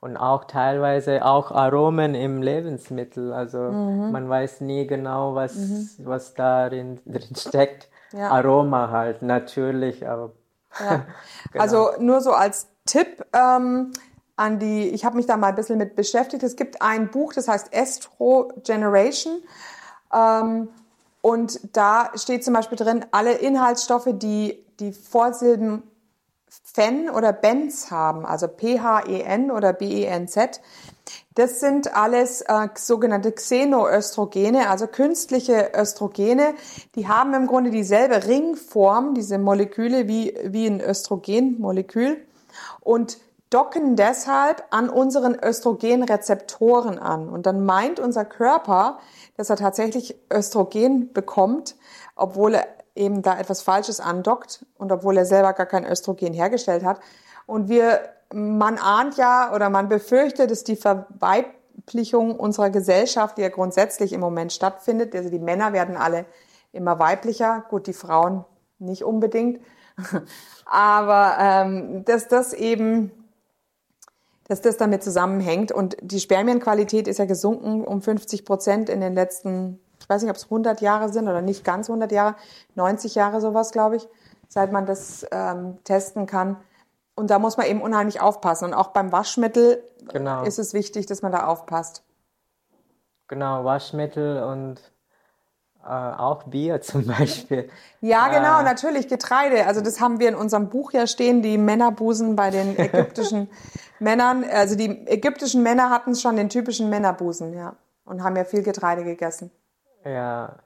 und 0.00 0.16
auch 0.16 0.44
teilweise 0.44 1.24
auch 1.24 1.50
Aromen 1.50 2.14
im 2.14 2.42
Lebensmittel. 2.42 3.32
Also 3.32 3.58
Mhm. 3.58 4.12
man 4.12 4.28
weiß 4.28 4.60
nie 4.60 4.86
genau, 4.86 5.34
was, 5.34 5.56
was 6.04 6.34
darin 6.34 7.00
drin 7.06 7.34
steckt. 7.34 7.88
Ja. 8.12 8.30
Aroma 8.30 8.90
halt, 8.90 9.22
natürlich, 9.22 10.06
aber 10.06 10.32
Ja. 10.78 11.04
Genau. 11.52 11.62
Also 11.62 11.88
nur 11.98 12.20
so 12.20 12.32
als 12.32 12.68
Tipp 12.86 13.24
ähm, 13.32 13.92
an 14.36 14.58
die, 14.58 14.88
ich 14.90 15.04
habe 15.04 15.16
mich 15.16 15.26
da 15.26 15.36
mal 15.36 15.48
ein 15.48 15.54
bisschen 15.54 15.78
mit 15.78 15.94
beschäftigt. 15.96 16.42
Es 16.42 16.54
gibt 16.56 16.82
ein 16.82 17.10
Buch, 17.10 17.32
das 17.32 17.48
heißt 17.48 17.72
Estro 17.72 18.52
Generation. 18.64 19.42
Ähm, 20.12 20.68
und 21.24 21.74
da 21.74 22.10
steht 22.16 22.44
zum 22.44 22.52
Beispiel 22.52 22.76
drin, 22.76 23.06
alle 23.10 23.32
Inhaltsstoffe, 23.32 24.10
die 24.12 24.62
die 24.78 24.92
Vorsilben 24.92 25.82
Phen 26.46 27.08
oder 27.08 27.32
Benz 27.32 27.90
haben, 27.90 28.26
also 28.26 28.46
P-H-E-N 28.46 29.50
oder 29.50 29.72
B-E-N-Z. 29.72 30.60
Das 31.34 31.60
sind 31.60 31.96
alles 31.96 32.42
äh, 32.42 32.68
sogenannte 32.74 33.32
Xenoöstrogene, 33.32 34.68
also 34.68 34.86
künstliche 34.86 35.70
Östrogene. 35.74 36.52
Die 36.94 37.08
haben 37.08 37.32
im 37.32 37.46
Grunde 37.46 37.70
dieselbe 37.70 38.26
Ringform, 38.26 39.14
diese 39.14 39.38
Moleküle, 39.38 40.06
wie, 40.06 40.36
wie 40.44 40.66
ein 40.66 40.82
Östrogenmolekül 40.82 42.18
und 42.80 43.16
docken 43.50 43.96
deshalb 43.96 44.64
an 44.70 44.88
unseren 44.88 45.36
Östrogenrezeptoren 45.40 46.98
an. 46.98 47.28
Und 47.28 47.46
dann 47.46 47.64
meint 47.64 48.00
unser 48.00 48.24
Körper, 48.24 48.98
dass 49.36 49.50
er 49.50 49.56
tatsächlich 49.56 50.16
Östrogen 50.32 51.12
bekommt, 51.12 51.76
obwohl 52.16 52.54
er 52.54 52.66
eben 52.94 53.22
da 53.22 53.38
etwas 53.38 53.62
Falsches 53.62 54.00
andockt 54.00 54.64
und 54.76 54.92
obwohl 54.92 55.16
er 55.16 55.26
selber 55.26 55.52
gar 55.52 55.66
kein 55.66 55.84
Östrogen 55.84 56.32
hergestellt 56.32 56.84
hat. 56.84 57.00
Und 57.46 57.68
wir, 57.68 58.00
man 58.32 58.78
ahnt 58.78 59.16
ja 59.16 59.52
oder 59.54 59.70
man 59.70 59.88
befürchtet, 59.88 60.50
dass 60.50 60.64
die 60.64 60.76
Verweiblichung 60.76 62.38
unserer 62.38 62.70
Gesellschaft, 62.70 63.36
die 63.36 63.42
ja 63.42 63.48
grundsätzlich 63.48 64.12
im 64.12 64.20
Moment 64.20 64.52
stattfindet, 64.52 65.14
also 65.14 65.30
die 65.30 65.38
Männer 65.38 65.72
werden 65.72 65.96
alle 65.96 66.24
immer 66.72 66.98
weiblicher, 66.98 67.64
gut, 67.68 67.86
die 67.86 67.92
Frauen 67.92 68.44
nicht 68.78 69.04
unbedingt, 69.04 69.60
aber 70.66 71.36
ähm, 71.38 72.04
dass 72.04 72.28
das 72.28 72.52
eben 72.52 73.12
dass 74.48 74.60
das 74.60 74.76
damit 74.76 75.02
zusammenhängt. 75.02 75.72
Und 75.72 75.96
die 76.00 76.20
Spermienqualität 76.20 77.08
ist 77.08 77.18
ja 77.18 77.24
gesunken 77.24 77.84
um 77.84 78.02
50 78.02 78.44
Prozent 78.44 78.88
in 78.88 79.00
den 79.00 79.14
letzten 79.14 79.80
ich 80.04 80.10
weiß 80.10 80.20
nicht, 80.20 80.30
ob 80.30 80.36
es 80.36 80.44
100 80.44 80.82
Jahre 80.82 81.08
sind 81.08 81.28
oder 81.28 81.40
nicht 81.40 81.64
ganz 81.64 81.88
100 81.88 82.12
Jahre, 82.12 82.36
90 82.74 83.14
Jahre 83.14 83.40
sowas, 83.40 83.72
glaube 83.72 83.96
ich, 83.96 84.06
seit 84.48 84.70
man 84.70 84.84
das 84.84 85.26
ähm, 85.32 85.78
testen 85.84 86.26
kann. 86.26 86.58
Und 87.14 87.30
da 87.30 87.38
muss 87.38 87.56
man 87.56 87.66
eben 87.66 87.80
unheimlich 87.80 88.20
aufpassen. 88.20 88.66
Und 88.66 88.74
auch 88.74 88.88
beim 88.88 89.12
Waschmittel 89.12 89.82
genau. 90.12 90.42
ist 90.42 90.58
es 90.58 90.74
wichtig, 90.74 91.06
dass 91.06 91.22
man 91.22 91.32
da 91.32 91.46
aufpasst. 91.46 92.02
Genau, 93.28 93.64
Waschmittel 93.64 94.42
und 94.42 94.92
äh, 95.84 95.88
auch 95.88 96.44
Bier 96.44 96.80
zum 96.82 97.06
Beispiel. 97.06 97.68
Ja, 98.00 98.28
genau, 98.28 98.60
äh, 98.60 98.64
natürlich, 98.64 99.08
Getreide. 99.08 99.66
Also 99.66 99.80
das 99.80 100.00
haben 100.00 100.18
wir 100.18 100.28
in 100.28 100.34
unserem 100.34 100.68
Buch 100.68 100.92
ja 100.92 101.06
stehen, 101.06 101.42
die 101.42 101.58
Männerbusen 101.58 102.36
bei 102.36 102.50
den 102.50 102.78
ägyptischen 102.78 103.48
Männern. 103.98 104.44
Also 104.44 104.76
die 104.76 105.06
ägyptischen 105.06 105.62
Männer 105.62 105.90
hatten 105.90 106.14
schon 106.14 106.36
den 106.36 106.48
typischen 106.48 106.90
Männerbusen, 106.90 107.54
ja. 107.54 107.74
Und 108.04 108.22
haben 108.22 108.36
ja 108.36 108.44
viel 108.44 108.62
Getreide 108.62 109.02
gegessen. 109.02 109.50
Ja, 110.04 110.56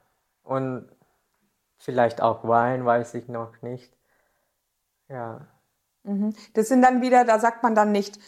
und 0.42 0.88
vielleicht 1.78 2.20
auch 2.20 2.46
Wein, 2.46 2.84
weiß 2.84 3.14
ich 3.14 3.28
noch 3.28 3.62
nicht. 3.62 3.92
Ja. 5.08 5.42
Mhm. 6.02 6.34
Das 6.54 6.68
sind 6.68 6.82
dann 6.82 7.00
wieder, 7.00 7.24
da 7.24 7.38
sagt 7.38 7.62
man 7.62 7.74
dann 7.74 7.92
nicht 7.92 8.18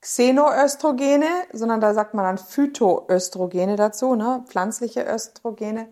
Xenoöstrogene, 0.00 1.26
sondern 1.52 1.80
da 1.80 1.92
sagt 1.92 2.14
man 2.14 2.24
dann 2.24 2.38
Phytoöstrogene 2.38 3.76
dazu, 3.76 4.14
ne? 4.14 4.44
pflanzliche 4.46 5.04
Östrogene. 5.04 5.88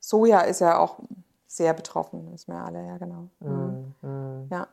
Soja 0.00 0.40
ist 0.40 0.60
ja 0.60 0.78
auch 0.78 0.98
sehr 1.46 1.74
betroffen, 1.74 2.32
wissen 2.32 2.52
wir 2.52 2.62
alle, 2.62 2.86
ja 2.86 2.98
genau. 2.98 3.28
Mhm. 3.40 3.94
Mhm. 4.02 4.48
Ja. 4.50 4.68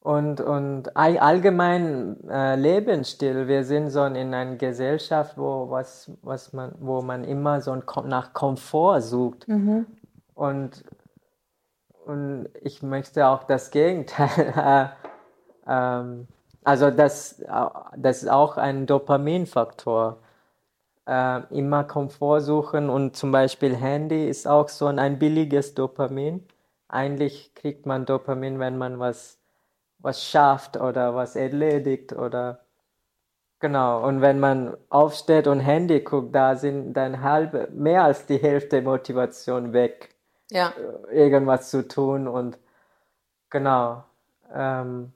Und, 0.00 0.40
und 0.40 0.96
allgemein 0.96 2.28
äh, 2.28 2.56
Lebensstil, 2.56 3.46
wir 3.46 3.64
sind 3.64 3.90
so 3.90 4.04
in 4.04 4.34
einer 4.34 4.56
Gesellschaft, 4.56 5.38
wo, 5.38 5.70
was, 5.70 6.10
was 6.22 6.52
man, 6.52 6.74
wo 6.80 7.02
man 7.02 7.22
immer 7.22 7.60
so 7.60 7.76
nach 7.76 8.32
Komfort 8.32 9.00
sucht. 9.00 9.46
Mhm. 9.46 9.86
Und, 10.34 10.84
und 12.04 12.48
ich 12.60 12.82
möchte 12.82 13.28
auch 13.28 13.44
das 13.44 13.70
Gegenteil. 13.70 14.92
ähm, 15.68 16.26
also 16.64 16.90
das, 16.90 17.40
das 17.96 18.22
ist 18.24 18.28
auch 18.28 18.56
ein 18.56 18.86
Dopaminfaktor. 18.86 20.18
Äh, 21.06 21.40
immer 21.50 21.84
Komfort 21.84 22.40
suchen 22.42 22.88
und 22.88 23.16
zum 23.16 23.32
Beispiel 23.32 23.74
Handy 23.76 24.28
ist 24.28 24.46
auch 24.46 24.68
so 24.68 24.86
ein 24.86 25.18
billiges 25.18 25.74
Dopamin. 25.74 26.46
Eigentlich 26.88 27.54
kriegt 27.54 27.86
man 27.86 28.06
Dopamin, 28.06 28.60
wenn 28.60 28.78
man 28.78 28.98
was 29.00 29.42
was 30.02 30.24
schafft 30.24 30.76
oder 30.76 31.14
was 31.14 31.36
erledigt 31.36 32.12
oder 32.12 32.60
genau. 33.60 34.06
Und 34.06 34.20
wenn 34.20 34.40
man 34.40 34.76
aufsteht 34.90 35.46
und 35.46 35.60
Handy 35.60 36.00
guckt, 36.00 36.34
da 36.34 36.56
sind 36.56 36.94
dann 36.94 37.22
halbe, 37.22 37.68
mehr 37.72 38.04
als 38.04 38.26
die 38.26 38.38
Hälfte 38.38 38.82
Motivation 38.82 39.72
weg, 39.72 40.14
ja. 40.50 40.72
irgendwas 41.10 41.70
zu 41.70 41.86
tun 41.86 42.28
und 42.28 42.58
genau. 43.48 44.04
Ähm, 44.52 45.12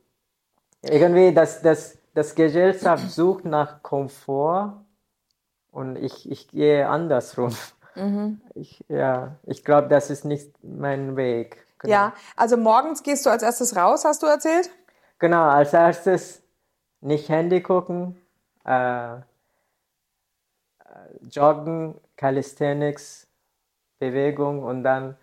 irgendwie 0.83 1.35
das, 1.35 1.61
das, 1.63 1.99
das 2.15 2.35
Gesellschaft 2.35 3.11
sucht 3.11 3.45
nach 3.45 3.83
Komfort 3.83 4.75
und 5.77 5.97
ich, 5.97 6.31
ich 6.31 6.49
gehe 6.49 6.89
andersrum. 6.89 7.55
Mhm. 7.95 8.41
Ich, 8.55 8.83
ja, 8.89 9.37
ich 9.45 9.65
glaube, 9.65 9.89
das 9.89 10.09
ist 10.09 10.25
nicht 10.25 10.51
mein 10.63 11.15
Weg. 11.17 11.67
Genau. 11.79 11.93
Ja, 11.93 12.13
also 12.37 12.57
morgens 12.57 13.03
gehst 13.03 13.27
du 13.27 13.31
als 13.31 13.43
erstes 13.43 13.77
raus, 13.77 14.07
hast 14.07 14.23
du 14.23 14.27
erzählt? 14.27 14.71
Genau, 15.19 15.43
als 15.43 15.75
erstes 15.75 16.43
nicht 17.03 17.29
Handy 17.29 17.61
gucken, 17.61 18.17
äh, 18.65 19.17
Joggen, 21.31 22.01
Calisthenics, 22.17 23.27
Bewegung 23.99 24.63
und 24.63 24.83
dann, 24.83 25.17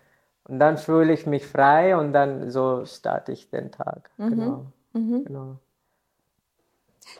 und 0.44 0.60
dann 0.60 0.78
fühle 0.78 1.12
ich 1.12 1.26
mich 1.26 1.44
frei 1.44 1.96
und 1.96 2.12
dann 2.12 2.50
so 2.52 2.86
starte 2.86 3.32
ich 3.32 3.50
den 3.50 3.72
Tag. 3.72 4.10
Mhm. 4.16 4.30
Genau. 4.30 4.66
Mhm. 4.92 5.24
genau. 5.24 5.56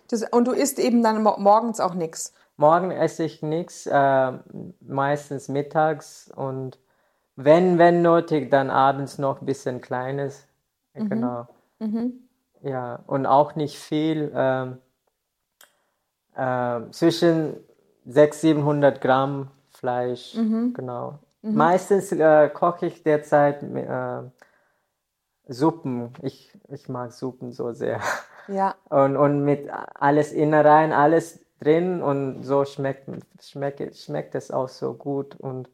Das, 0.08 0.22
und 0.30 0.46
du 0.46 0.52
isst 0.52 0.78
eben 0.78 1.02
dann 1.02 1.22
morgens 1.22 1.80
auch 1.80 1.94
nichts? 1.94 2.32
Morgen 2.56 2.90
esse 2.90 3.24
ich 3.24 3.42
nichts, 3.42 3.86
äh, 3.86 4.32
meistens 4.80 5.48
mittags 5.48 6.30
und 6.34 6.78
wenn, 7.36 7.78
wenn 7.78 8.02
nötig, 8.02 8.50
dann 8.50 8.70
abends 8.70 9.18
noch 9.18 9.40
ein 9.40 9.46
bisschen 9.46 9.80
Kleines. 9.80 10.46
Mhm. 10.94 11.08
Genau. 11.08 11.48
Mhm. 11.80 12.12
Ja, 12.62 13.00
und 13.06 13.26
auch 13.26 13.56
nicht 13.56 13.78
viel. 13.78 14.32
Ähm, 14.34 14.78
äh, 16.36 16.90
zwischen 16.90 17.56
600, 18.06 18.34
700 18.34 19.00
Gramm 19.00 19.50
Fleisch, 19.70 20.34
mhm. 20.34 20.72
genau. 20.74 21.18
Mhm. 21.42 21.54
Meistens 21.56 22.12
äh, 22.12 22.48
koche 22.48 22.86
ich 22.86 23.02
derzeit 23.02 23.62
äh, 23.62 24.22
Suppen. 25.48 26.12
Ich, 26.22 26.56
ich 26.68 26.88
mag 26.88 27.12
Suppen 27.12 27.52
so 27.52 27.72
sehr. 27.72 28.00
Ja. 28.46 28.74
Und, 28.90 29.16
und 29.16 29.44
mit 29.44 29.68
alles 29.94 30.32
Innereien, 30.32 30.92
alles 30.92 31.43
drin 31.60 32.02
und 32.02 32.42
so 32.42 32.64
schmeckt, 32.64 33.08
schmeckt, 33.40 33.96
schmeckt 33.96 34.34
es 34.34 34.50
auch 34.50 34.68
so 34.68 34.94
gut. 34.94 35.36
Und 35.36 35.70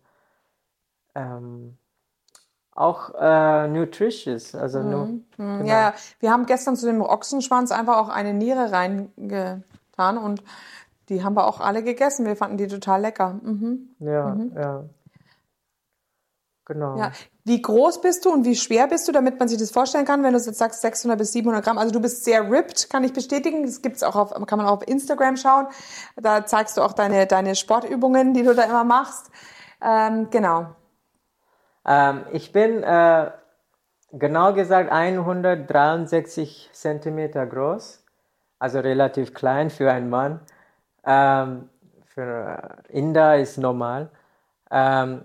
ähm, 1.15 1.77
auch 2.75 3.13
äh, 3.21 3.69
nutritious. 3.69 4.55
Also 4.55 4.81
mhm. 4.81 4.91
nur, 4.91 5.07
mhm. 5.07 5.25
genau. 5.37 5.65
Ja, 5.65 5.95
wir 6.21 6.31
haben 6.31 6.47
gestern 6.47 6.77
zu 6.77 6.87
dem 6.87 7.03
Ochsenschwanz 7.03 7.73
einfach 7.73 7.99
auch 7.99 8.09
eine 8.09 8.33
Niere 8.33 8.73
reingetan 8.73 10.19
und 10.19 10.43
die 11.09 11.25
haben 11.25 11.35
wir 11.35 11.47
auch 11.47 11.61
alle 11.61 11.83
gegessen. 11.83 12.25
Wir 12.25 12.37
fanden 12.37 12.57
die 12.57 12.69
total 12.69 13.01
lecker. 13.03 13.41
Mhm. 13.43 13.91
Ja, 13.99 14.35
mhm. 14.35 14.53
ja. 14.57 14.85
Genau. 16.71 16.97
Ja. 16.97 17.11
Wie 17.45 17.61
groß 17.61 18.01
bist 18.01 18.25
du 18.25 18.31
und 18.31 18.45
wie 18.45 18.55
schwer 18.55 18.87
bist 18.87 19.09
du, 19.09 19.13
damit 19.13 19.41
man 19.41 19.49
sich 19.49 19.59
das 19.59 19.73
vorstellen 19.73 20.05
kann, 20.05 20.23
wenn 20.23 20.35
du 20.35 20.39
jetzt 20.39 20.57
sagst 20.57 20.83
600 20.83 21.19
bis 21.19 21.33
700 21.33 21.65
Gramm? 21.65 21.79
Also 21.79 21.93
du 21.93 22.01
bist 22.01 22.25
sehr 22.25 22.49
ripped, 22.49 22.89
kann 22.91 23.03
ich 23.03 23.13
bestätigen. 23.13 23.65
Das 23.65 23.83
gibt's 23.83 24.05
auch 24.05 24.15
auf, 24.15 24.31
kann 24.47 24.57
man 24.57 24.69
auch 24.69 24.75
auf 24.75 24.87
Instagram 24.87 25.37
schauen. 25.37 25.67
Da 26.15 26.47
zeigst 26.47 26.77
du 26.77 26.83
auch 26.83 26.93
deine, 26.93 27.27
deine 27.27 27.57
Sportübungen, 27.57 28.35
die 28.35 28.45
du 28.45 28.55
da 28.55 28.63
immer 28.63 28.85
machst. 28.85 29.33
Ähm, 29.83 30.31
genau. 30.31 30.77
Ähm, 31.85 32.25
ich 32.31 32.53
bin 32.53 32.85
äh, 32.85 33.33
genau 34.13 34.53
gesagt 34.53 34.93
163 34.93 36.71
Zentimeter 36.73 37.47
groß, 37.47 38.05
also 38.61 38.79
relativ 38.79 39.35
klein 39.35 39.71
für 39.71 39.91
einen 39.91 40.09
Mann. 40.09 40.39
Ähm, 41.05 41.69
für 42.15 42.77
Inder 42.91 43.39
ist 43.39 43.59
normal. 43.59 44.11
Ähm, 44.71 45.25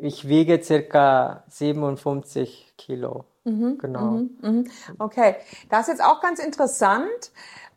ich 0.00 0.28
wiege 0.28 0.62
circa 0.62 1.44
57 1.48 2.74
Kilo. 2.76 3.24
Mhm, 3.44 3.78
genau. 3.78 4.00
Mhm, 4.00 4.38
mh. 4.40 4.64
Okay, 4.98 5.36
das 5.70 5.82
ist 5.82 5.88
jetzt 5.88 6.04
auch 6.04 6.20
ganz 6.20 6.38
interessant, 6.38 7.30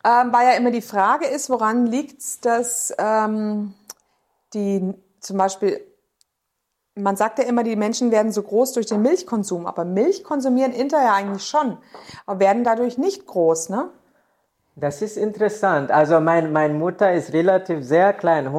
ähm, 0.03 0.31
weil 0.33 0.47
ja 0.47 0.53
immer 0.53 0.71
die 0.71 0.81
Frage 0.81 1.27
ist, 1.27 1.49
woran 1.49 1.85
liegt 1.85 2.21
es, 2.21 2.39
dass 2.39 2.93
ähm, 2.97 3.73
die 4.53 4.93
zum 5.19 5.37
Beispiel 5.37 5.81
man 6.95 7.15
sagt 7.15 7.39
ja 7.39 7.45
immer, 7.45 7.63
die 7.63 7.75
Menschen 7.75 8.11
werden 8.11 8.31
so 8.31 8.43
groß 8.43 8.73
durch 8.73 8.87
den 8.87 9.01
Milchkonsum, 9.01 9.65
aber 9.65 9.85
Milch 9.85 10.23
konsumieren 10.23 10.73
Inter 10.73 11.01
ja 11.01 11.13
eigentlich 11.13 11.45
schon, 11.45 11.77
aber 12.25 12.39
werden 12.39 12.63
dadurch 12.63 12.97
nicht 12.97 13.25
groß, 13.25 13.69
ne? 13.69 13.89
Das 14.75 15.01
ist 15.01 15.17
interessant. 15.17 15.91
Also 15.91 16.19
mein, 16.19 16.53
meine 16.53 16.73
Mutter 16.73 17.11
ist 17.13 17.33
relativ 17.33 17.83
sehr 17.83 18.13
klein, 18.13 18.51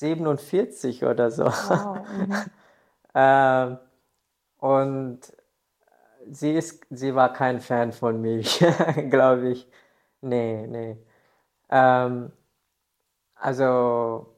147 0.00 1.04
oder 1.04 1.30
so. 1.30 1.44
Wow, 1.44 1.98
mhm. 2.08 2.34
ähm, 3.14 3.78
und 4.58 5.20
sie, 6.30 6.52
ist, 6.52 6.84
sie 6.90 7.14
war 7.14 7.32
kein 7.32 7.60
Fan 7.60 7.92
von 7.92 8.20
Milch, 8.20 8.64
glaube 9.10 9.50
ich. 9.50 9.68
Nee, 10.20 10.66
nee. 10.66 10.96
Ähm, 11.68 12.30
also 13.34 14.32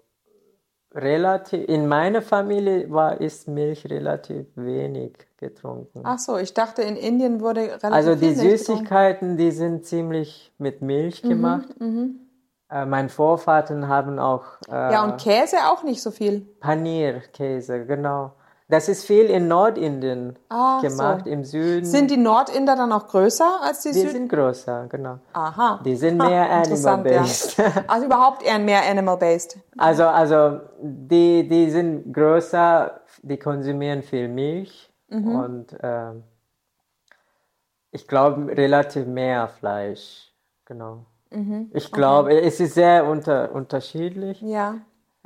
relativ, 0.94 1.68
in 1.68 1.88
meiner 1.88 2.22
Familie 2.22 2.90
war, 2.90 3.20
ist 3.20 3.48
Milch 3.48 3.88
relativ 3.90 4.46
wenig 4.54 5.12
getrunken. 5.36 6.00
Ach 6.04 6.18
so, 6.18 6.38
ich 6.38 6.54
dachte, 6.54 6.82
in 6.82 6.96
Indien 6.96 7.40
wurde 7.40 7.60
relativ 7.60 7.92
Also 7.92 8.14
die 8.14 8.34
Süßigkeiten, 8.34 9.36
die 9.36 9.50
sind 9.50 9.84
ziemlich 9.84 10.52
mit 10.58 10.80
Milch 10.80 11.22
mhm, 11.24 11.28
gemacht. 11.28 11.80
Mhm, 11.80 12.20
äh, 12.74 12.84
mein 12.86 13.08
Vorvater 13.08 13.86
haben 13.88 14.18
auch. 14.18 14.42
Äh, 14.68 14.92
ja, 14.92 15.04
und 15.04 15.20
Käse 15.20 15.56
auch 15.70 15.82
nicht 15.84 16.02
so 16.02 16.10
viel. 16.10 16.40
Panir, 16.60 17.20
Käse, 17.32 17.86
genau. 17.86 18.32
Das 18.66 18.88
ist 18.88 19.04
viel 19.04 19.26
in 19.26 19.46
Nordindien 19.46 20.38
Ach 20.48 20.80
gemacht, 20.80 21.26
so. 21.26 21.30
im 21.30 21.44
Süden. 21.44 21.84
Sind 21.84 22.10
die 22.10 22.16
Nordinder 22.16 22.74
dann 22.76 22.92
auch 22.92 23.06
größer 23.06 23.60
als 23.62 23.82
die 23.82 23.92
die 23.92 24.00
Süd? 24.00 24.10
sind 24.12 24.28
größer, 24.28 24.86
genau. 24.88 25.18
Aha. 25.34 25.80
Die 25.84 25.94
sind 25.96 26.16
mehr 26.16 26.50
interessant, 26.58 27.06
ja. 27.06 27.18
animal-based. 27.18 27.62
Also 27.88 28.06
überhaupt 28.06 28.42
eher 28.42 28.58
mehr 28.58 28.80
animal-based. 28.90 29.58
Also, 29.76 30.04
also 30.04 30.60
die, 30.80 31.46
die 31.46 31.70
sind 31.70 32.12
größer, 32.12 33.00
die 33.22 33.38
konsumieren 33.38 34.02
viel 34.02 34.28
Milch 34.28 34.90
Mhm. 35.08 35.36
und 35.36 35.76
ähm, 35.82 36.24
ich 37.90 38.08
glaube 38.08 38.48
relativ 38.56 39.06
mehr 39.06 39.48
Fleisch. 39.48 40.32
Genau. 40.64 41.04
Mhm. 41.34 41.70
Ich 41.74 41.90
glaube, 41.92 42.40
es 42.40 42.60
ist 42.60 42.74
sehr 42.74 43.06
unter, 43.06 43.52
unterschiedlich. 43.54 44.40
Ja. 44.42 44.76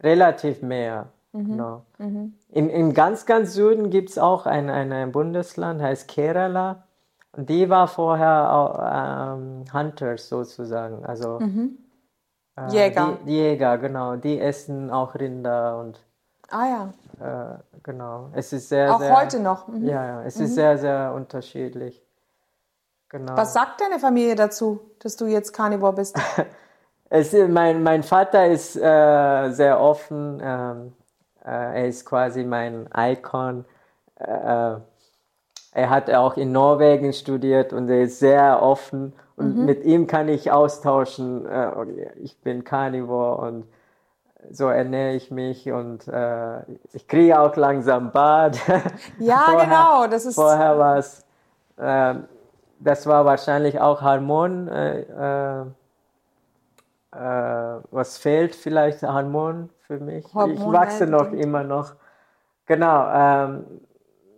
Relativ 0.03 0.63
mehr. 0.63 1.07
Mhm. 1.33 1.51
Genau. 1.51 1.83
In, 2.51 2.71
in 2.71 2.95
ganz, 2.95 3.27
ganz 3.27 3.53
Süden 3.55 3.91
gibt 3.91 4.11
es 4.11 4.19
auch 4.19 4.47
ein, 4.47 4.71
ein, 4.71 4.93
ein 4.93 5.13
Bundesland, 5.13 5.83
heißt 5.83 6.09
Kerala. 6.09 6.85
Und 7.33 7.49
die 7.51 7.69
war 7.69 7.87
vorher 7.89 8.53
auch, 8.53 9.35
ähm, 9.37 9.65
Hunters 9.73 10.29
sozusagen. 10.29 11.05
Also 11.05 11.39
Mhm. 11.41 11.79
äh, 12.57 12.71
Jäger. 12.73 13.19
Die, 13.27 13.33
Jäger, 13.33 13.79
genau. 13.79 14.17
Die 14.17 14.41
essen 14.41 14.91
auch 14.91 15.15
Rinder 15.15 15.79
und 15.79 16.01
Ah 16.51 16.93
ja. 17.21 17.55
äh, 17.55 17.59
genau. 17.83 18.31
Es 18.33 18.53
ist 18.55 18.71
sehr, 18.71 18.95
Auch 18.95 19.01
sehr. 19.01 19.15
heute 19.15 19.41
noch. 19.41 19.69
Mhm. 19.69 19.87
Ja, 19.87 20.05
ja. 20.07 20.23
Es 20.25 20.41
ist 20.41 20.55
sehr, 20.55 20.79
sehr 20.79 21.13
unterschiedlich. 21.15 22.03
Genau. 23.11 23.37
Was 23.37 23.53
sagt 23.55 23.81
deine 23.81 23.99
Familie 23.99 24.35
dazu, 24.35 24.81
dass 24.99 25.17
du 25.17 25.27
jetzt 25.27 25.53
Carnivore 25.53 25.95
bist? 25.95 26.17
Es, 27.11 27.33
mein, 27.33 27.83
mein 27.83 28.03
Vater 28.03 28.49
ist 28.49 28.77
äh, 28.77 29.49
sehr 29.51 29.81
offen. 29.81 30.43
Ähm, 30.45 30.93
äh, 31.43 31.49
er 31.81 31.87
ist 31.87 32.05
quasi 32.05 32.45
mein 32.45 32.87
Icon. 32.95 33.65
Äh, 34.17 34.27
er 35.73 35.89
hat 35.91 36.11
auch 36.13 36.37
in 36.37 36.53
Norwegen 36.53 37.15
studiert 37.15 37.73
und 37.73 37.89
er 37.89 38.03
ist 38.03 38.19
sehr 38.19 38.61
offen. 38.63 39.15
Und 39.37 39.57
mit 39.65 39.85
ihm 39.85 40.07
kann 40.07 40.29
ich 40.29 40.53
austauschen. 40.53 41.47
Äh, 41.47 42.11
ich 42.17 42.37
bin 42.43 42.65
Carnivore 42.65 43.41
und 43.41 43.65
so 44.51 44.69
ernähre 44.69 45.15
ich 45.15 45.31
mich 45.31 45.73
und 45.73 46.07
äh, 46.09 46.59
ich 46.93 47.09
kriege 47.09 47.41
auch 47.41 47.57
langsam 47.57 48.13
Bart. 48.13 48.59
Ja, 49.19 49.47
genau, 49.65 50.07
das 50.09 50.27
ist- 50.27 50.35
Vorher 50.35 50.79
war 50.79 50.99
es, 50.99 51.25
äh, 51.79 52.17
das 52.81 53.07
war 53.07 53.25
wahrscheinlich 53.25 53.81
auch 53.81 54.03
Hormon. 54.03 54.69
Äh, 54.69 55.01
äh, 55.01 55.65
äh, 57.13 57.81
was 57.91 58.19
fehlt 58.19 58.55
vielleicht 58.55 59.03
Hormon 59.03 59.71
für 59.81 59.99
mich. 59.99 60.27
ich 60.27 60.35
Hormonell 60.35 60.73
wachse 60.73 61.07
noch 61.07 61.33
immer 61.33 61.65
noch. 61.65 61.95
Genau. 62.67 63.09
Ähm, 63.13 63.65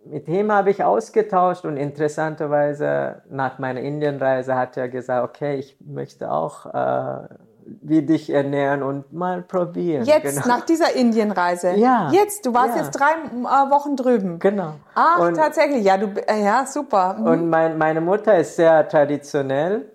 mit 0.05 0.27
ihm 0.27 0.51
habe 0.51 0.71
ich 0.71 0.83
ausgetauscht 0.83 1.65
und 1.65 1.77
interessanterweise 1.77 3.21
nach 3.29 3.59
meiner 3.59 3.81
Indienreise 3.81 4.55
hat 4.55 4.77
er 4.77 4.89
gesagt, 4.89 5.29
okay, 5.29 5.55
ich 5.59 5.77
möchte 5.79 6.31
auch 6.31 6.65
äh, 6.65 7.27
wie 7.65 8.01
dich 8.01 8.29
ernähren 8.29 8.83
und 8.83 9.13
mal 9.13 9.41
probieren. 9.41 10.05
Jetzt, 10.05 10.43
genau. 10.43 10.47
nach 10.47 10.65
dieser 10.65 10.95
Indienreise. 10.95 11.71
Ja. 11.75 12.09
Jetzt, 12.11 12.45
du 12.45 12.53
warst 12.53 12.75
Ja. 12.75 12.83
jetzt 12.83 12.91
drei 12.91 13.11
äh, 13.11 13.71
Wochen 13.71 13.95
drüben. 13.95 14.39
Genau. 14.39 14.73
Ach, 14.93 15.19
und, 15.19 15.35
tatsächlich. 15.35 15.83
Ja, 15.83 15.97
du, 15.97 16.07
äh, 16.27 16.43
ja, 16.43 16.65
super. 16.65 17.15
Mhm. 17.17 17.25
Und 17.25 17.49
mein, 17.49 17.77
meine 17.77 18.01
Mutter 18.01 18.37
ist 18.37 18.55
sehr 18.55 18.87
traditionell. 18.87 19.89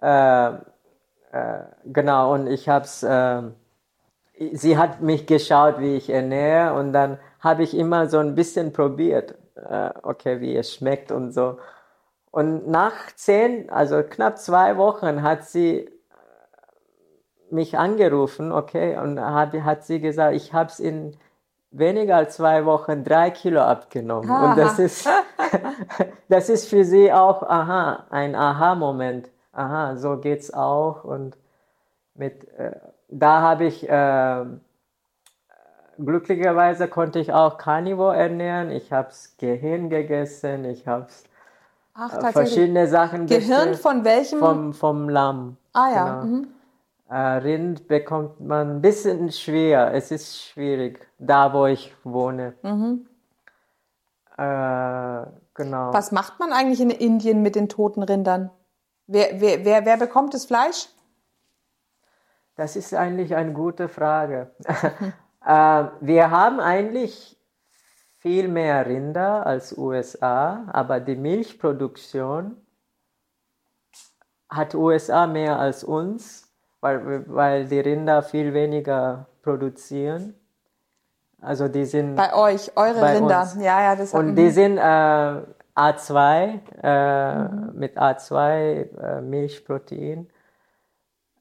Äh, 0.00 0.48
äh, 0.48 1.64
genau, 1.84 2.32
und 2.34 2.46
ich 2.46 2.68
habe 2.68 2.84
es, 2.84 3.02
äh, 3.02 3.42
sie 4.52 4.78
hat 4.78 5.00
mich 5.00 5.26
geschaut, 5.26 5.78
wie 5.80 5.96
ich 5.96 6.10
ernähre, 6.10 6.74
und 6.78 6.92
dann 6.92 7.18
habe 7.40 7.62
ich 7.62 7.76
immer 7.76 8.08
so 8.08 8.18
ein 8.18 8.34
bisschen 8.34 8.72
probiert, 8.72 9.34
äh, 9.56 9.90
okay, 10.02 10.40
wie 10.40 10.56
es 10.56 10.74
schmeckt 10.74 11.12
und 11.12 11.32
so. 11.32 11.58
Und 12.30 12.68
nach 12.68 13.12
zehn, 13.14 13.70
also 13.70 14.02
knapp 14.02 14.38
zwei 14.38 14.76
Wochen, 14.76 15.22
hat 15.22 15.44
sie 15.44 15.88
mich 17.56 17.76
angerufen, 17.76 18.52
okay, 18.52 18.96
und 18.96 19.18
hat, 19.20 19.52
hat 19.54 19.84
sie 19.84 20.00
gesagt, 20.00 20.36
ich 20.36 20.52
habe 20.52 20.70
es 20.70 20.78
in 20.78 21.16
weniger 21.70 22.16
als 22.16 22.36
zwei 22.36 22.64
Wochen 22.64 23.02
drei 23.02 23.30
Kilo 23.30 23.60
abgenommen. 23.60 24.30
Und 24.30 24.56
das 24.56 24.78
ist, 24.78 25.08
das 26.28 26.48
ist 26.48 26.68
für 26.68 26.84
sie 26.84 27.12
auch, 27.12 27.42
aha, 27.42 28.06
ein 28.10 28.34
Aha-Moment. 28.34 29.30
Aha, 29.52 29.96
so 29.96 30.18
geht's 30.18 30.52
auch. 30.52 31.04
Und 31.04 31.36
mit, 32.14 32.48
äh, 32.58 32.72
da 33.08 33.40
habe 33.40 33.64
ich, 33.64 33.88
äh, 33.88 34.44
glücklicherweise 35.98 36.88
konnte 36.88 37.18
ich 37.18 37.32
auch 37.32 37.58
Carnivore 37.58 38.16
ernähren. 38.16 38.70
Ich 38.70 38.92
habe 38.92 39.08
Gehirn 39.38 39.88
gegessen, 39.88 40.64
ich 40.66 40.86
habe 40.86 41.06
Ach, 41.94 42.12
äh, 42.22 42.32
verschiedene 42.32 42.86
Sachen 42.86 43.26
Gehirn 43.26 43.64
gegessen. 43.64 43.82
von 43.82 44.04
welchem? 44.04 44.38
Vom, 44.38 44.74
vom 44.74 45.08
Lamm. 45.08 45.56
ah 45.72 45.90
ja. 45.94 46.20
genau. 46.20 46.36
Mhm. 46.36 46.55
Äh, 47.08 47.16
Rind 47.16 47.86
bekommt 47.86 48.40
man 48.40 48.76
ein 48.76 48.80
bisschen 48.80 49.30
schwer. 49.30 49.92
Es 49.94 50.10
ist 50.10 50.42
schwierig, 50.42 51.06
da 51.18 51.52
wo 51.52 51.66
ich 51.66 51.94
wohne. 52.02 52.54
Mhm. 52.62 53.06
Äh, 54.36 55.26
genau. 55.54 55.92
Was 55.92 56.10
macht 56.12 56.40
man 56.40 56.52
eigentlich 56.52 56.80
in 56.80 56.90
Indien 56.90 57.42
mit 57.42 57.54
den 57.54 57.68
toten 57.68 58.02
Rindern? 58.02 58.50
Wer, 59.06 59.40
wer, 59.40 59.64
wer, 59.64 59.84
wer 59.84 59.96
bekommt 59.96 60.34
das 60.34 60.46
Fleisch? 60.46 60.88
Das 62.56 62.74
ist 62.74 62.92
eigentlich 62.92 63.36
eine 63.36 63.52
gute 63.52 63.88
Frage. 63.88 64.50
äh, 65.44 65.84
wir 66.00 66.30
haben 66.30 66.58
eigentlich 66.58 67.38
viel 68.18 68.48
mehr 68.48 68.84
Rinder 68.86 69.46
als 69.46 69.76
USA, 69.78 70.66
aber 70.72 70.98
die 70.98 71.14
Milchproduktion 71.14 72.56
hat 74.48 74.74
USA 74.74 75.26
mehr 75.26 75.58
als 75.60 75.84
uns, 75.84 76.45
weil, 76.80 77.24
weil 77.28 77.66
die 77.66 77.80
Rinder 77.80 78.22
viel 78.22 78.52
weniger 78.54 79.26
produzieren. 79.42 80.34
Also 81.40 81.68
die 81.68 81.84
sind 81.84 82.16
Bei 82.16 82.34
euch, 82.34 82.76
eure 82.76 83.00
Bei 83.00 83.16
Rinder. 83.16 83.42
uns. 83.42 83.54
Ja, 83.56 83.82
ja, 83.82 83.96
das 83.96 84.12
Und 84.14 84.30
mhm. 84.32 84.36
die 84.36 84.50
sind 84.50 84.78
äh, 84.78 85.42
A2 85.76 86.60
äh, 86.82 87.48
mit 87.72 87.98
A2 87.98 88.38
äh, 88.98 89.20
Milchprotein. 89.20 90.28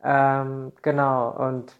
Ähm, 0.04 0.74
genau. 0.82 1.32
Und 1.32 1.76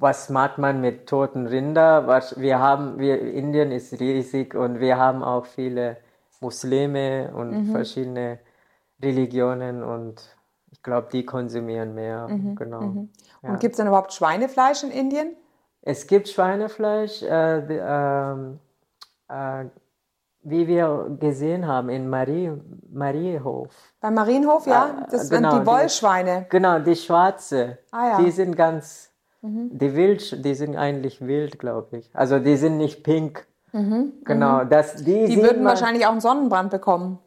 was 0.00 0.30
macht 0.30 0.58
man 0.58 0.80
mit 0.80 1.08
toten 1.08 1.46
Rinder? 1.46 2.06
Was, 2.06 2.38
wir 2.40 2.60
haben, 2.60 2.98
wir, 2.98 3.20
Indien 3.20 3.72
ist 3.72 3.98
riesig 4.00 4.54
und 4.54 4.78
wir 4.80 4.96
haben 4.96 5.22
auch 5.24 5.44
viele 5.44 5.96
Muslime 6.40 7.32
und 7.34 7.50
Mhm. 7.50 7.72
verschiedene 7.72 8.38
Religionen 9.02 9.82
und 9.82 10.36
ich 10.78 10.82
glaube, 10.84 11.08
die 11.12 11.26
konsumieren 11.26 11.94
mehr. 11.94 12.28
Mhm, 12.28 12.54
Genau. 12.54 12.80
Und 13.42 13.60
gibt 13.60 13.72
es 13.72 13.76
denn 13.78 13.88
überhaupt 13.88 14.12
Schweinefleisch 14.12 14.82
in 14.84 14.90
Indien? 14.90 15.36
Es 15.82 16.06
gibt 16.06 16.28
Schweinefleisch, 16.28 17.22
äh, 17.22 17.62
die, 17.66 17.80
ähm, 17.80 18.58
äh, 19.28 19.64
wie 20.42 20.66
wir 20.66 21.16
gesehen 21.20 21.66
haben 21.66 21.88
in 21.88 22.08
Marie, 22.08 22.52
Mariehof. 22.90 23.70
Beim 24.00 24.14
Marienhof, 24.14 24.66
ja? 24.66 24.96
Ah, 25.02 25.06
Das 25.10 25.28
genau, 25.30 25.50
sind 25.50 25.60
die 25.60 25.64
die- 25.64 25.66
Wollschweine. 25.66 26.46
Genau, 26.48 26.78
die 26.78 26.96
schwarze. 26.96 27.78
Ah, 27.90 28.08
ja. 28.10 28.18
Mhm. 28.18 28.24
Die 28.24 28.30
sind 28.30 28.56
ganz, 28.56 29.10
die 29.42 29.94
wild, 29.96 30.44
die 30.44 30.54
sind 30.54 30.76
eigentlich 30.76 31.20
wild, 31.26 31.58
glaube 31.58 31.98
ich. 31.98 32.10
Also 32.14 32.38
die 32.38 32.56
sind 32.56 32.76
nicht 32.78 33.02
pink. 33.04 33.46
Genau, 34.24 34.64
das, 34.64 34.96
die, 35.04 35.22
Mhm, 35.22 35.26
Die 35.26 35.36
würden 35.42 35.62
man, 35.62 35.72
wahrscheinlich 35.72 36.06
auch 36.06 36.12
einen 36.12 36.20
Sonnenbrand 36.20 36.70
bekommen. 36.70 37.18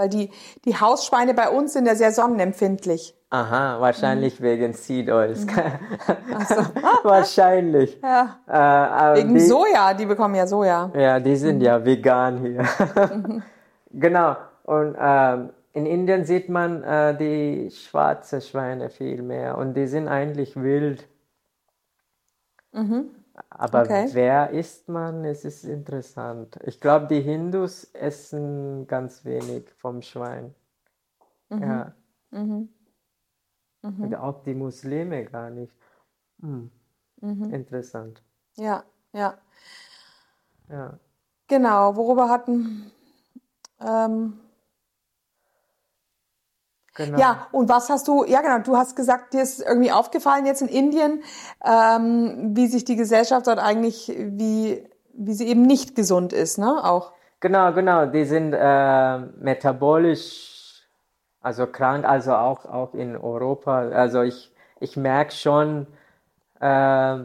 Weil 0.00 0.08
die, 0.08 0.30
die 0.64 0.74
Hausschweine 0.80 1.34
bei 1.34 1.50
uns 1.50 1.74
sind 1.74 1.84
ja 1.84 1.94
sehr 1.94 2.10
sonnenempfindlich. 2.10 3.14
Aha, 3.28 3.78
wahrscheinlich 3.82 4.40
Mhm. 4.40 4.44
wegen 4.44 4.72
Seed 4.72 5.10
Oils. 5.10 5.46
wahrscheinlich. 7.02 8.00
Ja. 8.02 8.38
Äh, 8.48 9.18
Wegen 9.18 9.34
die, 9.34 9.40
Soja, 9.40 9.92
die 9.92 10.06
bekommen 10.06 10.36
ja 10.36 10.46
Soja. 10.46 10.90
Ja, 10.94 11.20
die 11.20 11.36
sind 11.36 11.60
ja 11.60 11.84
vegan 11.84 12.38
hier. 12.38 12.64
genau. 13.92 14.36
Und 14.64 14.96
ähm, 14.98 15.50
in 15.74 15.84
Indien 15.84 16.24
sieht 16.24 16.48
man 16.48 16.82
äh, 16.82 17.14
die 17.18 17.70
schwarze 17.70 18.40
Schweine 18.40 18.88
viel 18.88 19.20
mehr 19.20 19.58
und 19.58 19.74
die 19.74 19.86
sind 19.86 20.08
eigentlich 20.08 20.56
wild. 20.56 21.06
Aber 23.48 23.82
Okay. 23.82 24.08
wer 24.12 24.50
isst 24.50 24.88
man? 24.88 25.24
Es 25.24 25.44
ist 25.44 25.64
interessant. 25.64 26.58
Ich 26.64 26.80
glaube, 26.80 27.06
die 27.06 27.20
Hindus 27.20 27.84
essen 27.94 28.86
ganz 28.86 29.24
wenig 29.24 29.70
vom 29.78 30.02
Schwein. 30.02 30.54
Ja. 31.50 31.94
Und 34.04 34.14
auch 34.14 34.42
die 34.42 34.54
Muslime 34.54 35.24
gar 35.24 35.50
nicht. 35.50 35.72
Hm. 36.40 36.70
Interessant. 37.52 38.22
Ja, 38.56 38.84
ja. 39.12 39.38
Ja. 40.68 40.98
Genau, 41.48 41.96
worüber 41.96 42.28
hatten. 42.28 42.92
Ähm, 43.80 44.38
Genau. 46.94 47.18
Ja, 47.18 47.46
und 47.52 47.68
was 47.68 47.88
hast 47.88 48.08
du, 48.08 48.24
ja 48.24 48.40
genau, 48.40 48.58
du 48.58 48.76
hast 48.76 48.96
gesagt, 48.96 49.32
dir 49.32 49.42
ist 49.42 49.60
irgendwie 49.60 49.92
aufgefallen 49.92 50.44
jetzt 50.44 50.60
in 50.60 50.68
Indien, 50.68 51.22
ähm, 51.64 52.56
wie 52.56 52.66
sich 52.66 52.84
die 52.84 52.96
Gesellschaft 52.96 53.46
dort 53.46 53.60
eigentlich, 53.60 54.08
wie, 54.08 54.88
wie 55.12 55.32
sie 55.32 55.46
eben 55.46 55.62
nicht 55.62 55.94
gesund 55.94 56.32
ist, 56.32 56.58
ne, 56.58 56.84
auch. 56.84 57.12
Genau, 57.38 57.72
genau, 57.72 58.06
die 58.06 58.24
sind 58.24 58.52
äh, 58.52 59.18
metabolisch, 59.18 60.82
also 61.40 61.66
krank, 61.66 62.04
also 62.04 62.34
auch, 62.34 62.66
auch 62.66 62.92
in 62.92 63.16
Europa. 63.16 63.88
Also 63.90 64.22
ich, 64.22 64.52
ich 64.80 64.96
merke 64.96 65.32
schon, 65.32 65.86
äh, 66.60 67.18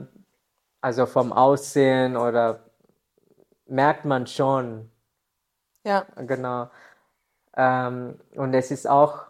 also 0.79 1.05
vom 1.07 1.33
Aussehen 1.33 2.15
oder 2.15 2.59
merkt 3.65 4.05
man 4.05 4.27
schon. 4.27 4.89
Ja. 5.83 6.05
Genau. 6.15 6.69
Ähm, 7.57 8.19
und 8.35 8.53
es 8.53 8.71
ist 8.71 8.87
auch, 8.87 9.25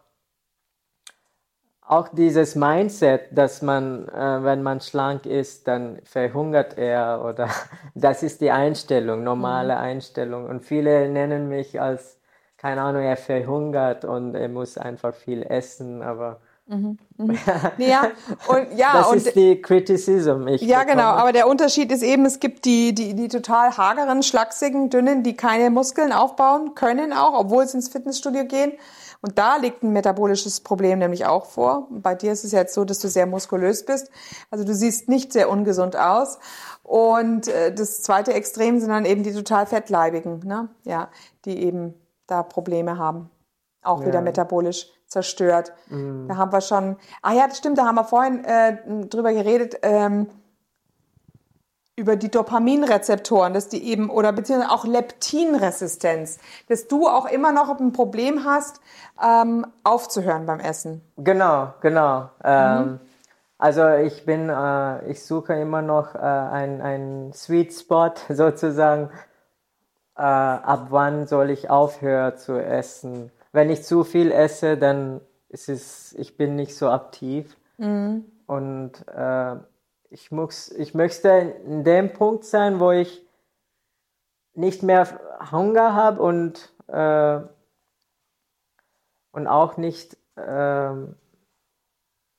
auch 1.88 2.08
dieses 2.08 2.56
Mindset, 2.56 3.30
dass 3.32 3.62
man, 3.62 4.08
äh, 4.10 4.44
wenn 4.44 4.64
man 4.64 4.82
schlank 4.82 5.26
ist, 5.26 5.68
dann 5.68 6.00
verhungert 6.04 6.78
er 6.78 7.24
oder 7.24 7.50
das 7.96 8.24
ist 8.24 8.42
die 8.42 8.52
Einstellung, 8.52 9.24
normale 9.24 9.76
mhm. 9.76 9.82
Einstellung. 9.82 10.46
Und 10.48 10.66
viele 10.66 11.10
nennen 11.10 11.48
mich 11.48 11.80
als, 11.80 12.18
keine 12.58 12.82
Ahnung, 12.82 13.04
er 13.04 13.18
verhungert 13.18 14.04
und 14.04 14.36
er 14.36 14.50
muss 14.50 14.78
einfach 14.78 15.14
viel 15.14 15.44
essen, 15.44 16.02
aber 16.02 16.40
Mhm, 16.68 16.98
mhm. 17.18 17.38
Ja, 17.78 18.08
und, 18.48 18.76
ja, 18.76 18.94
das 18.94 19.12
und, 19.12 19.18
ist 19.18 19.36
die 19.36 19.62
Criticism. 19.62 20.48
Ich 20.48 20.62
ja, 20.62 20.80
bekomme. 20.80 20.96
genau, 20.96 21.10
aber 21.10 21.32
der 21.32 21.48
Unterschied 21.48 21.92
ist 21.92 22.02
eben, 22.02 22.26
es 22.26 22.40
gibt 22.40 22.66
die, 22.66 22.96
die, 22.96 23.14
die 23.14 23.28
total 23.28 23.78
hageren, 23.78 24.24
schlachsigen, 24.24 24.90
dünnen, 24.90 25.22
die 25.22 25.36
keine 25.36 25.70
Muskeln 25.70 26.12
aufbauen 26.12 26.74
können 26.74 27.14
auch, 27.14 27.40
obwohl 27.40 27.68
sie 27.68 27.78
ins 27.78 27.90
Fitnessstudio 27.90 28.46
gehen. 28.46 28.72
Und 29.26 29.40
da 29.40 29.56
liegt 29.56 29.82
ein 29.82 29.92
metabolisches 29.92 30.60
Problem 30.60 31.00
nämlich 31.00 31.26
auch 31.26 31.48
vor. 31.48 31.88
Bei 31.90 32.14
dir 32.14 32.32
ist 32.32 32.44
es 32.44 32.52
jetzt 32.52 32.76
so, 32.76 32.86
dass 32.86 33.00
du 33.00 33.08
sehr 33.08 33.26
muskulös 33.26 33.84
bist. 33.84 34.12
Also 34.52 34.64
du 34.64 34.76
siehst 34.76 35.10
nicht 35.10 35.34
sehr 35.34 35.50
ungesund 35.50 35.98
aus. 35.98 36.38
Und 36.84 37.48
äh, 37.48 37.74
das 37.74 38.04
zweite 38.04 38.34
Extrem 38.36 38.80
sind 38.80 38.90
dann 38.90 39.04
eben 39.04 39.24
die 39.24 39.34
total 39.34 39.66
fettleibigen, 39.66 40.42
ne? 40.46 40.70
ja, 40.84 41.10
die 41.46 41.64
eben 41.64 41.96
da 42.28 42.44
Probleme 42.44 43.00
haben. 43.00 43.32
Auch 43.82 44.02
ja. 44.02 44.08
wieder 44.08 44.22
metabolisch 44.22 44.92
zerstört. 45.08 45.74
Mhm. 45.90 46.28
Da 46.28 46.38
haben 46.38 46.52
wir 46.52 46.62
schon, 46.62 46.96
ah 47.24 47.34
ja, 47.34 47.48
das 47.48 47.58
stimmt, 47.58 47.80
da 47.80 47.86
haben 47.88 47.96
wir 47.96 48.04
vorhin 48.04 48.46
äh, 48.46 48.78
drüber 49.08 49.34
geredet, 49.34 49.80
ähm, 49.82 50.28
über 51.96 52.16
die 52.16 52.30
Dopaminrezeptoren, 52.30 53.54
dass 53.54 53.70
die 53.70 53.84
eben, 53.86 54.10
oder 54.10 54.32
beziehungsweise 54.34 54.72
auch 54.72 54.86
Leptinresistenz, 54.86 56.40
dass 56.68 56.88
du 56.88 57.08
auch 57.08 57.26
immer 57.26 57.52
noch 57.52 57.80
ein 57.80 57.94
Problem 57.94 58.44
hast, 58.44 58.82
ähm, 59.24 59.66
aufzuhören 59.84 60.46
beim 60.46 60.60
Essen. 60.60 61.02
Genau, 61.18 61.74
genau. 61.82 62.30
Ähm, 62.44 62.86
mhm. 62.86 63.00
Also 63.58 63.88
ich 63.90 64.26
bin, 64.26 64.50
äh, 64.50 65.10
ich 65.10 65.24
suche 65.24 65.54
immer 65.54 65.82
noch 65.82 66.16
äh, 66.16 66.20
einen 66.20 67.32
Sweet 67.34 67.74
Spot 67.74 68.12
sozusagen. 68.30 69.10
Äh, 70.18 70.22
ab 70.22 70.88
wann 70.90 71.28
soll 71.28 71.50
ich 71.50 71.70
aufhören 71.70 72.38
zu 72.38 72.58
essen? 72.58 73.32
wenn 73.56 73.70
ich 73.70 73.84
zu 73.84 74.04
viel 74.04 74.32
esse, 74.32 74.78
dann 74.78 75.22
ist 75.50 75.70
es, 75.70 76.14
ich 76.20 76.38
bin 76.38 76.56
nicht 76.56 76.76
so 76.76 76.90
aktiv. 76.90 77.58
Mhm. 77.78 78.26
Und 78.46 78.92
äh, 79.08 79.56
ich, 80.16 80.32
muss, 80.32 80.72
ich 80.72 80.94
möchte 80.94 81.28
in 81.66 81.84
dem 81.84 82.14
Punkt 82.14 82.46
sein, 82.46 82.80
wo 82.80 82.92
ich 82.92 83.28
nicht 84.54 84.82
mehr 84.82 85.20
Hunger 85.52 85.94
habe 85.94 86.22
und, 86.22 86.74
äh, 86.88 87.42
und 89.34 89.48
auch 89.48 89.76
nicht, 89.76 90.16
äh, 90.38 90.94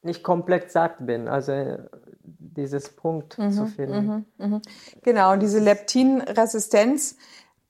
nicht 0.00 0.22
komplett 0.22 0.70
satt 0.70 1.04
bin. 1.04 1.28
Also 1.28 1.76
dieses 2.22 2.96
Punkt 2.96 3.36
mhm, 3.36 3.52
zu 3.52 3.66
finden. 3.66 4.26
Mhm, 4.38 4.52
mh. 4.52 4.62
Genau, 5.02 5.32
und 5.34 5.40
diese 5.40 5.58
Leptinresistenz 5.58 7.18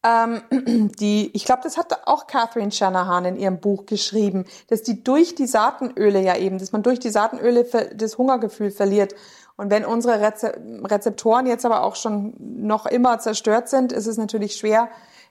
ähm, 0.07 0.43
die, 1.01 1.31
ich 1.35 1.45
glaube, 1.45 1.63
das 1.65 1.77
hat 1.77 2.07
auch 2.07 2.27
Catherine 2.27 2.71
Shanahan 2.71 3.25
in 3.25 3.37
ihrem 3.37 3.61
Buch 3.61 3.87
geschrieben, 3.87 4.45
dass 4.69 4.83
die 4.83 5.03
durch 5.03 5.35
die 5.35 5.47
Saatenöle 5.47 6.21
ja 6.21 6.37
eben, 6.37 6.59
dass 6.59 6.73
man 6.73 6.83
durch 6.83 7.01
die 7.01 7.11
Saatenöle 7.11 7.65
das 7.95 8.19
Hungergefühl 8.19 8.71
verliert. 8.71 9.15
Und 9.57 9.71
wenn 9.71 9.85
unsere 9.85 10.21
Rezeptoren 10.21 11.47
jetzt 11.47 11.65
aber 11.65 11.83
auch 11.83 11.97
schon 11.97 12.35
noch 12.39 12.87
immer 12.87 13.19
zerstört 13.19 13.69
sind, 13.69 13.93
ist 13.93 14.07
es 14.07 14.19
natürlich 14.19 14.57
schwer. 14.57 14.89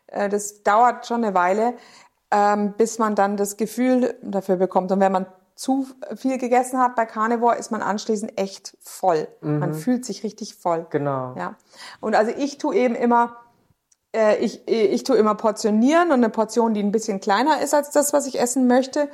Äh, 0.08 0.30
das 0.30 0.64
dauert 0.64 1.06
schon 1.06 1.24
eine 1.24 1.36
Weile, 1.36 1.76
ähm, 2.32 2.74
bis 2.76 3.00
man 3.00 3.16
dann 3.16 3.38
das 3.38 3.56
Gefühl 3.58 4.16
dafür 4.22 4.58
bekommt. 4.58 4.92
Und 4.92 5.00
wenn 5.00 5.12
man 5.12 5.28
zu 5.56 5.88
viel 6.18 6.38
gegessen 6.38 6.80
hat 6.80 6.96
bei 6.96 7.06
Carnivore, 7.06 7.56
ist 7.56 7.72
man 7.72 7.82
anschließend 7.82 8.38
echt 8.38 8.76
voll. 8.82 9.28
Mhm. 9.40 9.60
Man 9.60 9.74
fühlt 9.74 10.04
sich 10.04 10.24
richtig 10.24 10.56
voll. 10.56 10.86
Genau. 10.90 11.34
Ja. 11.38 11.56
Und 12.02 12.16
also 12.16 12.34
ich 12.36 12.58
tue 12.58 12.76
eben 12.76 12.96
immer 12.96 13.38
äh, 14.16 14.38
ich, 14.38 14.68
ich 14.68 15.04
tue 15.04 15.18
immer 15.18 15.36
portionieren 15.36 16.08
und 16.08 16.16
eine 16.16 16.30
Portion, 16.30 16.74
die 16.74 16.82
ein 16.82 16.92
bisschen 16.92 17.20
kleiner 17.20 17.62
ist 17.62 17.74
als 17.74 17.92
das, 17.92 18.14
was 18.14 18.26
ich 18.26 18.40
essen 18.40 18.68
möchte. 18.68 19.10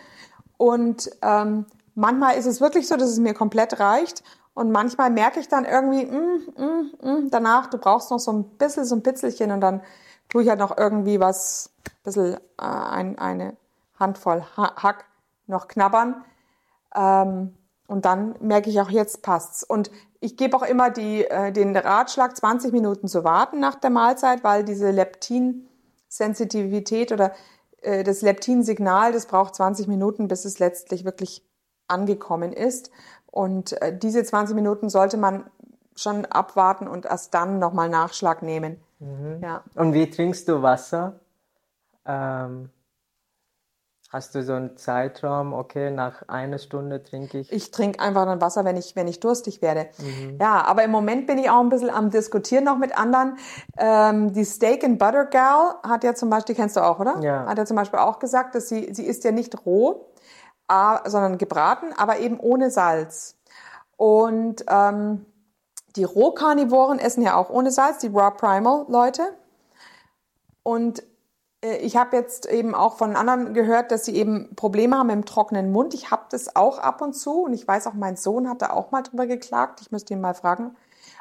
Und 0.58 1.10
ähm, 1.22 1.66
manchmal 1.96 2.36
ist 2.38 2.46
es 2.46 2.62
wirklich 2.62 2.88
so, 2.88 2.96
dass 2.96 3.10
es 3.10 3.20
mir 3.20 3.34
komplett 3.34 3.80
reicht. 3.80 4.24
Und 4.54 4.72
manchmal 4.72 5.10
merke 5.10 5.40
ich 5.40 5.48
dann 5.48 5.66
irgendwie, 5.66 6.06
mm, 6.06 6.54
mm, 6.58 7.10
mm, 7.10 7.30
danach, 7.32 7.68
du 7.68 7.78
brauchst 7.78 8.12
noch 8.12 8.20
so 8.20 8.32
ein 8.32 8.44
bisschen, 8.58 8.86
so 8.86 8.96
ein 8.96 9.04
Pitzelchen 9.04 9.52
und 9.52 9.62
dann 9.62 9.82
tue 10.30 10.44
ich 10.44 10.50
halt 10.50 10.60
noch 10.60 10.78
irgendwie 10.78 11.20
was, 11.20 11.72
ein 11.88 12.04
bisschen 12.04 12.34
äh, 12.36 12.40
ein, 12.58 13.18
eine 13.18 13.58
Handvoll 13.98 14.44
Hack 14.56 15.06
noch 15.48 15.68
knabbern. 15.68 16.24
Ähm, 16.96 17.56
und 17.88 18.06
dann 18.06 18.36
merke 18.40 18.70
ich 18.70 18.80
auch, 18.82 18.90
jetzt 18.90 19.22
passt's. 19.22 19.64
Und 19.64 19.90
ich 20.22 20.38
gebe 20.38 20.56
auch 20.56 20.62
immer 20.62 20.90
die, 20.92 21.26
äh, 21.26 21.52
den 21.52 21.76
Ratschlag, 21.76 22.38
20 22.38 22.72
Minuten 22.72 23.10
zu 23.10 23.26
warten 23.26 23.60
nach 23.60 23.76
der 23.76 23.90
Mahlzeit, 23.90 24.44
weil 24.44 24.64
diese 24.64 24.92
Leptin-Sensitivität 24.92 27.12
oder 27.12 27.34
äh, 27.82 28.04
das 28.04 28.22
Leptin-Signal, 28.22 29.12
das 29.12 29.26
braucht 29.26 29.56
20 29.56 29.88
Minuten, 29.88 30.28
bis 30.28 30.46
es 30.46 30.60
letztlich 30.60 31.06
wirklich 31.06 31.44
angekommen 31.88 32.54
ist. 32.54 32.92
Und 33.26 33.82
äh, 33.82 33.98
diese 33.98 34.24
20 34.24 34.56
Minuten 34.56 34.90
sollte 34.90 35.18
man 35.18 35.50
schon 35.96 36.26
abwarten 36.26 36.88
und 36.88 37.06
erst 37.06 37.34
dann 37.34 37.58
nochmal 37.58 37.90
Nachschlag 37.90 38.44
nehmen. 38.44 38.80
Mhm. 39.00 39.40
Ja. 39.42 39.64
Und 39.74 39.94
wie 39.94 40.08
trinkst 40.10 40.48
du 40.48 40.62
Wasser? 40.62 41.20
Ähm 42.06 42.70
Hast 44.12 44.36
du 44.36 44.44
so 44.44 44.52
einen 44.54 44.76
Zeitraum, 44.76 45.54
okay, 45.54 45.90
nach 45.90 46.28
einer 46.28 46.58
Stunde 46.58 47.02
trinke 47.02 47.40
ich? 47.40 47.50
Ich 47.50 47.72
trinke 47.72 48.02
einfach 48.02 48.26
dann 48.26 48.42
Wasser, 48.42 48.66
wenn 48.66 48.76
ich, 48.76 48.94
wenn 48.98 49.08
ich 49.08 49.22
durstig 49.22 49.62
werde. 49.62 49.88
Mhm. 50.00 50.38
Ja, 50.38 50.66
aber 50.66 50.84
im 50.84 50.92
Moment 50.92 51.28
bin 51.28 51.38
ich 51.38 51.50
auch 51.50 51.62
ein 51.62 51.70
bisschen 51.70 51.90
am 51.90 52.10
Diskutieren 52.10 52.66
noch 52.66 52.78
mit 52.78 52.98
anderen. 52.98 53.38
Ähm, 53.78 54.34
die 54.34 54.44
Steak 54.44 54.84
and 54.84 55.00
Butter 55.00 55.28
Gal 55.28 55.76
hat 55.84 56.04
ja 56.04 56.14
zum 56.14 56.30
Beispiel, 56.30 56.56
kennst 56.56 56.76
du 56.76 56.82
auch, 56.82 57.00
oder? 57.00 57.22
Ja. 57.22 57.46
Hat 57.46 57.58
ja 57.58 57.66
zum 57.66 57.78
Beispiel 57.78 58.00
auch 58.00 58.20
gesagt, 58.20 58.54
dass 58.54 58.68
sie, 58.68 58.94
sie 58.94 59.06
isst 59.06 59.24
ja 59.24 59.32
nicht 59.32 59.66
roh, 59.66 60.08
äh, 60.68 61.10
sondern 61.10 61.38
gebraten, 61.38 61.94
aber 61.96 62.20
eben 62.20 62.38
ohne 62.38 62.70
Salz. 62.70 63.38
Und 63.96 64.66
ähm, 64.68 65.26
die 65.96 66.04
Rohkarnivoren 66.04 67.00
essen 67.00 67.24
ja 67.24 67.38
auch 67.38 67.50
ohne 67.50 67.72
Salz, 67.72 68.00
die 68.00 68.08
Raw 68.08 68.32
Primal 68.36 68.86
Leute. 68.90 69.24
Und 70.64 71.02
ich 71.62 71.96
habe 71.96 72.18
jetzt 72.18 72.50
eben 72.50 72.74
auch 72.74 72.98
von 72.98 73.16
anderen 73.16 73.54
gehört, 73.54 73.92
dass 73.92 74.06
sie 74.06 74.16
eben 74.16 74.56
Probleme 74.56 74.98
haben 74.98 75.12
im 75.12 75.26
trockenen 75.26 75.72
Mund. 75.72 75.94
Ich 75.94 76.10
habe 76.10 76.24
das 76.30 76.56
auch 76.56 76.80
ab 76.80 77.02
und 77.02 77.14
zu 77.14 77.44
und 77.44 77.54
ich 77.54 77.68
weiß 77.68 77.86
auch, 77.88 77.94
mein 77.94 78.16
Sohn 78.16 78.50
hat 78.50 78.64
da 78.64 78.72
auch 78.72 78.92
mal 78.92 79.04
drüber 79.04 79.28
geklagt. 79.28 79.80
Ich 79.82 79.92
müsste 79.92 80.14
ihn 80.14 80.22
mal 80.22 80.34
fragen, 80.34 80.76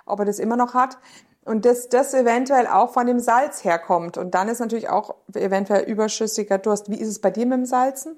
ob 0.07 0.21
er 0.21 0.25
das 0.25 0.39
immer 0.39 0.57
noch 0.57 0.73
hat. 0.73 0.97
Und 1.45 1.65
dass 1.65 1.89
das 1.89 2.15
eventuell 2.15 2.67
auch 2.67 2.91
von 2.91 3.07
dem 3.07 3.19
Salz 3.19 3.65
herkommt. 3.65 4.19
Und 4.19 4.35
dann 4.35 4.49
ist 4.49 4.61
natürlich 4.61 4.89
auch 4.89 5.15
eventuell 5.35 5.85
überschüssiger 5.85 6.59
Durst. 6.59 6.91
Wie 6.91 7.01
ist 7.01 7.09
es 7.09 7.19
bei 7.19 7.31
dir 7.31 7.47
mit 7.47 7.59
dem 7.59 7.67
Salzen? 7.67 8.17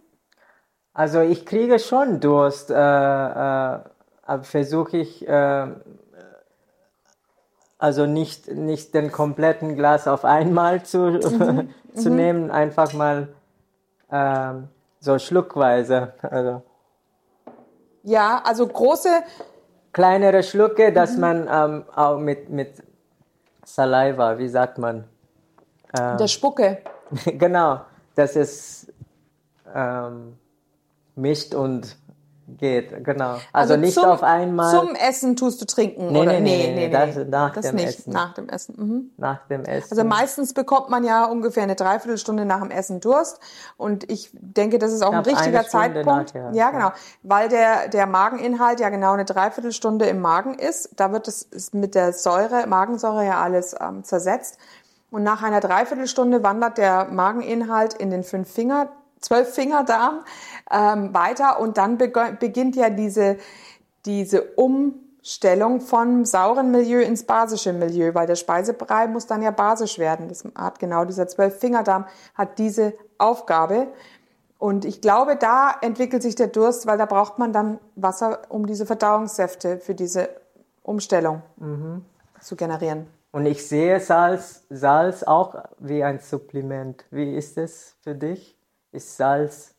Also 0.92 1.20
ich 1.20 1.46
kriege 1.46 1.78
schon 1.78 2.20
Durst, 2.20 2.70
äh, 2.70 2.74
äh, 2.74 3.78
versuche 4.42 4.98
ich 4.98 5.26
äh, 5.26 5.66
also 7.82 8.06
nicht, 8.06 8.46
nicht 8.46 8.94
den 8.94 9.10
kompletten 9.10 9.74
Glas 9.74 10.06
auf 10.06 10.24
einmal 10.24 10.84
zu, 10.84 10.98
mhm. 10.98 11.68
zu 11.96 12.10
mhm. 12.10 12.16
nehmen, 12.16 12.50
einfach 12.52 12.92
mal 12.92 13.26
ähm, 14.08 14.68
so 15.00 15.18
schluckweise. 15.18 16.12
Also. 16.22 16.62
Ja, 18.04 18.40
also 18.44 18.68
große. 18.68 19.08
Kleinere 19.92 20.44
Schlucke, 20.44 20.92
dass 20.92 21.14
mhm. 21.14 21.20
man 21.20 21.48
ähm, 21.50 21.84
auch 21.96 22.18
mit, 22.18 22.50
mit 22.50 22.84
Saliva, 23.64 24.38
wie 24.38 24.48
sagt 24.48 24.78
man? 24.78 25.02
Ähm, 25.98 26.18
Der 26.18 26.28
Spucke. 26.28 26.78
genau, 27.24 27.80
dass 28.14 28.36
es 28.36 28.92
ähm, 29.74 30.38
mischt 31.16 31.52
und 31.52 31.96
geht, 32.58 33.04
genau. 33.04 33.32
Also 33.34 33.74
Also, 33.74 33.76
nicht 33.76 33.94
zum- 33.94 34.04
auf 34.04 34.22
einmal 34.22 34.70
Zum 34.70 34.94
Essen 34.94 35.36
tust 35.36 35.60
du 35.60 35.64
trinken 35.66 36.12
Nee, 36.12 36.20
oder 36.22 36.32
nee, 36.32 36.40
nee, 36.40 36.74
nee, 36.74 36.88
das 36.90 37.16
nach 37.28 37.52
das 37.52 37.66
dem 37.66 37.74
nicht 37.76 38.00
Essen. 38.00 38.12
nach 38.12 38.34
dem 38.34 38.48
Essen. 38.48 38.74
Mhm. 38.78 39.10
nach 39.16 39.46
dem 39.48 39.64
Essen. 39.64 39.88
Also 39.90 40.04
meistens 40.04 40.54
bekommt 40.54 40.88
man 40.90 41.04
ja 41.04 41.24
ungefähr 41.24 41.62
eine 41.62 41.74
Dreiviertelstunde 41.74 42.44
nach 42.44 42.60
dem 42.60 42.70
Essen 42.70 43.00
Durst 43.00 43.40
und 43.76 44.10
ich 44.10 44.30
denke, 44.32 44.78
das 44.78 44.92
ist 44.92 45.02
auch 45.02 45.12
ein 45.12 45.20
richtiger 45.20 45.66
Zeitpunkt. 45.66 46.34
nachher, 46.34 46.50
ja, 46.52 46.52
ja. 46.52 46.70
genau, 46.70 46.92
weil 47.22 47.48
der 47.48 47.88
der 47.88 48.06
Mageninhalt 48.06 48.80
ja 48.80 48.88
genau 48.88 49.12
eine 49.12 49.24
Dreiviertelstunde 49.24 50.06
im 50.06 50.20
Magen 50.20 50.54
ist. 50.54 50.90
Da 50.96 51.12
wird 51.12 51.28
es 51.28 51.48
mit 51.72 51.94
der 51.94 52.12
Säure, 52.12 52.66
Magensäure 52.66 53.24
ja 53.26 53.40
alles 53.42 53.74
ähm, 53.80 54.04
zersetzt 54.04 54.58
und 55.10 55.22
nach 55.22 55.42
einer 55.42 55.60
Dreiviertelstunde 55.60 56.42
wandert 56.42 56.78
der 56.78 57.06
Mageninhalt 57.06 57.94
in 57.94 58.10
den 58.10 58.24
fünf 58.24 58.50
Finger, 59.26 59.44
zwölf 59.44 59.54
Fingerdarm 59.54 60.24
ähm, 60.70 61.14
weiter 61.14 61.60
und 61.60 61.78
dann 61.78 61.98
beg- 61.98 62.38
beginnt 62.38 62.76
ja 62.76 62.90
diese 62.90 63.38
diese 64.04 64.42
Umstellung 64.56 65.80
vom 65.80 66.24
sauren 66.24 66.72
Milieu 66.72 67.00
ins 67.00 67.24
basische 67.24 67.72
Milieu, 67.72 68.14
weil 68.14 68.26
der 68.26 68.34
Speisebrei 68.34 69.06
muss 69.06 69.26
dann 69.26 69.42
ja 69.42 69.52
basisch 69.52 69.98
werden. 69.98 70.28
Das 70.28 70.44
hat 70.56 70.80
genau 70.80 71.04
dieser 71.04 71.28
Zwölffingerdarm 71.28 72.06
hat 72.34 72.58
diese 72.58 72.94
Aufgabe. 73.18 73.86
Und 74.58 74.84
ich 74.84 75.00
glaube, 75.00 75.36
da 75.36 75.74
entwickelt 75.80 76.22
sich 76.22 76.34
der 76.34 76.48
Durst, 76.48 76.86
weil 76.86 76.98
da 76.98 77.06
braucht 77.06 77.38
man 77.38 77.52
dann 77.52 77.78
Wasser, 77.94 78.42
um 78.48 78.66
diese 78.66 78.86
Verdauungssäfte 78.86 79.78
für 79.78 79.94
diese 79.94 80.28
Umstellung 80.82 81.42
zu 82.40 82.56
generieren. 82.56 83.06
Und 83.30 83.46
ich 83.46 83.66
sehe 83.66 84.00
Salz, 84.00 84.64
Salz 84.68 85.22
auch 85.22 85.54
wie 85.78 86.04
ein 86.04 86.18
Supplement. 86.18 87.04
Wie 87.10 87.34
ist 87.36 87.56
es 87.56 87.94
für 88.02 88.14
dich? 88.14 88.56
Ist 88.92 89.16
Salz 89.16 89.74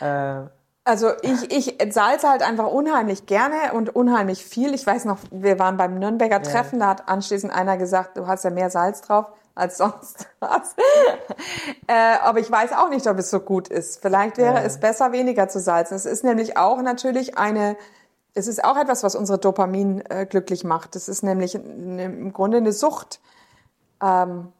äh, 0.00 0.42
Also 0.84 1.12
ich, 1.22 1.50
ich 1.50 1.92
salze 1.92 2.28
halt 2.28 2.42
einfach 2.42 2.66
unheimlich 2.66 3.26
gerne 3.26 3.72
und 3.72 3.94
unheimlich 3.96 4.44
viel. 4.44 4.74
Ich 4.74 4.86
weiß 4.86 5.06
noch, 5.06 5.18
wir 5.30 5.58
waren 5.58 5.76
beim 5.76 5.98
Nürnberger 5.98 6.42
Treffen, 6.42 6.80
da 6.80 6.88
hat 6.88 7.08
anschließend 7.08 7.52
einer 7.52 7.78
gesagt, 7.78 8.16
du 8.16 8.26
hast 8.26 8.44
ja 8.44 8.50
mehr 8.50 8.70
Salz 8.70 9.00
drauf 9.00 9.26
als 9.54 9.78
sonst 9.78 10.26
was. 10.40 10.74
äh, 11.86 12.16
aber 12.22 12.40
ich 12.40 12.50
weiß 12.50 12.72
auch 12.72 12.90
nicht, 12.90 13.06
ob 13.06 13.18
es 13.18 13.30
so 13.30 13.40
gut 13.40 13.68
ist. 13.68 14.02
Vielleicht 14.02 14.36
wäre 14.36 14.62
es 14.62 14.80
besser, 14.80 15.12
weniger 15.12 15.48
zu 15.48 15.60
salzen. 15.60 15.94
Es 15.94 16.06
ist 16.06 16.24
nämlich 16.24 16.56
auch 16.56 16.82
natürlich 16.82 17.38
eine, 17.38 17.76
es 18.34 18.48
ist 18.48 18.64
auch 18.64 18.76
etwas, 18.76 19.02
was 19.02 19.14
unsere 19.14 19.38
Dopamin 19.38 20.02
äh, 20.08 20.26
glücklich 20.26 20.64
macht. 20.64 20.96
Es 20.96 21.08
ist 21.08 21.22
nämlich 21.22 21.54
im 21.54 22.32
Grunde 22.32 22.58
eine 22.58 22.72
Sucht. 22.72 23.20
Ähm, 24.04 24.52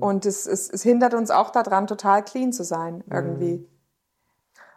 Und 0.00 0.24
es, 0.24 0.46
es, 0.46 0.70
es 0.70 0.82
hindert 0.82 1.12
uns 1.12 1.30
auch 1.30 1.50
daran, 1.50 1.86
total 1.86 2.24
clean 2.24 2.52
zu 2.52 2.64
sein, 2.64 3.04
irgendwie. 3.10 3.68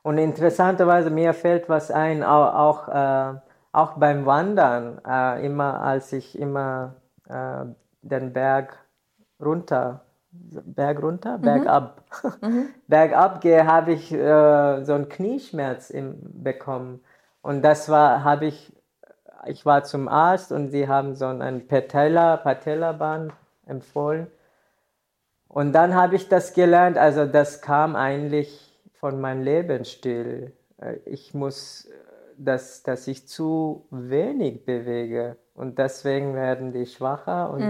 Und 0.03 0.17
interessanterweise, 0.17 1.09
mir 1.09 1.33
fällt 1.33 1.69
was 1.69 1.89
ein, 1.89 2.23
auch, 2.23 2.53
auch, 2.53 2.89
äh, 2.89 3.39
auch 3.71 3.93
beim 3.93 4.25
Wandern, 4.25 4.99
äh, 5.07 5.45
immer 5.45 5.81
als 5.81 6.11
ich 6.11 6.37
immer 6.37 6.95
äh, 7.29 7.65
den 8.01 8.33
Berg 8.33 8.77
runter, 9.41 10.01
Berg 10.31 11.01
runter, 11.01 11.37
bergab, 11.37 12.03
bergab 12.87 13.41
gehe, 13.41 13.65
habe 13.65 13.93
ich 13.93 14.11
äh, 14.11 14.83
so 14.83 14.93
einen 14.93 15.07
Knieschmerz 15.09 15.89
im, 15.89 16.17
bekommen. 16.43 17.01
Und 17.41 17.61
das 17.61 17.89
war, 17.89 18.23
habe 18.23 18.47
ich, 18.47 18.73
ich 19.45 19.65
war 19.65 19.83
zum 19.83 20.07
Arzt 20.09 20.51
und 20.51 20.69
sie 20.69 20.87
haben 20.89 21.15
so 21.15 21.27
ein 21.27 21.67
Patella, 21.67 22.37
Patellaband 22.37 23.33
empfohlen. 23.69 24.27
Und 25.47 25.73
dann 25.73 25.95
habe 25.95 26.15
ich 26.15 26.29
das 26.29 26.53
gelernt, 26.53 26.97
also 26.97 27.25
das 27.25 27.61
kam 27.61 27.95
eigentlich 27.95 28.79
von 28.93 29.19
meinem 29.19 29.41
Lebensstil. 29.41 30.53
Äh, 30.79 30.97
Ich 31.05 31.33
muss, 31.33 31.85
äh, 31.85 31.93
dass, 32.37 32.83
dass 32.83 33.07
ich 33.07 33.27
zu 33.27 33.85
wenig 33.89 34.65
bewege 34.65 35.37
und 35.55 35.77
deswegen 35.77 36.35
werden 36.35 36.71
die 36.71 36.85
schwacher 36.85 37.51
und 37.51 37.61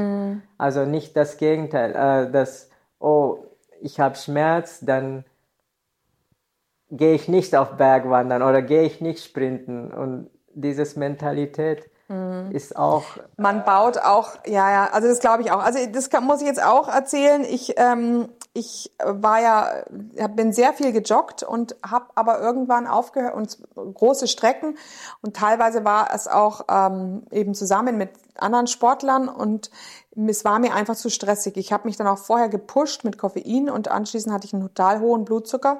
also 0.58 0.86
nicht 0.86 1.16
das 1.16 1.38
Gegenteil, 1.38 1.92
äh, 1.92 2.32
dass, 2.32 2.70
oh, 3.00 3.46
ich 3.82 4.00
habe 4.00 4.16
Schmerz, 4.16 4.80
dann 4.82 5.24
gehe 6.92 7.16
ich 7.16 7.28
nicht 7.28 7.56
auf 7.56 7.78
Bergwandern 7.78 8.44
oder 8.44 8.62
gehe 8.62 8.84
ich 8.84 9.00
nicht 9.02 9.24
sprinten 9.24 9.92
und 9.92 10.30
dieses 10.54 10.96
Mentalität 10.96 11.90
ist 12.52 12.76
auch 12.76 13.04
Man 13.38 13.64
baut 13.66 14.00
auch, 14.00 14.32
ja, 14.48 14.72
ja, 14.72 14.90
also 14.92 15.08
das 15.08 15.20
glaube 15.20 15.44
ich 15.44 15.52
auch. 15.52 15.64
Also 15.64 15.80
das 15.92 16.10
kann, 16.10 16.26
muss 16.26 16.42
ich 16.42 16.48
jetzt 16.48 16.64
auch 16.64 16.88
erzählen. 16.88 17.44
Ich, 17.44 17.76
ähm, 17.78 18.30
ich 18.54 18.92
war 19.04 19.40
ja, 19.40 19.84
hab- 20.20 20.36
bin 20.36 20.52
sehr 20.52 20.74
viel 20.74 20.92
gejoggt 20.92 21.44
und 21.44 21.76
habe 21.86 22.06
aber 22.16 22.40
irgendwann 22.40 22.88
aufgehört 22.88 23.36
und 23.36 23.60
große 23.76 24.28
Strecken 24.28 24.78
und 25.22 25.36
teilweise 25.36 25.86
war 25.86 26.14
es 26.14 26.28
auch 26.28 26.62
ähm, 26.68 27.24
eben 27.32 27.54
zusammen 27.54 27.98
mit 27.98 28.10
anderen 28.38 28.66
Sportlern 28.68 29.30
und 29.30 29.70
es 30.16 30.44
war 30.44 30.58
mir 30.58 30.74
einfach 30.74 30.96
zu 30.96 31.10
stressig. 31.10 31.58
Ich 31.58 31.72
habe 31.72 31.88
mich 31.88 31.96
dann 31.98 32.08
auch 32.08 32.18
vorher 32.18 32.50
gepusht 32.50 33.04
mit 33.04 33.20
Koffein 33.20 33.70
und 33.70 33.90
anschließend 33.90 34.34
hatte 34.34 34.48
ich 34.48 34.54
einen 34.54 34.64
total 34.64 35.00
hohen 35.00 35.26
Blutzucker 35.26 35.80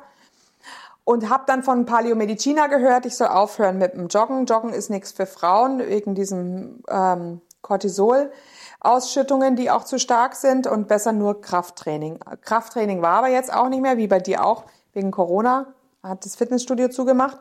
und 1.10 1.28
habe 1.28 1.46
dann 1.48 1.64
von 1.64 1.88
Paleo 1.88 2.16
Medicina 2.16 2.68
gehört, 2.68 3.08
ich 3.08 3.18
soll 3.18 3.30
aufhören 3.30 3.80
mit 3.80 3.96
dem 3.96 4.10
Joggen. 4.10 4.46
Joggen 4.46 4.72
ist 4.72 4.92
nichts 4.92 5.12
für 5.12 5.26
Frauen 5.26 5.80
wegen 5.80 6.14
diesem 6.14 6.84
ähm, 6.88 7.42
Cortisol-Ausschüttungen, 7.64 9.56
die 9.56 9.72
auch 9.72 9.86
zu 9.86 9.98
stark 9.98 10.36
sind 10.36 10.68
und 10.68 10.88
besser 10.88 11.12
nur 11.12 11.42
Krafttraining. 11.42 12.20
Krafttraining 12.42 13.02
war 13.02 13.18
aber 13.18 13.30
jetzt 13.30 13.52
auch 13.52 13.70
nicht 13.70 13.82
mehr, 13.82 13.98
wie 13.98 14.06
bei 14.06 14.20
dir 14.20 14.46
auch, 14.46 14.66
wegen 14.94 15.10
Corona 15.10 15.74
hat 16.04 16.26
das 16.26 16.36
Fitnessstudio 16.36 16.90
zugemacht. 16.90 17.40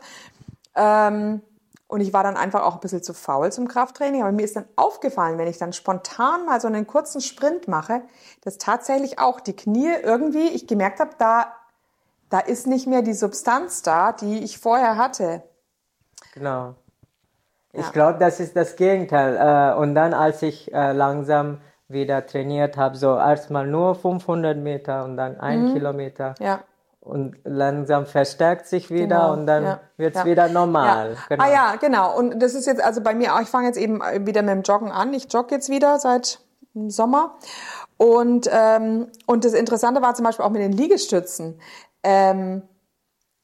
Ähm, 0.74 1.42
und 1.88 2.00
ich 2.00 2.14
war 2.14 2.22
dann 2.22 2.38
einfach 2.38 2.62
auch 2.62 2.76
ein 2.76 2.80
bisschen 2.80 3.02
zu 3.02 3.12
faul 3.12 3.52
zum 3.52 3.68
Krafttraining. 3.68 4.22
Aber 4.22 4.32
mir 4.32 4.44
ist 4.44 4.56
dann 4.56 4.64
aufgefallen, 4.76 5.36
wenn 5.36 5.46
ich 5.46 5.58
dann 5.58 5.74
spontan 5.74 6.46
mal 6.46 6.58
so 6.62 6.68
einen 6.68 6.86
kurzen 6.86 7.20
Sprint 7.20 7.68
mache, 7.68 8.00
dass 8.40 8.56
tatsächlich 8.56 9.18
auch 9.18 9.40
die 9.40 9.54
Knie 9.54 9.92
irgendwie, 10.02 10.48
ich 10.48 10.66
gemerkt 10.66 11.00
habe, 11.00 11.10
da 11.18 11.52
da 12.30 12.40
ist 12.40 12.66
nicht 12.66 12.86
mehr 12.86 13.02
die 13.02 13.14
Substanz 13.14 13.82
da, 13.82 14.12
die 14.12 14.42
ich 14.44 14.58
vorher 14.58 14.96
hatte. 14.96 15.42
Genau. 16.34 16.74
Ich 17.72 17.84
Ja. 17.84 17.90
glaube, 17.90 18.18
das 18.18 18.40
ist 18.40 18.56
das 18.56 18.76
Gegenteil. 18.76 19.36
Äh, 19.36 19.78
und 19.78 19.94
dann, 19.94 20.14
als 20.14 20.42
ich 20.42 20.72
äh, 20.72 20.92
langsam 20.92 21.60
wieder 21.88 22.26
trainiert 22.26 22.76
habe, 22.76 22.96
so 22.96 23.16
erstmal 23.16 23.66
nur 23.66 23.94
500 23.94 24.56
Meter 24.58 25.04
und 25.04 25.16
dann 25.16 25.40
ein 25.40 25.72
Kilometer. 25.72 26.34
Mhm. 26.38 26.44
Ja. 26.46 26.60
Und 27.00 27.36
langsam 27.44 28.04
verstärkt 28.04 28.66
sich 28.66 28.90
wieder 28.90 29.06
Genau, 29.06 29.32
und 29.32 29.46
dann 29.46 29.64
ja, 29.64 29.80
wird 29.96 30.14
es 30.14 30.20
ja. 30.22 30.26
wieder 30.26 30.48
normal. 30.48 31.14
Ja. 31.14 31.18
Genau. 31.28 31.44
Ah 31.44 31.50
ja, 31.50 31.74
genau. 31.76 32.14
Und 32.18 32.38
das 32.40 32.54
ist 32.54 32.66
jetzt 32.66 32.82
also 32.82 33.00
bei 33.00 33.14
mir 33.14 33.34
auch, 33.34 33.40
ich 33.40 33.48
fange 33.48 33.66
jetzt 33.66 33.78
eben 33.78 34.00
wieder 34.26 34.42
mit 34.42 34.50
dem 34.52 34.62
Joggen 34.62 34.90
an. 34.92 35.14
Ich 35.14 35.32
jogge 35.32 35.54
jetzt 35.54 35.70
wieder 35.70 35.98
seit 35.98 36.40
Sommer. 36.88 37.36
Und, 37.96 38.48
ähm, 38.52 39.08
und 39.26 39.44
das 39.44 39.54
Interessante 39.54 40.02
war 40.02 40.14
zum 40.14 40.24
Beispiel 40.24 40.44
auch 40.44 40.50
mit 40.50 40.60
den 40.60 40.72
Liegestützen. 40.72 41.60
Ähm, 42.02 42.62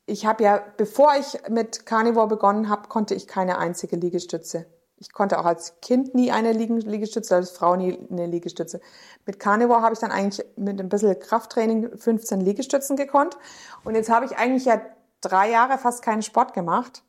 ich 0.06 0.26
habe 0.26 0.44
ja, 0.44 0.62
bevor 0.76 1.14
ich 1.18 1.38
mit 1.48 1.86
Carnivore 1.86 2.28
begonnen 2.28 2.68
habe, 2.68 2.88
konnte 2.88 3.14
ich 3.14 3.26
keine 3.26 3.58
einzige 3.58 3.96
Liegestütze. 3.96 4.66
Ich 4.96 5.12
konnte 5.12 5.38
auch 5.38 5.44
als 5.44 5.80
Kind 5.80 6.14
nie 6.14 6.30
eine 6.30 6.52
Liegestütze, 6.52 7.34
als 7.34 7.50
Frau 7.50 7.74
nie 7.76 7.98
eine 8.10 8.26
Liegestütze. 8.26 8.80
Mit 9.26 9.40
Carnivore 9.40 9.82
habe 9.82 9.92
ich 9.92 9.98
dann 9.98 10.12
eigentlich 10.12 10.46
mit 10.56 10.80
ein 10.80 10.88
bisschen 10.88 11.18
Krafttraining 11.18 11.96
15 11.96 12.40
Liegestützen 12.40 12.96
gekonnt. 12.96 13.36
Und 13.82 13.96
jetzt 13.96 14.10
habe 14.10 14.24
ich 14.24 14.36
eigentlich 14.36 14.66
ja 14.66 14.80
drei 15.20 15.50
Jahre 15.50 15.78
fast 15.78 16.02
keinen 16.02 16.22
Sport 16.22 16.54
gemacht 16.54 17.02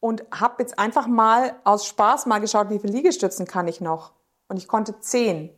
und 0.00 0.24
habe 0.30 0.62
jetzt 0.62 0.78
einfach 0.78 1.06
mal 1.06 1.54
aus 1.64 1.86
Spaß 1.86 2.26
mal 2.26 2.38
geschaut, 2.38 2.70
wie 2.70 2.78
viele 2.78 2.92
Liegestützen 2.92 3.46
kann 3.46 3.66
ich 3.66 3.80
noch. 3.80 4.12
Und 4.48 4.56
ich 4.56 4.68
konnte 4.68 5.00
zehn. 5.00 5.50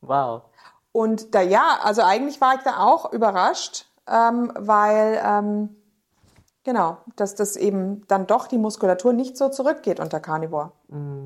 Wow. 0.00 0.42
Und 0.92 1.34
da 1.34 1.40
ja, 1.40 1.80
also 1.82 2.02
eigentlich 2.02 2.40
war 2.40 2.54
ich 2.54 2.60
da 2.62 2.78
auch 2.78 3.12
überrascht, 3.12 3.90
ähm, 4.08 4.52
weil 4.56 5.20
ähm, 5.24 5.76
genau, 6.64 6.98
dass 7.16 7.34
das 7.34 7.56
eben 7.56 8.06
dann 8.08 8.26
doch 8.26 8.46
die 8.46 8.58
Muskulatur 8.58 9.12
nicht 9.12 9.36
so 9.36 9.48
zurückgeht 9.48 10.00
unter 10.00 10.20
Carnivore. 10.20 10.72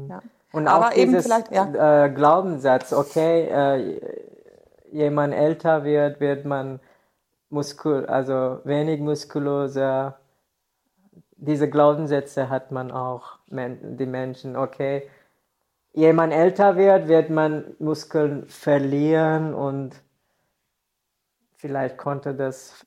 Ja. 0.09 0.23
Und 0.53 0.69
Aber 0.69 0.89
auch 0.89 0.93
eben 0.93 1.13
dieses 1.13 1.27
vielleicht, 1.27 1.53
ja. 1.53 2.05
äh, 2.05 2.11
Glaubenssatz, 2.11 2.93
okay, 2.93 3.47
äh, 3.47 4.01
jemand 4.91 5.35
älter 5.35 5.85
wird, 5.85 6.21
wird 6.21 6.45
man 6.45 6.81
muskul 7.49 8.07
also 8.07 8.61
wenig 8.65 9.01
muskulöser. 9.01 10.19
Diese 11.37 11.71
Glaubenssätze 11.71 12.49
hat 12.49 12.71
man 12.71 12.91
auch, 12.91 13.39
die 13.49 14.07
Menschen, 14.07 14.57
okay, 14.57 15.09
jemand 15.93 16.33
älter 16.33 16.77
wird, 16.77 17.09
wird 17.09 17.31
man 17.31 17.77
Muskeln 17.79 18.47
verlieren 18.47 19.55
und 19.55 20.01
vielleicht 21.61 21.99
konnte 21.99 22.35
das, 22.35 22.87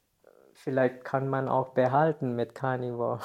vielleicht 0.54 1.04
kann 1.04 1.30
man 1.30 1.48
auch 1.48 1.70
behalten 1.70 2.36
mit 2.36 2.56
Carnivore. 2.56 3.20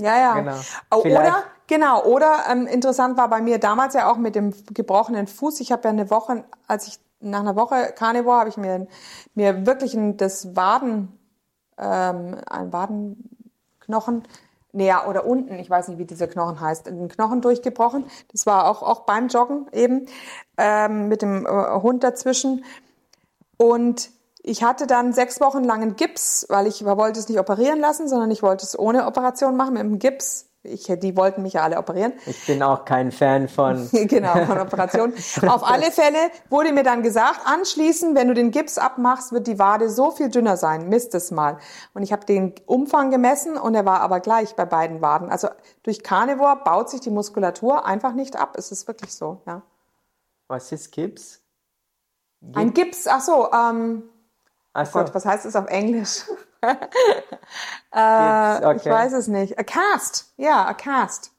Ja, 0.00 0.16
ja. 0.18 0.34
Genau. 0.40 0.56
Oh, 0.90 1.00
Oder, 1.00 1.44
genau, 1.66 2.04
oder 2.04 2.44
ähm, 2.50 2.66
interessant 2.66 3.16
war 3.18 3.28
bei 3.28 3.40
mir 3.40 3.58
damals 3.58 3.94
ja 3.94 4.10
auch 4.10 4.16
mit 4.16 4.34
dem 4.34 4.54
gebrochenen 4.72 5.26
Fuß. 5.26 5.60
Ich 5.60 5.72
habe 5.72 5.82
ja 5.84 5.90
eine 5.90 6.10
Woche, 6.10 6.44
als 6.66 6.88
ich 6.88 6.98
nach 7.20 7.40
einer 7.40 7.56
Woche 7.56 7.92
Carnivore 7.96 8.38
habe 8.38 8.48
ich 8.48 8.56
mir, 8.56 8.86
mir 9.34 9.66
wirklich 9.66 9.94
ein, 9.94 10.16
das 10.16 10.54
Waden, 10.56 11.18
ähm, 11.76 12.36
ein 12.48 12.72
Wadenknochen 12.72 14.22
Naja, 14.72 15.06
oder 15.06 15.26
unten, 15.26 15.58
ich 15.58 15.68
weiß 15.68 15.88
nicht, 15.88 15.98
wie 15.98 16.04
dieser 16.04 16.28
Knochen 16.28 16.60
heißt, 16.60 16.86
den 16.86 17.08
Knochen 17.08 17.40
durchgebrochen. 17.40 18.04
Das 18.30 18.46
war 18.46 18.68
auch, 18.68 18.82
auch 18.82 19.00
beim 19.00 19.28
Joggen 19.28 19.66
eben, 19.72 20.06
ähm, 20.56 21.08
mit 21.08 21.22
dem 21.22 21.46
äh, 21.46 21.80
Hund 21.82 22.04
dazwischen. 22.04 22.64
Und 23.56 24.10
ich 24.48 24.62
hatte 24.62 24.86
dann 24.86 25.12
sechs 25.12 25.40
Wochen 25.40 25.62
lang 25.62 25.82
einen 25.82 25.96
Gips, 25.96 26.46
weil 26.48 26.66
ich 26.66 26.84
wollte 26.84 27.20
es 27.20 27.28
nicht 27.28 27.38
operieren 27.38 27.80
lassen, 27.80 28.08
sondern 28.08 28.30
ich 28.30 28.42
wollte 28.42 28.64
es 28.64 28.78
ohne 28.78 29.06
Operation 29.06 29.56
machen, 29.56 29.74
mit 29.74 29.80
einem 29.80 29.98
Gips. 29.98 30.46
Ich, 30.62 30.84
die 30.86 31.16
wollten 31.16 31.42
mich 31.42 31.52
ja 31.52 31.62
alle 31.62 31.78
operieren. 31.78 32.12
Ich 32.26 32.46
bin 32.46 32.62
auch 32.62 32.84
kein 32.84 33.12
Fan 33.12 33.48
von. 33.48 33.88
genau, 33.92 34.44
von 34.46 34.58
Operationen. 34.60 35.14
Auf 35.46 35.62
alle 35.62 35.92
Fälle 35.92 36.18
wurde 36.48 36.72
mir 36.72 36.82
dann 36.82 37.02
gesagt, 37.02 37.40
anschließend, 37.44 38.16
wenn 38.16 38.28
du 38.28 38.34
den 38.34 38.50
Gips 38.50 38.76
abmachst, 38.76 39.32
wird 39.32 39.46
die 39.46 39.58
Wade 39.58 39.88
so 39.88 40.10
viel 40.10 40.30
dünner 40.30 40.56
sein. 40.56 40.88
Misst 40.88 41.14
es 41.14 41.30
mal. 41.30 41.58
Und 41.94 42.02
ich 42.02 42.12
habe 42.12 42.24
den 42.24 42.54
Umfang 42.66 43.10
gemessen 43.10 43.56
und 43.56 43.74
er 43.74 43.84
war 43.84 44.00
aber 44.00 44.20
gleich 44.20 44.56
bei 44.56 44.64
beiden 44.64 45.00
Waden. 45.00 45.30
Also 45.30 45.48
durch 45.82 46.02
Carnivore 46.02 46.56
baut 46.64 46.90
sich 46.90 47.00
die 47.00 47.10
Muskulatur 47.10 47.86
einfach 47.86 48.14
nicht 48.14 48.36
ab. 48.36 48.54
Es 48.56 48.72
ist 48.72 48.88
wirklich 48.88 49.14
so, 49.14 49.42
ja. 49.46 49.62
Was 50.48 50.72
ist 50.72 50.90
Gips? 50.90 51.40
Gips? 52.40 52.56
Ein 52.56 52.72
Gips, 52.72 53.06
ach 53.06 53.20
so, 53.20 53.48
ähm, 53.52 54.04
Oh 54.80 54.90
Gott, 54.92 55.14
was 55.14 55.26
heißt 55.26 55.46
es 55.46 55.56
auf 55.56 55.66
Englisch? 55.66 56.24
äh, 56.60 56.74
okay. 57.96 58.76
Ich 58.76 58.86
weiß 58.86 59.12
es 59.12 59.28
nicht. 59.28 59.58
A 59.58 59.62
cast. 59.62 60.32
Ja, 60.36 60.48
yeah, 60.48 60.68
a 60.68 60.74
cast. 60.74 61.32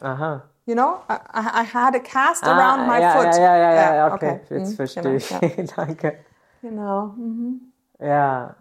Aha. 0.00 0.42
You 0.66 0.74
know, 0.74 1.00
I, 1.10 1.62
I 1.62 1.64
had 1.64 1.94
a 1.94 2.00
cast 2.00 2.44
ah, 2.44 2.52
around 2.52 2.88
my 2.88 3.00
ja, 3.00 3.10
foot. 3.10 3.34
Ja, 3.36 3.56
ja, 3.56 3.74
ja, 3.74 3.94
ja, 3.94 4.14
okay. 4.14 4.40
okay. 4.42 4.58
Jetzt 4.58 4.70
mhm, 4.70 4.76
verstehe 4.76 5.02
genau, 5.02 5.16
ich. 5.16 5.30
Ja. 5.30 5.64
Danke. 5.76 6.18
Genau. 6.62 7.06
Mhm. 7.16 7.72
Ja. 8.00 8.56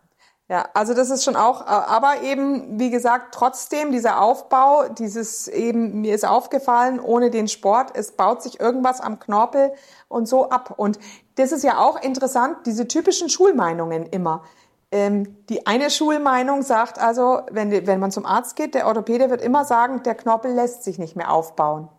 Ja, 0.49 0.67
also 0.73 0.93
das 0.93 1.09
ist 1.09 1.23
schon 1.23 1.37
auch, 1.37 1.61
äh, 1.61 1.69
aber 1.69 2.21
eben, 2.21 2.77
wie 2.77 2.89
gesagt, 2.89 3.33
trotzdem 3.33 3.93
dieser 3.93 4.21
Aufbau, 4.21 4.89
dieses 4.89 5.47
eben, 5.47 6.01
mir 6.01 6.13
ist 6.13 6.25
aufgefallen, 6.25 6.99
ohne 6.99 7.31
den 7.31 7.47
Sport, 7.47 7.95
es 7.95 8.11
baut 8.11 8.43
sich 8.43 8.59
irgendwas 8.59 8.99
am 8.99 9.19
Knorpel 9.19 9.71
und 10.09 10.27
so 10.27 10.49
ab. 10.49 10.73
Und 10.75 10.99
das 11.35 11.51
ist 11.51 11.63
ja 11.63 11.79
auch 11.79 12.01
interessant, 12.01 12.57
diese 12.65 12.87
typischen 12.87 13.29
Schulmeinungen 13.29 14.05
immer. 14.07 14.43
Ähm, 14.91 15.37
die 15.49 15.65
eine 15.65 15.89
Schulmeinung 15.89 16.61
sagt 16.61 16.99
also, 16.99 17.41
wenn, 17.49 17.87
wenn 17.87 17.99
man 17.99 18.11
zum 18.11 18.25
Arzt 18.25 18.55
geht, 18.55 18.75
der 18.75 18.85
Orthopäde 18.85 19.29
wird 19.29 19.41
immer 19.41 19.65
sagen, 19.65 20.03
der 20.03 20.13
Knorpel 20.13 20.53
lässt 20.53 20.83
sich 20.83 20.99
nicht 20.99 21.15
mehr 21.15 21.31
aufbauen. 21.31 21.89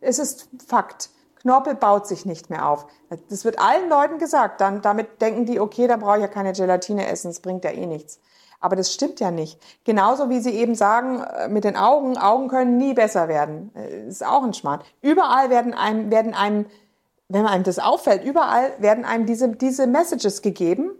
Es 0.00 0.18
ist 0.18 0.48
Fakt. 0.66 1.10
Knorpel 1.40 1.74
baut 1.74 2.06
sich 2.06 2.26
nicht 2.26 2.50
mehr 2.50 2.68
auf. 2.68 2.86
Das 3.28 3.44
wird 3.44 3.58
allen 3.58 3.88
Leuten 3.88 4.18
gesagt. 4.18 4.60
Dann, 4.60 4.82
damit 4.82 5.22
denken 5.22 5.46
die, 5.46 5.60
okay, 5.60 5.86
dann 5.86 6.00
brauche 6.00 6.16
ich 6.16 6.22
ja 6.22 6.28
keine 6.28 6.52
Gelatine 6.52 7.06
essen, 7.06 7.28
das 7.28 7.40
bringt 7.40 7.64
ja 7.64 7.70
eh 7.70 7.86
nichts. 7.86 8.20
Aber 8.60 8.76
das 8.76 8.92
stimmt 8.92 9.20
ja 9.20 9.30
nicht. 9.30 9.58
Genauso 9.84 10.28
wie 10.28 10.40
sie 10.40 10.50
eben 10.50 10.74
sagen, 10.74 11.22
äh, 11.22 11.48
mit 11.48 11.64
den 11.64 11.76
Augen, 11.76 12.18
Augen 12.18 12.48
können 12.48 12.76
nie 12.76 12.92
besser 12.92 13.26
werden. 13.26 13.72
Äh, 13.74 14.08
ist 14.08 14.24
auch 14.24 14.42
ein 14.42 14.52
Schmarrn. 14.52 14.82
Überall 15.00 15.48
werden 15.48 15.72
einem, 15.72 16.10
werden 16.10 16.34
einem 16.34 16.66
wenn 17.30 17.46
einem 17.46 17.62
das 17.62 17.78
auffällt, 17.78 18.24
überall 18.24 18.72
werden 18.78 19.04
einem 19.04 19.24
diese, 19.24 19.48
diese 19.48 19.86
Messages 19.86 20.42
gegeben. 20.42 20.90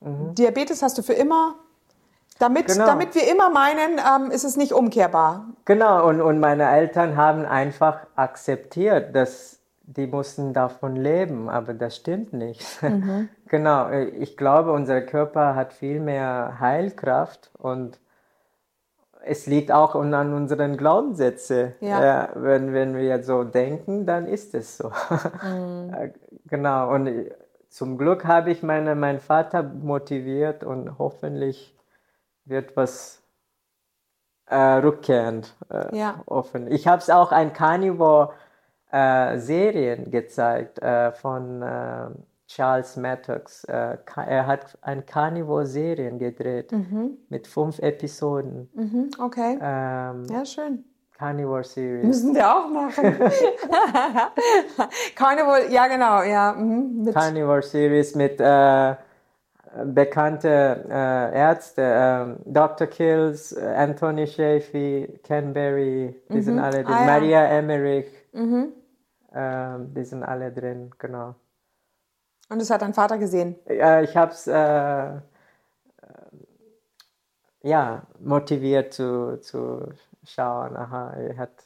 Mhm. 0.00 0.34
Diabetes 0.34 0.82
hast 0.82 0.98
du 0.98 1.02
für 1.02 1.14
immer. 1.14 1.56
Damit, 2.38 2.66
genau. 2.66 2.84
damit 2.86 3.14
wir 3.14 3.30
immer 3.30 3.48
meinen, 3.48 3.98
ähm, 3.98 4.30
ist 4.30 4.44
es 4.44 4.56
nicht 4.56 4.72
umkehrbar. 4.72 5.46
Genau, 5.64 6.06
und, 6.08 6.20
und 6.20 6.40
meine 6.40 6.68
Eltern 6.68 7.16
haben 7.16 7.46
einfach 7.46 8.00
akzeptiert, 8.16 9.14
dass 9.14 9.60
die 9.84 10.06
mussten 10.06 10.52
davon 10.52 10.96
leben, 10.96 11.48
aber 11.48 11.74
das 11.74 11.96
stimmt 11.96 12.32
nicht. 12.32 12.82
Mhm. 12.82 13.28
genau, 13.48 13.90
ich 13.90 14.36
glaube, 14.36 14.72
unser 14.72 15.00
Körper 15.00 15.54
hat 15.54 15.72
viel 15.72 16.00
mehr 16.00 16.56
Heilkraft 16.60 17.50
und 17.56 18.00
es 19.26 19.46
liegt 19.46 19.72
auch 19.72 19.94
an 19.94 20.34
unseren 20.34 20.76
Glaubenssätzen. 20.76 21.74
Ja. 21.80 22.24
Äh, 22.24 22.28
wenn, 22.34 22.72
wenn 22.72 22.96
wir 22.96 23.22
so 23.22 23.44
denken, 23.44 24.06
dann 24.06 24.26
ist 24.26 24.54
es 24.54 24.76
so. 24.76 24.90
Mhm. 25.42 26.12
genau. 26.46 26.92
Und 26.92 27.30
zum 27.68 27.98
Glück 27.98 28.24
habe 28.24 28.50
ich 28.50 28.62
meine, 28.62 28.94
meinen 28.94 29.20
Vater 29.20 29.62
motiviert 29.62 30.62
und 30.62 30.98
hoffentlich 30.98 31.76
wird 32.44 32.76
was 32.76 33.22
äh, 34.46 34.56
rückkehrend 34.56 35.54
äh, 35.70 35.96
ja. 35.96 36.22
offen. 36.26 36.70
Ich 36.70 36.86
habe 36.86 36.98
es 36.98 37.10
auch 37.10 37.32
ein 37.32 37.52
Carnivore 37.52 38.32
äh, 38.92 39.38
Serien 39.38 40.10
gezeigt 40.10 40.78
äh, 40.80 41.12
von 41.12 41.62
äh, 41.62 42.10
Charles 42.46 42.96
Maddox. 42.96 43.64
Äh, 43.64 43.96
er 44.16 44.46
hat 44.46 44.78
eine 44.82 45.02
Carnivore-Serien 45.02 46.18
gedreht 46.18 46.72
mhm. 46.72 47.18
mit 47.28 47.46
fünf 47.46 47.78
Episoden. 47.78 48.68
Mhm, 48.74 49.10
okay. 49.18 49.58
Ähm, 49.60 50.24
ja, 50.30 50.44
schön. 50.44 50.84
Carnivore 51.16 51.62
Series. 51.62 52.04
Müssen 52.04 52.34
wir 52.34 52.54
auch 52.54 52.68
machen. 52.68 53.04
Carnivore, 55.14 55.70
ja 55.70 55.86
genau, 55.86 56.22
ja. 56.22 56.52
Mhm, 56.52 57.12
Carnivore 57.12 57.62
Series 57.62 58.16
mit 58.16 58.40
äh, 58.40 58.94
bekannte 59.84 60.84
äh, 60.88 61.38
Ärzte, 61.38 61.82
äh, 61.82 62.52
Dr. 62.52 62.86
Kills, 62.88 63.56
Anthony 63.56 64.26
Shafee, 64.26 65.20
Ken 65.22 65.52
Berry, 65.52 66.14
die 66.28 66.42
sind 66.42 66.56
mhm. 66.56 66.62
alle 66.62 66.84
drin. 66.84 66.94
Ah, 66.94 67.00
ja. 67.00 67.06
Maria 67.06 67.44
Emmerich, 67.46 68.10
mhm. 68.32 68.72
ähm, 69.34 69.94
die 69.94 70.04
sind 70.04 70.24
alle 70.24 70.52
drin, 70.52 70.90
genau. 70.98 71.34
Und 72.48 72.60
das 72.60 72.70
hat 72.70 72.82
dein 72.82 72.94
Vater 72.94 73.18
gesehen? 73.18 73.56
Äh, 73.66 74.04
ich 74.04 74.16
habe 74.16 74.32
es 74.32 74.46
äh, 74.46 75.20
ja, 77.62 78.02
motiviert 78.20 78.92
zu, 78.92 79.40
zu 79.40 79.88
schauen. 80.24 80.76
Aha, 80.76 81.12
er 81.14 81.36
hat, 81.38 81.64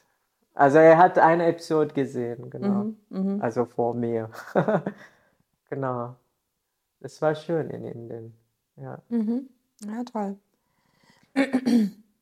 also 0.54 0.78
er 0.78 0.96
hat 0.96 1.18
eine 1.18 1.46
Episode 1.46 1.92
gesehen, 1.92 2.50
genau. 2.50 2.84
Mhm, 3.10 3.36
mh. 3.36 3.42
Also 3.42 3.64
vor 3.64 3.94
mir. 3.94 4.30
genau. 5.70 6.14
Das 7.00 7.20
war 7.20 7.34
schön 7.34 7.70
in 7.70 7.84
Indien. 7.84 8.34
Ja, 8.76 8.98
mhm. 9.08 9.48
ja 9.84 10.04
toll. 10.04 10.36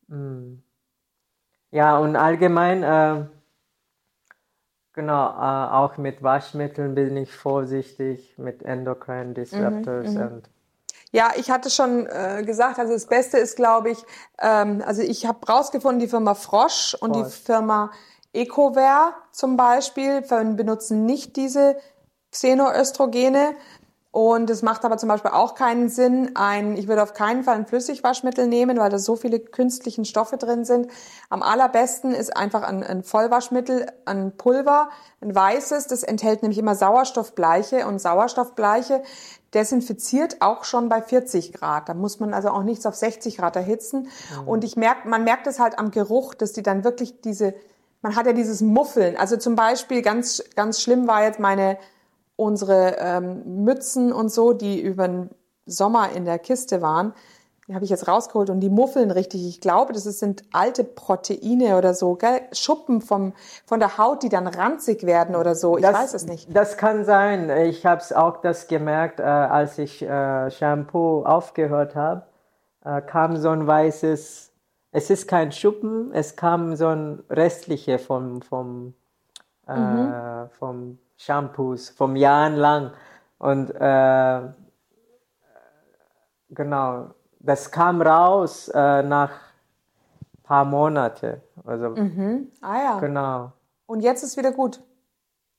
Mm. 0.09 0.63
ja, 1.71 1.99
und 1.99 2.17
allgemein 2.17 2.83
äh, 2.83 3.25
Genau, 4.97 5.29
äh, 5.29 5.73
auch 5.75 5.99
mit 5.99 6.23
Waschmitteln 6.23 6.95
bin 6.95 7.17
ich 7.19 7.31
vorsichtig, 7.37 8.35
mit 8.39 8.63
Endocrine 8.63 9.35
Disruptors 9.35 10.13
mhm, 10.13 10.21
und 10.23 10.51
ja, 11.13 11.33
ich 11.37 11.51
hatte 11.51 11.71
schon 11.71 12.07
äh, 12.07 12.43
gesagt, 12.45 12.79
also 12.79 12.93
das 12.93 13.07
Beste 13.07 13.39
ist, 13.39 13.57
glaube 13.57 13.91
ich, 13.91 13.99
ähm, 14.41 14.83
also 14.85 15.03
ich 15.03 15.25
habe 15.25 15.47
rausgefunden, 15.47 16.01
die 16.01 16.09
Firma 16.09 16.35
Frosch 16.35 16.95
und 16.99 17.15
Frosch. 17.15 17.27
die 17.27 17.45
Firma 17.45 17.91
Ecovare 18.33 19.15
zum 19.33 19.57
Beispiel 19.57 20.23
benutzen 20.23 21.07
nicht 21.07 21.37
diese 21.37 21.77
Xenoöstrogene. 22.33 23.55
Und 24.17 24.49
es 24.49 24.63
macht 24.63 24.87
aber 24.87 24.97
zum 24.97 25.11
Beispiel 25.11 25.33
auch 25.33 25.55
keinen 25.55 25.91
Sinn, 25.91 26.31
ein, 26.37 26.75
ich 26.79 26.89
würde 26.89 27.03
auf 27.03 27.13
keinen 27.13 27.45
Fall 27.45 27.57
ein 27.57 27.67
Flüssigwaschmittel 27.67 28.47
nehmen, 28.47 28.79
weil 28.79 28.89
da 28.89 28.99
so 28.99 29.15
viele 29.15 29.39
künstlichen 29.39 30.07
Stoffe 30.07 30.39
drin 30.39 30.65
sind. 30.65 30.91
Am 31.29 31.43
allerbesten 31.43 32.13
ist 32.13 32.35
einfach 32.35 32.63
ein, 32.63 32.83
ein 32.83 33.03
Vollwaschmittel, 33.03 33.85
ein 34.07 34.35
Pulver, 34.35 34.89
ein 35.21 35.35
weißes, 35.35 35.89
das 35.89 36.03
enthält 36.03 36.41
nämlich 36.41 36.57
immer 36.57 36.75
Sauerstoffbleiche 36.75 37.87
und 37.87 37.99
Sauerstoffbleiche 37.99 39.03
desinfiziert 39.53 40.41
auch 40.41 40.65
schon 40.65 40.89
bei 40.89 41.03
40 41.03 41.53
Grad. 41.53 41.91
Da 41.91 41.93
muss 41.93 42.19
man 42.19 42.33
also 42.33 42.49
auch 42.49 42.63
nichts 42.63 42.87
auf 42.87 42.95
60 42.95 43.37
Grad 43.37 43.55
erhitzen. 43.55 44.09
Mhm. 44.41 44.49
Und 44.49 44.65
ich 44.65 44.79
merke, 44.79 45.07
man 45.07 45.25
merkt 45.25 45.47
es 45.47 45.59
halt 45.59 45.79
am 45.79 45.91
Geruch, 45.91 46.33
dass 46.33 46.55
die 46.55 46.63
dann 46.63 46.85
wirklich 46.85 47.21
diese, 47.21 47.53
man 48.01 48.17
hat 48.17 48.25
ja 48.25 48.33
dieses 48.33 48.63
Muffeln. 48.63 49.19
Also 49.19 49.37
zum 49.37 49.57
Beispiel 49.57 50.01
ganz, 50.01 50.43
ganz 50.55 50.81
schlimm 50.81 51.07
war 51.07 51.23
jetzt 51.23 51.39
meine, 51.39 51.77
unsere 52.37 52.97
ähm, 52.99 53.65
Mützen 53.65 54.13
und 54.13 54.31
so, 54.31 54.53
die 54.53 54.81
über 54.81 55.09
den 55.09 55.31
Sommer 55.65 56.13
in 56.13 56.25
der 56.25 56.39
Kiste 56.39 56.83
waren, 56.83 57.13
die 57.67 57.75
habe 57.75 57.85
ich 57.85 57.91
jetzt 57.91 58.07
rausgeholt 58.07 58.49
und 58.49 58.61
die 58.61 58.71
muffeln 58.71 59.11
richtig. 59.11 59.45
Ich 59.45 59.61
glaube, 59.61 59.93
das 59.93 60.05
sind 60.05 60.45
alte 60.53 60.85
Proteine 60.85 61.77
oder 61.77 61.95
so, 61.95 62.15
gell? 62.15 62.43
Schuppen 62.53 63.01
vom, 63.01 63.33
von 63.65 63.81
der 63.81 63.99
Haut, 63.99 64.23
die 64.23 64.29
dann 64.29 64.47
ranzig 64.47 65.05
werden 65.05 65.35
oder 65.35 65.57
so. 65.57 65.77
Ich 65.77 65.83
das, 65.83 65.95
weiß 65.95 66.15
es 66.15 66.27
nicht. 66.27 66.55
Das 66.55 66.77
kann 66.77 67.05
sein. 67.05 67.51
Ich 67.51 67.85
habe 67.85 68.01
es 68.01 68.13
auch 68.13 68.37
das 68.41 68.69
gemerkt, 68.69 69.19
äh, 69.19 69.25
als 69.25 69.79
ich 69.79 70.01
äh, 70.03 70.51
Shampoo 70.53 71.25
aufgehört 71.25 71.97
habe, 71.97 72.23
äh, 72.85 73.03
kam 73.03 73.37
so 73.37 73.49
ein 73.51 73.67
weißes, 73.67 74.53
es 74.93 75.11
ist 75.11 75.27
kein 75.27 75.51
Schuppen, 75.51 76.13
es 76.13 76.37
kam 76.37 76.77
so 76.77 76.87
ein 76.87 77.25
restliche 77.29 77.99
vom, 77.99 78.43
vom, 78.43 78.95
äh, 79.67 79.77
mhm. 79.77 80.51
vom 80.51 80.99
Shampoos 81.17 81.91
vom 81.91 82.17
Jahren 82.17 82.57
lang. 82.57 82.93
Und 83.39 83.71
äh, 83.71 84.41
genau, 86.51 87.11
das 87.41 87.71
kam 87.71 88.03
raus 88.03 88.69
äh, 88.69 89.03
nach 89.03 89.31
ein 89.31 90.43
paar 90.43 90.65
Monaten. 90.65 91.41
Also, 91.65 91.91
mhm. 91.91 92.51
Ah 92.61 92.79
ja. 92.79 92.99
Genau. 93.01 93.53
Und 93.87 94.01
jetzt 94.01 94.23
ist 94.23 94.37
wieder 94.37 94.53
gut. 94.53 94.83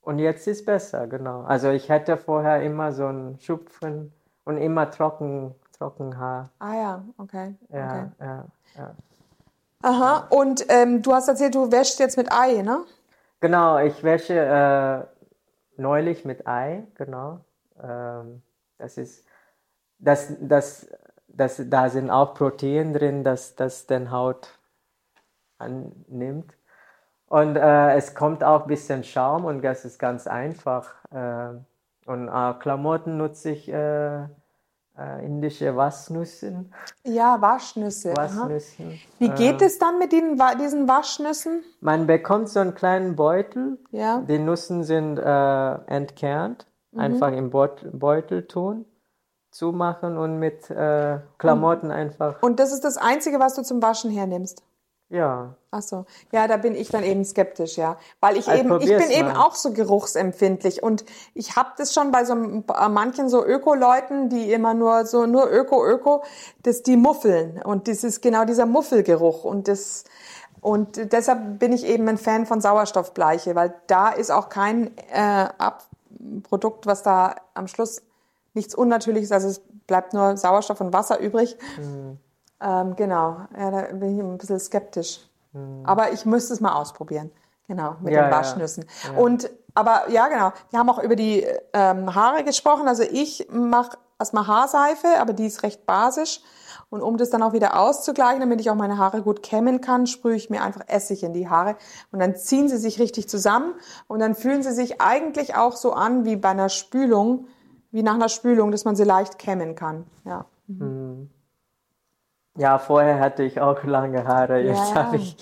Und 0.01 0.19
jetzt 0.19 0.47
ist 0.47 0.65
besser, 0.65 1.05
genau. 1.07 1.41
Also 1.41 1.69
ich 1.69 1.91
hatte 1.91 2.15
vorher 2.15 2.61
immer 2.63 2.93
so 2.93 3.07
einen 3.07 3.39
Schupfen 3.39 4.13
und 4.45 4.57
immer 4.57 4.89
trocken, 4.89 5.53
trocken 5.77 6.17
Haar. 6.17 6.49
Ah 6.59 6.75
ja, 6.75 7.03
okay. 7.17 7.55
Ja, 7.69 7.85
okay. 7.85 8.05
ja, 8.21 8.45
ja. 8.77 8.95
Aha, 9.83 10.27
und 10.29 10.65
ähm, 10.69 11.01
du 11.01 11.13
hast 11.13 11.27
erzählt, 11.27 11.55
du 11.55 11.71
wäschst 11.71 11.99
jetzt 11.99 12.17
mit 12.17 12.31
Ei, 12.31 12.61
ne? 12.61 12.85
Genau, 13.41 13.79
ich 13.79 14.01
wäsche 14.01 14.33
äh, 14.33 15.16
neulich 15.77 16.25
mit 16.25 16.47
Ei, 16.47 16.83
genau. 16.95 17.41
Ähm, 17.81 18.41
das 18.77 18.97
ist, 18.97 19.25
das, 19.99 20.33
das, 20.39 20.87
das, 21.27 21.61
da 21.65 21.89
sind 21.89 22.09
auch 22.09 22.33
Proteine 22.33 22.93
drin, 22.93 23.23
dass 23.23 23.55
das 23.55 23.87
den 23.87 24.11
Haut 24.11 24.57
annimmt. 25.57 26.53
Und 27.27 27.57
äh, 27.57 27.95
es 27.95 28.15
kommt 28.15 28.43
auch 28.43 28.63
ein 28.63 28.67
bisschen 28.67 29.03
Schaum 29.03 29.45
und 29.45 29.61
das 29.61 29.85
ist 29.85 29.99
ganz 29.99 30.27
einfach. 30.27 30.93
Äh, 31.11 31.59
und 32.05 32.29
äh, 32.29 32.53
Klamotten 32.59 33.17
nutze 33.17 33.51
ich 33.51 33.69
äh, 34.97 35.19
äh, 35.21 35.25
indische 35.25 35.75
Waschnüsse. 35.75 36.65
Ja, 37.03 37.39
Waschnüsse. 37.41 38.15
Waschnüssen. 38.15 38.99
Wie 39.19 39.27
Äh, 39.27 39.35
geht 39.35 39.61
es 39.61 39.77
dann 39.79 39.99
mit 39.99 40.11
den, 40.11 40.39
diesen 40.59 40.87
Waschnüssen? 40.87 41.63
Man 41.81 42.07
bekommt 42.07 42.49
so 42.49 42.59
einen 42.59 42.75
kleinen 42.75 43.15
Beutel. 43.15 43.77
Ja. 43.91 44.21
Die 44.27 44.39
Nüssen 44.39 44.83
sind 44.83 45.17
äh, 45.17 45.73
entkernt. 45.87 46.65
Einfach 46.95 47.31
im 47.31 47.51
Beut- 47.51 47.85
Beutel 47.91 48.47
tun, 48.47 48.85
zumachen 49.51 50.17
und 50.17 50.39
mit 50.39 50.69
äh, 50.71 51.19
Klamotten 51.37 51.91
einfach. 51.91 52.41
Und 52.41 52.59
das 52.59 52.71
ist 52.73 52.83
das 52.83 52.97
Einzige, 52.97 53.39
was 53.39 53.53
du 53.53 53.61
zum 53.61 53.83
Waschen 53.83 54.09
hernimmst? 54.09 54.63
Ja, 55.09 55.55
Ach 55.77 55.81
so. 55.81 56.05
Ja, 56.31 56.47
da 56.47 56.57
bin 56.57 56.75
ich 56.75 56.89
dann 56.89 57.03
eben 57.03 57.23
skeptisch, 57.23 57.77
ja. 57.77 57.97
Weil 58.19 58.37
ich 58.37 58.47
Also 58.47 58.63
eben, 58.63 58.81
ich 58.81 58.87
bin 58.87 59.11
eben 59.11 59.27
mal. 59.27 59.45
auch 59.45 59.53
so 59.53 59.71
geruchsempfindlich 59.71 60.81
und 60.81 61.05
ich 61.33 61.55
habe 61.55 61.69
das 61.77 61.93
schon 61.93 62.11
bei 62.11 62.25
so 62.25 62.35
bei 62.65 62.89
manchen 62.89 63.29
so 63.29 63.45
Öko-Leuten, 63.45 64.29
die 64.29 64.51
immer 64.51 64.73
nur 64.73 65.05
so, 65.05 65.25
nur 65.25 65.51
Öko, 65.51 65.85
Öko, 65.85 66.23
dass 66.63 66.83
die 66.83 66.97
muffeln. 66.97 67.61
Und 67.61 67.87
das 67.87 68.03
ist 68.03 68.21
genau 68.21 68.45
dieser 68.45 68.65
Muffelgeruch 68.65 69.43
und 69.43 69.67
das, 69.67 70.05
und 70.61 71.11
deshalb 71.13 71.59
bin 71.59 71.73
ich 71.73 71.85
eben 71.85 72.07
ein 72.07 72.17
Fan 72.17 72.45
von 72.45 72.59
Sauerstoffbleiche, 72.59 73.53
weil 73.55 73.73
da 73.87 74.09
ist 74.09 74.31
auch 74.31 74.49
kein 74.49 74.97
äh, 75.11 75.47
Abprodukt, 75.57 76.87
was 76.87 77.03
da 77.03 77.35
am 77.53 77.67
Schluss 77.67 78.01
nichts 78.53 78.73
Unnatürliches, 78.73 79.31
also 79.31 79.49
es 79.49 79.61
bleibt 79.85 80.13
nur 80.13 80.37
Sauerstoff 80.37 80.81
und 80.81 80.91
Wasser 80.91 81.19
übrig. 81.19 81.55
Ähm, 82.59 82.95
genau, 82.95 83.37
ja, 83.57 83.71
da 83.71 83.81
bin 83.93 84.17
ich 84.17 84.23
ein 84.23 84.37
bisschen 84.37 84.59
skeptisch. 84.59 85.21
Aber 85.83 86.11
ich 86.11 86.25
müsste 86.25 86.53
es 86.53 86.61
mal 86.61 86.73
ausprobieren. 86.73 87.31
Genau, 87.67 87.95
mit 88.01 88.13
Ja, 88.13 88.23
den 88.23 88.31
ja. 88.31 88.37
Waschnüssen. 88.37 88.85
Und, 89.17 89.49
aber 89.73 90.09
ja, 90.09 90.27
genau, 90.27 90.53
wir 90.69 90.79
haben 90.79 90.89
auch 90.89 90.99
über 90.99 91.15
die 91.15 91.45
ähm, 91.73 92.13
Haare 92.13 92.43
gesprochen. 92.43 92.87
Also 92.87 93.03
ich 93.03 93.47
mache 93.51 93.97
erstmal 94.19 94.47
Haarseife, 94.47 95.07
aber 95.19 95.33
die 95.33 95.47
ist 95.47 95.63
recht 95.63 95.85
basisch. 95.85 96.41
Und 96.89 97.01
um 97.01 97.17
das 97.17 97.29
dann 97.29 97.43
auch 97.43 97.51
wieder 97.51 97.77
auszugleichen, 97.77 98.39
damit 98.39 98.61
ich 98.61 98.69
auch 98.69 98.75
meine 98.75 98.97
Haare 98.97 99.21
gut 99.21 99.43
kämmen 99.43 99.81
kann, 99.81 100.07
sprühe 100.07 100.35
ich 100.35 100.49
mir 100.49 100.61
einfach 100.61 100.81
Essig 100.87 101.23
in 101.23 101.33
die 101.33 101.49
Haare. 101.49 101.75
Und 102.11 102.19
dann 102.19 102.35
ziehen 102.37 102.69
sie 102.69 102.77
sich 102.77 102.99
richtig 102.99 103.27
zusammen. 103.27 103.73
Und 104.07 104.19
dann 104.19 104.35
fühlen 104.35 104.63
sie 104.63 104.71
sich 104.71 105.01
eigentlich 105.01 105.55
auch 105.55 105.75
so 105.75 105.91
an 105.91 106.23
wie 106.23 106.37
bei 106.37 106.49
einer 106.49 106.69
Spülung, 106.69 107.47
wie 107.91 108.03
nach 108.03 108.15
einer 108.15 108.29
Spülung, 108.29 108.71
dass 108.71 108.85
man 108.85 108.95
sie 108.95 109.03
leicht 109.03 109.37
kämmen 109.37 109.75
kann. 109.75 110.05
Ja. 110.23 110.45
Ja, 112.57 112.77
vorher 112.79 113.19
hatte 113.19 113.43
ich 113.43 113.59
auch 113.61 113.83
lange 113.83 114.25
Haare, 114.25 114.59
jetzt 114.59 114.77
Ja, 114.77 114.95
ja. 114.95 114.95
habe 115.05 115.17
ich 115.17 115.37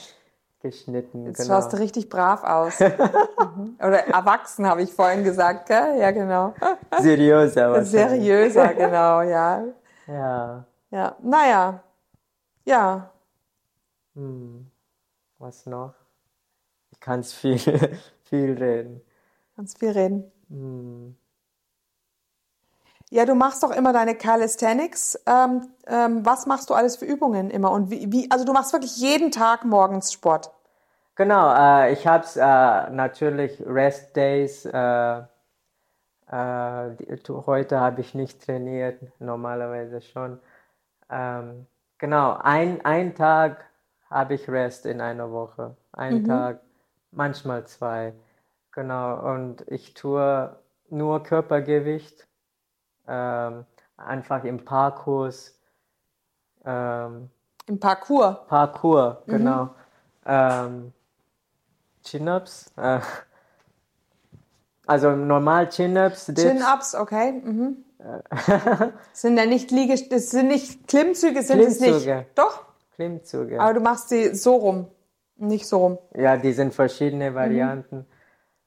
geschnitten. 0.59 1.25
Jetzt 1.25 1.37
genau. 1.37 1.55
schaust 1.55 1.73
du 1.73 1.77
richtig 1.77 2.09
brav 2.09 2.43
aus. 2.43 2.79
Mhm. 2.79 3.75
Oder 3.79 4.07
erwachsen, 4.07 4.67
habe 4.67 4.81
ich 4.81 4.93
vorhin 4.93 5.23
gesagt, 5.23 5.67
gell? 5.67 5.99
Ja, 5.99 6.11
genau. 6.11 6.53
Seriöser 6.99 7.71
wahrscheinlich. 7.71 7.91
Seriöser, 7.91 8.73
genau, 8.73 9.21
ja. 9.21 9.63
Ja, 10.07 10.65
Ja, 10.91 11.15
naja. 11.21 11.81
Ja, 12.65 13.11
hm. 14.15 14.65
was 15.37 15.65
noch? 15.67 15.93
Ich 16.91 16.99
kann 16.99 17.19
es 17.19 17.31
viel, 17.33 17.59
viel 18.23 18.53
reden. 18.57 19.01
ganz 19.55 19.77
viel 19.77 19.91
reden. 19.91 20.31
Hm. 20.49 21.15
Ja, 23.15 23.23
du 23.23 23.33
machst 23.33 23.63
doch 23.63 23.71
immer 23.71 23.93
deine 23.93 24.13
Calisthenics. 24.13 25.17
Ähm, 25.25 25.69
ähm, 25.87 26.25
was 26.25 26.47
machst 26.47 26.69
du 26.69 26.73
alles 26.73 26.97
für 26.97 27.05
Übungen 27.05 27.49
immer? 27.49 27.71
Und 27.71 27.89
wie, 27.89 28.11
wie, 28.11 28.29
also 28.29 28.43
du 28.43 28.51
machst 28.51 28.73
wirklich 28.73 28.97
jeden 28.97 29.31
Tag 29.31 29.63
morgens 29.63 30.11
Sport. 30.11 30.51
Genau, 31.15 31.55
äh, 31.55 31.93
ich 31.93 32.05
habe 32.07 32.25
äh, 32.35 32.89
natürlich 32.91 33.63
Rest 33.65 34.17
Days. 34.17 34.65
Äh, 34.65 35.19
äh, 36.29 36.89
heute 37.29 37.79
habe 37.79 38.01
ich 38.01 38.15
nicht 38.15 38.45
trainiert, 38.45 38.99
normalerweise 39.19 40.01
schon. 40.01 40.41
Ähm, 41.09 41.67
genau, 41.97 42.37
ein, 42.43 42.83
ein 42.83 43.15
Tag 43.15 43.63
habe 44.09 44.33
ich 44.33 44.49
Rest 44.49 44.85
in 44.85 44.99
einer 44.99 45.31
Woche. 45.31 45.77
Ein 45.93 46.25
Tag, 46.25 46.59
manchmal 47.11 47.65
zwei. 47.65 48.11
Genau, 48.73 49.33
und 49.33 49.63
ich 49.69 49.93
tue 49.93 50.53
nur 50.89 51.23
Körpergewicht, 51.23 52.27
ähm, 53.07 53.65
einfach 53.97 54.43
im 54.43 54.63
Parkurs. 54.63 55.57
Ähm, 56.65 57.29
Im 57.67 57.79
Parkour. 57.79 58.45
Parkour, 58.47 59.23
genau. 59.27 59.69
Ähm, 60.25 60.93
Chin-Ups. 62.03 62.71
Äh, 62.77 62.99
also 64.87 65.11
normal 65.11 65.69
Chin-Ups. 65.69 66.31
Chin-Ups, 66.35 66.95
okay. 66.95 67.31
Mhm. 67.31 67.77
sind 69.13 69.37
ja 69.37 69.45
nicht 69.45 69.71
Liege, 69.71 69.95
das 70.09 70.29
sind 70.29 70.47
nicht 70.47 70.87
Klimmzüge, 70.87 71.41
sind 71.41 71.59
es 71.59 71.79
nicht. 71.79 71.89
Klimmzüge. 71.89 72.25
Doch, 72.35 72.65
Klimmzüge. 72.95 73.59
aber 73.59 73.73
du 73.73 73.79
machst 73.79 74.09
sie 74.09 74.35
so 74.35 74.55
rum, 74.55 74.87
nicht 75.37 75.67
so 75.67 75.77
rum. 75.79 75.97
Ja, 76.15 76.37
die 76.37 76.53
sind 76.53 76.73
verschiedene 76.73 77.33
Varianten. 77.33 78.05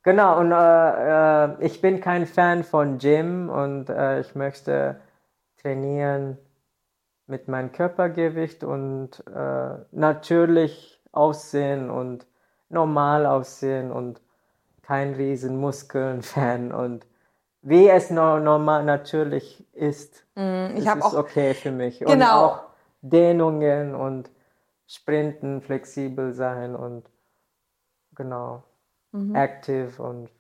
Genau, 0.09 0.41
und 0.41 0.53
äh, 0.53 1.45
äh, 1.45 1.67
ich 1.67 1.83
bin 1.83 2.01
kein 2.01 2.25
Fan 2.27 2.65
von 2.65 2.97
Gym 2.97 3.51
und 3.51 3.91
äh, 3.91 4.21
ich 4.21 4.35
möchte 4.35 4.99
trainieren 5.61 6.39
mit 7.27 7.47
meinem 7.47 7.73
Körpergewicht 7.73 8.65
und 8.65 9.23
äh, 9.27 9.75
natürlich 9.91 10.99
aussehen 11.13 11.91
und 11.91 12.27
normal 12.71 13.27
aussehen 13.27 13.93
und 13.93 14.23
kein 14.81 15.13
riesen 15.13 15.61
Muskeln-Fan 15.61 16.73
und 16.83 17.07
wie 17.61 17.91
es 17.91 18.09
no 18.09 18.39
normal 18.41 18.85
natürlich 18.85 19.63
ist. 19.75 20.25
Ich 20.37 20.43
es 20.43 20.87
habe 20.87 21.01
ist 21.01 21.05
auch 21.05 21.19
okay 21.19 21.53
für 21.53 21.71
mich. 21.71 22.01
Und 22.01 22.13
Genau. 22.13 22.47
auch 22.47 22.61
Dehnungen 23.03 23.95
und 23.95 24.31
Sprinten, 24.87 25.61
flexibel 25.61 26.33
sein 26.33 26.75
und 26.75 27.11
genau, 28.15 28.63
Mhm. 29.13 29.35
active 29.35 30.03
und 30.03 30.31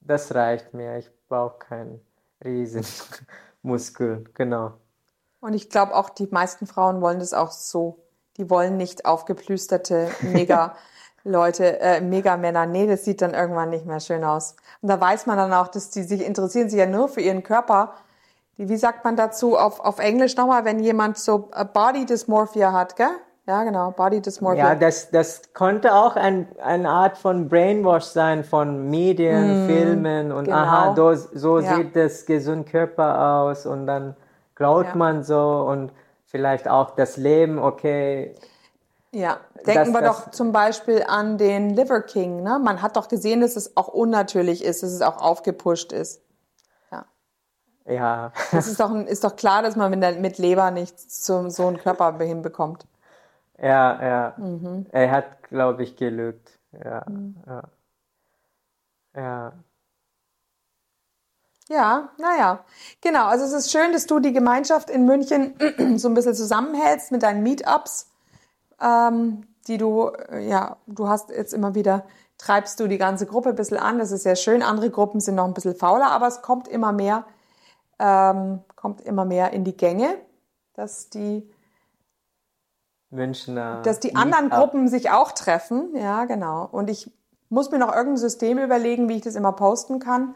das 0.00 0.34
reicht 0.34 0.74
mir. 0.74 0.96
Ich 0.98 1.10
brauche 1.28 1.58
keinen 1.58 2.00
riesen 2.44 2.84
Muskel, 3.62 4.24
genau. 4.34 4.74
Und 5.40 5.54
ich 5.54 5.70
glaube 5.70 5.94
auch, 5.94 6.10
die 6.10 6.26
meisten 6.30 6.66
Frauen 6.66 7.00
wollen 7.00 7.20
das 7.20 7.34
auch 7.34 7.50
so. 7.52 8.04
Die 8.36 8.50
wollen 8.50 8.76
nicht 8.76 9.04
aufgeplüsterte 9.06 10.10
Mega 10.20 10.74
Leute, 11.24 11.80
äh, 11.80 12.00
Mega-Männer. 12.00 12.66
Nee, 12.66 12.86
das 12.86 13.04
sieht 13.04 13.20
dann 13.20 13.34
irgendwann 13.34 13.70
nicht 13.70 13.86
mehr 13.86 14.00
schön 14.00 14.24
aus. 14.24 14.56
Und 14.80 14.88
da 14.88 15.00
weiß 15.00 15.26
man 15.26 15.36
dann 15.36 15.52
auch, 15.52 15.68
dass 15.68 15.90
die 15.90 16.02
sich 16.02 16.24
interessieren 16.24 16.70
sich 16.70 16.78
ja 16.78 16.86
nur 16.86 17.08
für 17.08 17.20
ihren 17.20 17.42
Körper. 17.42 17.94
Wie 18.56 18.76
sagt 18.76 19.04
man 19.04 19.16
dazu 19.16 19.56
auf, 19.56 19.78
auf 19.80 19.98
Englisch 19.98 20.36
nochmal, 20.36 20.64
wenn 20.64 20.80
jemand 20.80 21.18
so 21.18 21.50
Body 21.72 22.06
Dysmorphia 22.06 22.72
hat, 22.72 22.96
gell? 22.96 23.10
Ja, 23.48 23.64
genau, 23.64 23.92
Body 23.92 24.20
Dysmorphia. 24.20 24.62
Ja, 24.62 24.74
das, 24.74 25.10
das 25.10 25.54
konnte 25.54 25.94
auch 25.94 26.16
ein, 26.16 26.48
eine 26.62 26.90
Art 26.90 27.16
von 27.16 27.48
Brainwash 27.48 28.04
sein 28.04 28.44
von 28.44 28.90
Medien, 28.90 29.64
Filmen 29.66 30.32
und 30.32 30.44
genau. 30.44 30.56
aha, 30.58 30.94
so, 30.94 31.14
so 31.14 31.58
Ja. 31.58 31.76
sieht 31.76 31.96
das 31.96 32.26
gesund 32.26 32.68
Körper 32.68 33.40
aus 33.40 33.64
und 33.64 33.86
dann 33.86 34.14
glaubt 34.54 34.90
Ja. 34.90 34.96
man 34.96 35.22
so 35.24 35.66
und 35.66 35.92
vielleicht 36.26 36.68
auch 36.68 36.90
das 36.90 37.16
Leben, 37.16 37.58
okay, 37.58 38.34
Ja, 39.12 39.38
denken 39.66 39.94
wir 39.94 40.02
das- 40.02 40.24
doch 40.26 40.30
zum 40.30 40.52
Beispiel 40.52 41.02
an 41.08 41.38
den 41.38 41.70
Liver 41.70 42.02
King. 42.02 42.42
Ne? 42.42 42.60
Man 42.62 42.82
hat 42.82 42.98
doch 42.98 43.08
gesehen, 43.08 43.40
dass 43.40 43.56
es 43.56 43.78
auch 43.78 43.88
unnatürlich 43.88 44.62
ist, 44.62 44.82
dass 44.82 44.90
es 44.90 45.00
auch 45.00 45.22
aufgepusht 45.22 45.94
ist. 45.94 46.20
Ja. 46.92 47.06
ja, 47.86 48.32
Das 48.52 48.66
ist 48.66 48.78
doch, 48.78 48.94
ist 48.94 49.24
doch 49.24 49.36
klar, 49.36 49.62
dass 49.62 49.74
man 49.74 49.88
mit, 49.90 50.02
der, 50.02 50.12
mit 50.16 50.36
Leber 50.36 50.70
nicht 50.70 51.00
so, 51.10 51.48
so 51.48 51.66
einen 51.66 51.78
Körper 51.78 52.14
hinbekommt. 52.18 52.84
Ja, 53.60 54.02
ja. 54.02 54.34
Mhm. 54.38 54.86
Er 54.90 55.10
hat, 55.10 55.42
glaube 55.44 55.82
ich, 55.82 55.96
gelügt. 55.96 56.58
Ja, 56.72 57.04
ja. 57.46 57.62
Ja, 59.14 59.52
Ja, 61.68 62.08
naja. 62.18 62.64
Genau, 63.02 63.26
also 63.26 63.44
es 63.44 63.52
ist 63.52 63.70
schön, 63.70 63.92
dass 63.92 64.06
du 64.06 64.20
die 64.20 64.32
Gemeinschaft 64.32 64.88
in 64.88 65.04
München 65.04 65.54
so 65.98 66.08
ein 66.08 66.14
bisschen 66.14 66.34
zusammenhältst 66.34 67.12
mit 67.12 67.22
deinen 67.22 67.42
Meetups, 67.42 68.10
ähm, 68.80 69.46
die 69.66 69.76
du, 69.76 70.08
äh, 70.30 70.48
ja, 70.48 70.78
du 70.86 71.08
hast 71.08 71.30
jetzt 71.30 71.52
immer 71.52 71.74
wieder, 71.74 72.06
treibst 72.38 72.80
du 72.80 72.86
die 72.88 72.96
ganze 72.96 73.26
Gruppe 73.26 73.50
ein 73.50 73.54
bisschen 73.56 73.76
an. 73.76 73.98
Das 73.98 74.12
ist 74.12 74.22
sehr 74.22 74.36
schön. 74.36 74.62
Andere 74.62 74.90
Gruppen 74.90 75.20
sind 75.20 75.34
noch 75.34 75.44
ein 75.44 75.54
bisschen 75.54 75.74
fauler, 75.74 76.10
aber 76.10 76.26
es 76.28 76.40
kommt 76.40 76.68
immer 76.68 76.92
mehr, 76.92 77.26
ähm, 77.98 78.60
kommt 78.76 79.02
immer 79.02 79.26
mehr 79.26 79.52
in 79.52 79.64
die 79.64 79.76
Gänge, 79.76 80.16
dass 80.74 81.10
die 81.10 81.50
Münchner. 83.10 83.82
Dass 83.82 84.00
die 84.00 84.16
anderen 84.16 84.50
Gruppen 84.50 84.88
sich 84.88 85.10
auch 85.10 85.32
treffen, 85.32 85.94
ja, 85.94 86.24
genau. 86.26 86.68
Und 86.70 86.90
ich 86.90 87.10
muss 87.48 87.70
mir 87.70 87.78
noch 87.78 87.94
irgendein 87.94 88.18
System 88.18 88.58
überlegen, 88.58 89.08
wie 89.08 89.16
ich 89.16 89.22
das 89.22 89.34
immer 89.34 89.52
posten 89.52 89.98
kann, 89.98 90.34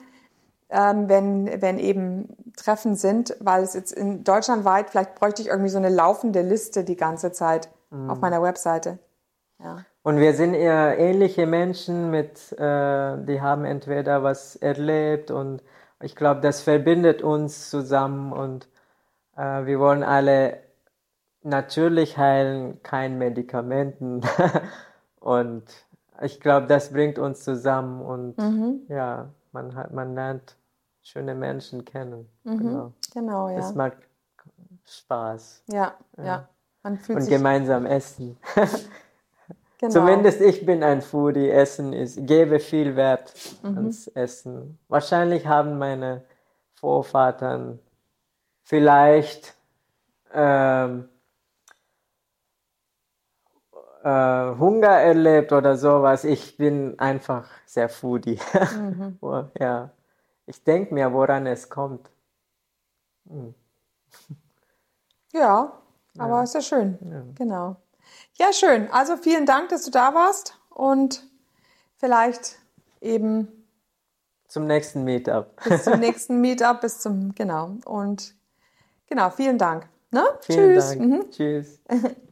ähm, 0.70 1.08
wenn, 1.08 1.60
wenn 1.60 1.78
eben 1.78 2.28
Treffen 2.56 2.96
sind, 2.96 3.36
weil 3.40 3.62
es 3.62 3.74
jetzt 3.74 3.92
in 3.92 4.24
Deutschland 4.24 4.64
weit, 4.64 4.90
vielleicht 4.90 5.14
bräuchte 5.14 5.42
ich 5.42 5.48
irgendwie 5.48 5.68
so 5.68 5.78
eine 5.78 5.90
laufende 5.90 6.40
Liste 6.40 6.84
die 6.84 6.96
ganze 6.96 7.32
Zeit 7.32 7.68
mhm. 7.90 8.10
auf 8.10 8.20
meiner 8.20 8.42
Webseite. 8.42 8.98
Ja. 9.62 9.84
Und 10.02 10.18
wir 10.18 10.34
sind 10.34 10.54
eher 10.54 10.98
ähnliche 10.98 11.46
Menschen 11.46 12.10
mit, 12.10 12.52
äh, 12.52 13.18
die 13.24 13.40
haben 13.40 13.64
entweder 13.64 14.22
was 14.22 14.56
erlebt 14.56 15.30
und 15.30 15.62
ich 16.00 16.16
glaube, 16.16 16.40
das 16.40 16.62
verbindet 16.62 17.22
uns 17.22 17.70
zusammen 17.70 18.32
und 18.32 18.68
äh, 19.36 19.64
wir 19.66 19.78
wollen 19.78 20.02
alle 20.02 20.58
natürlich 21.42 22.18
heilen, 22.18 22.82
kein 22.82 23.18
Medikamenten. 23.18 24.22
und 25.20 25.64
ich 26.20 26.40
glaube, 26.40 26.66
das 26.66 26.92
bringt 26.92 27.18
uns 27.18 27.44
zusammen 27.44 28.02
und 28.02 28.38
mhm. 28.38 28.82
ja, 28.88 29.30
man 29.52 29.74
hat, 29.74 29.92
man 29.92 30.14
lernt 30.14 30.56
schöne 31.02 31.34
Menschen 31.34 31.84
kennen. 31.84 32.28
Mhm. 32.44 32.58
Genau. 32.58 32.92
genau, 33.12 33.48
ja. 33.48 33.58
Es 33.58 33.74
macht 33.74 33.98
Spaß. 34.86 35.64
Ja, 35.68 35.94
ja. 36.16 36.24
ja. 36.24 36.48
Man 36.82 36.98
fühlt 36.98 37.20
und 37.20 37.28
gemeinsam 37.28 37.86
essen. 37.86 38.38
Genau. 39.82 39.94
Zumindest 39.94 40.40
ich 40.40 40.64
bin 40.64 40.84
ein 40.84 41.02
Foodie. 41.02 41.50
Essen 41.50 41.92
ist, 41.92 42.24
gebe 42.24 42.60
viel 42.60 42.94
Wert 42.94 43.34
mhm. 43.64 43.78
ans 43.78 44.06
Essen. 44.06 44.78
Wahrscheinlich 44.86 45.48
haben 45.48 45.76
meine 45.76 46.22
Vorväter 46.74 47.78
vielleicht 48.62 49.56
ähm, 50.32 51.08
äh, 54.02 54.58
Hunger 54.58 54.88
erlebt 54.88 55.52
oder 55.52 55.76
sowas. 55.76 56.24
Ich 56.24 56.56
bin 56.56 56.98
einfach 56.98 57.48
sehr 57.66 57.88
Foodie. 57.88 58.38
Mhm. 58.76 59.18
ja. 59.58 59.90
Ich 60.46 60.64
denke 60.64 60.92
mir, 60.92 61.12
woran 61.12 61.46
es 61.46 61.68
kommt. 61.68 62.10
Hm. 63.28 63.54
Ja, 65.32 65.72
aber 66.18 66.36
ja. 66.36 66.42
ist 66.42 66.54
ja 66.54 66.60
schön. 66.60 66.98
Ja. 67.00 67.22
Genau. 67.36 67.76
Ja, 68.34 68.52
schön. 68.52 68.90
Also 68.90 69.16
vielen 69.16 69.46
Dank, 69.46 69.68
dass 69.70 69.84
du 69.84 69.90
da 69.90 70.14
warst 70.14 70.58
und 70.68 71.22
vielleicht 71.96 72.58
eben 73.00 73.48
zum 74.48 74.66
nächsten 74.66 75.04
Meetup. 75.04 75.62
Bis 75.64 75.84
zum 75.84 76.00
nächsten 76.00 76.40
Meetup, 76.40 76.80
bis 76.80 76.98
zum, 76.98 77.34
genau. 77.34 77.76
Und 77.86 78.34
genau, 79.06 79.30
vielen 79.30 79.58
Dank. 79.58 79.88
Ne? 80.10 80.24
Vielen 80.40 80.74
Tschüss. 80.74 80.88
Dank. 80.88 81.00
Mhm. 81.00 81.30
Tschüss. 81.30 81.80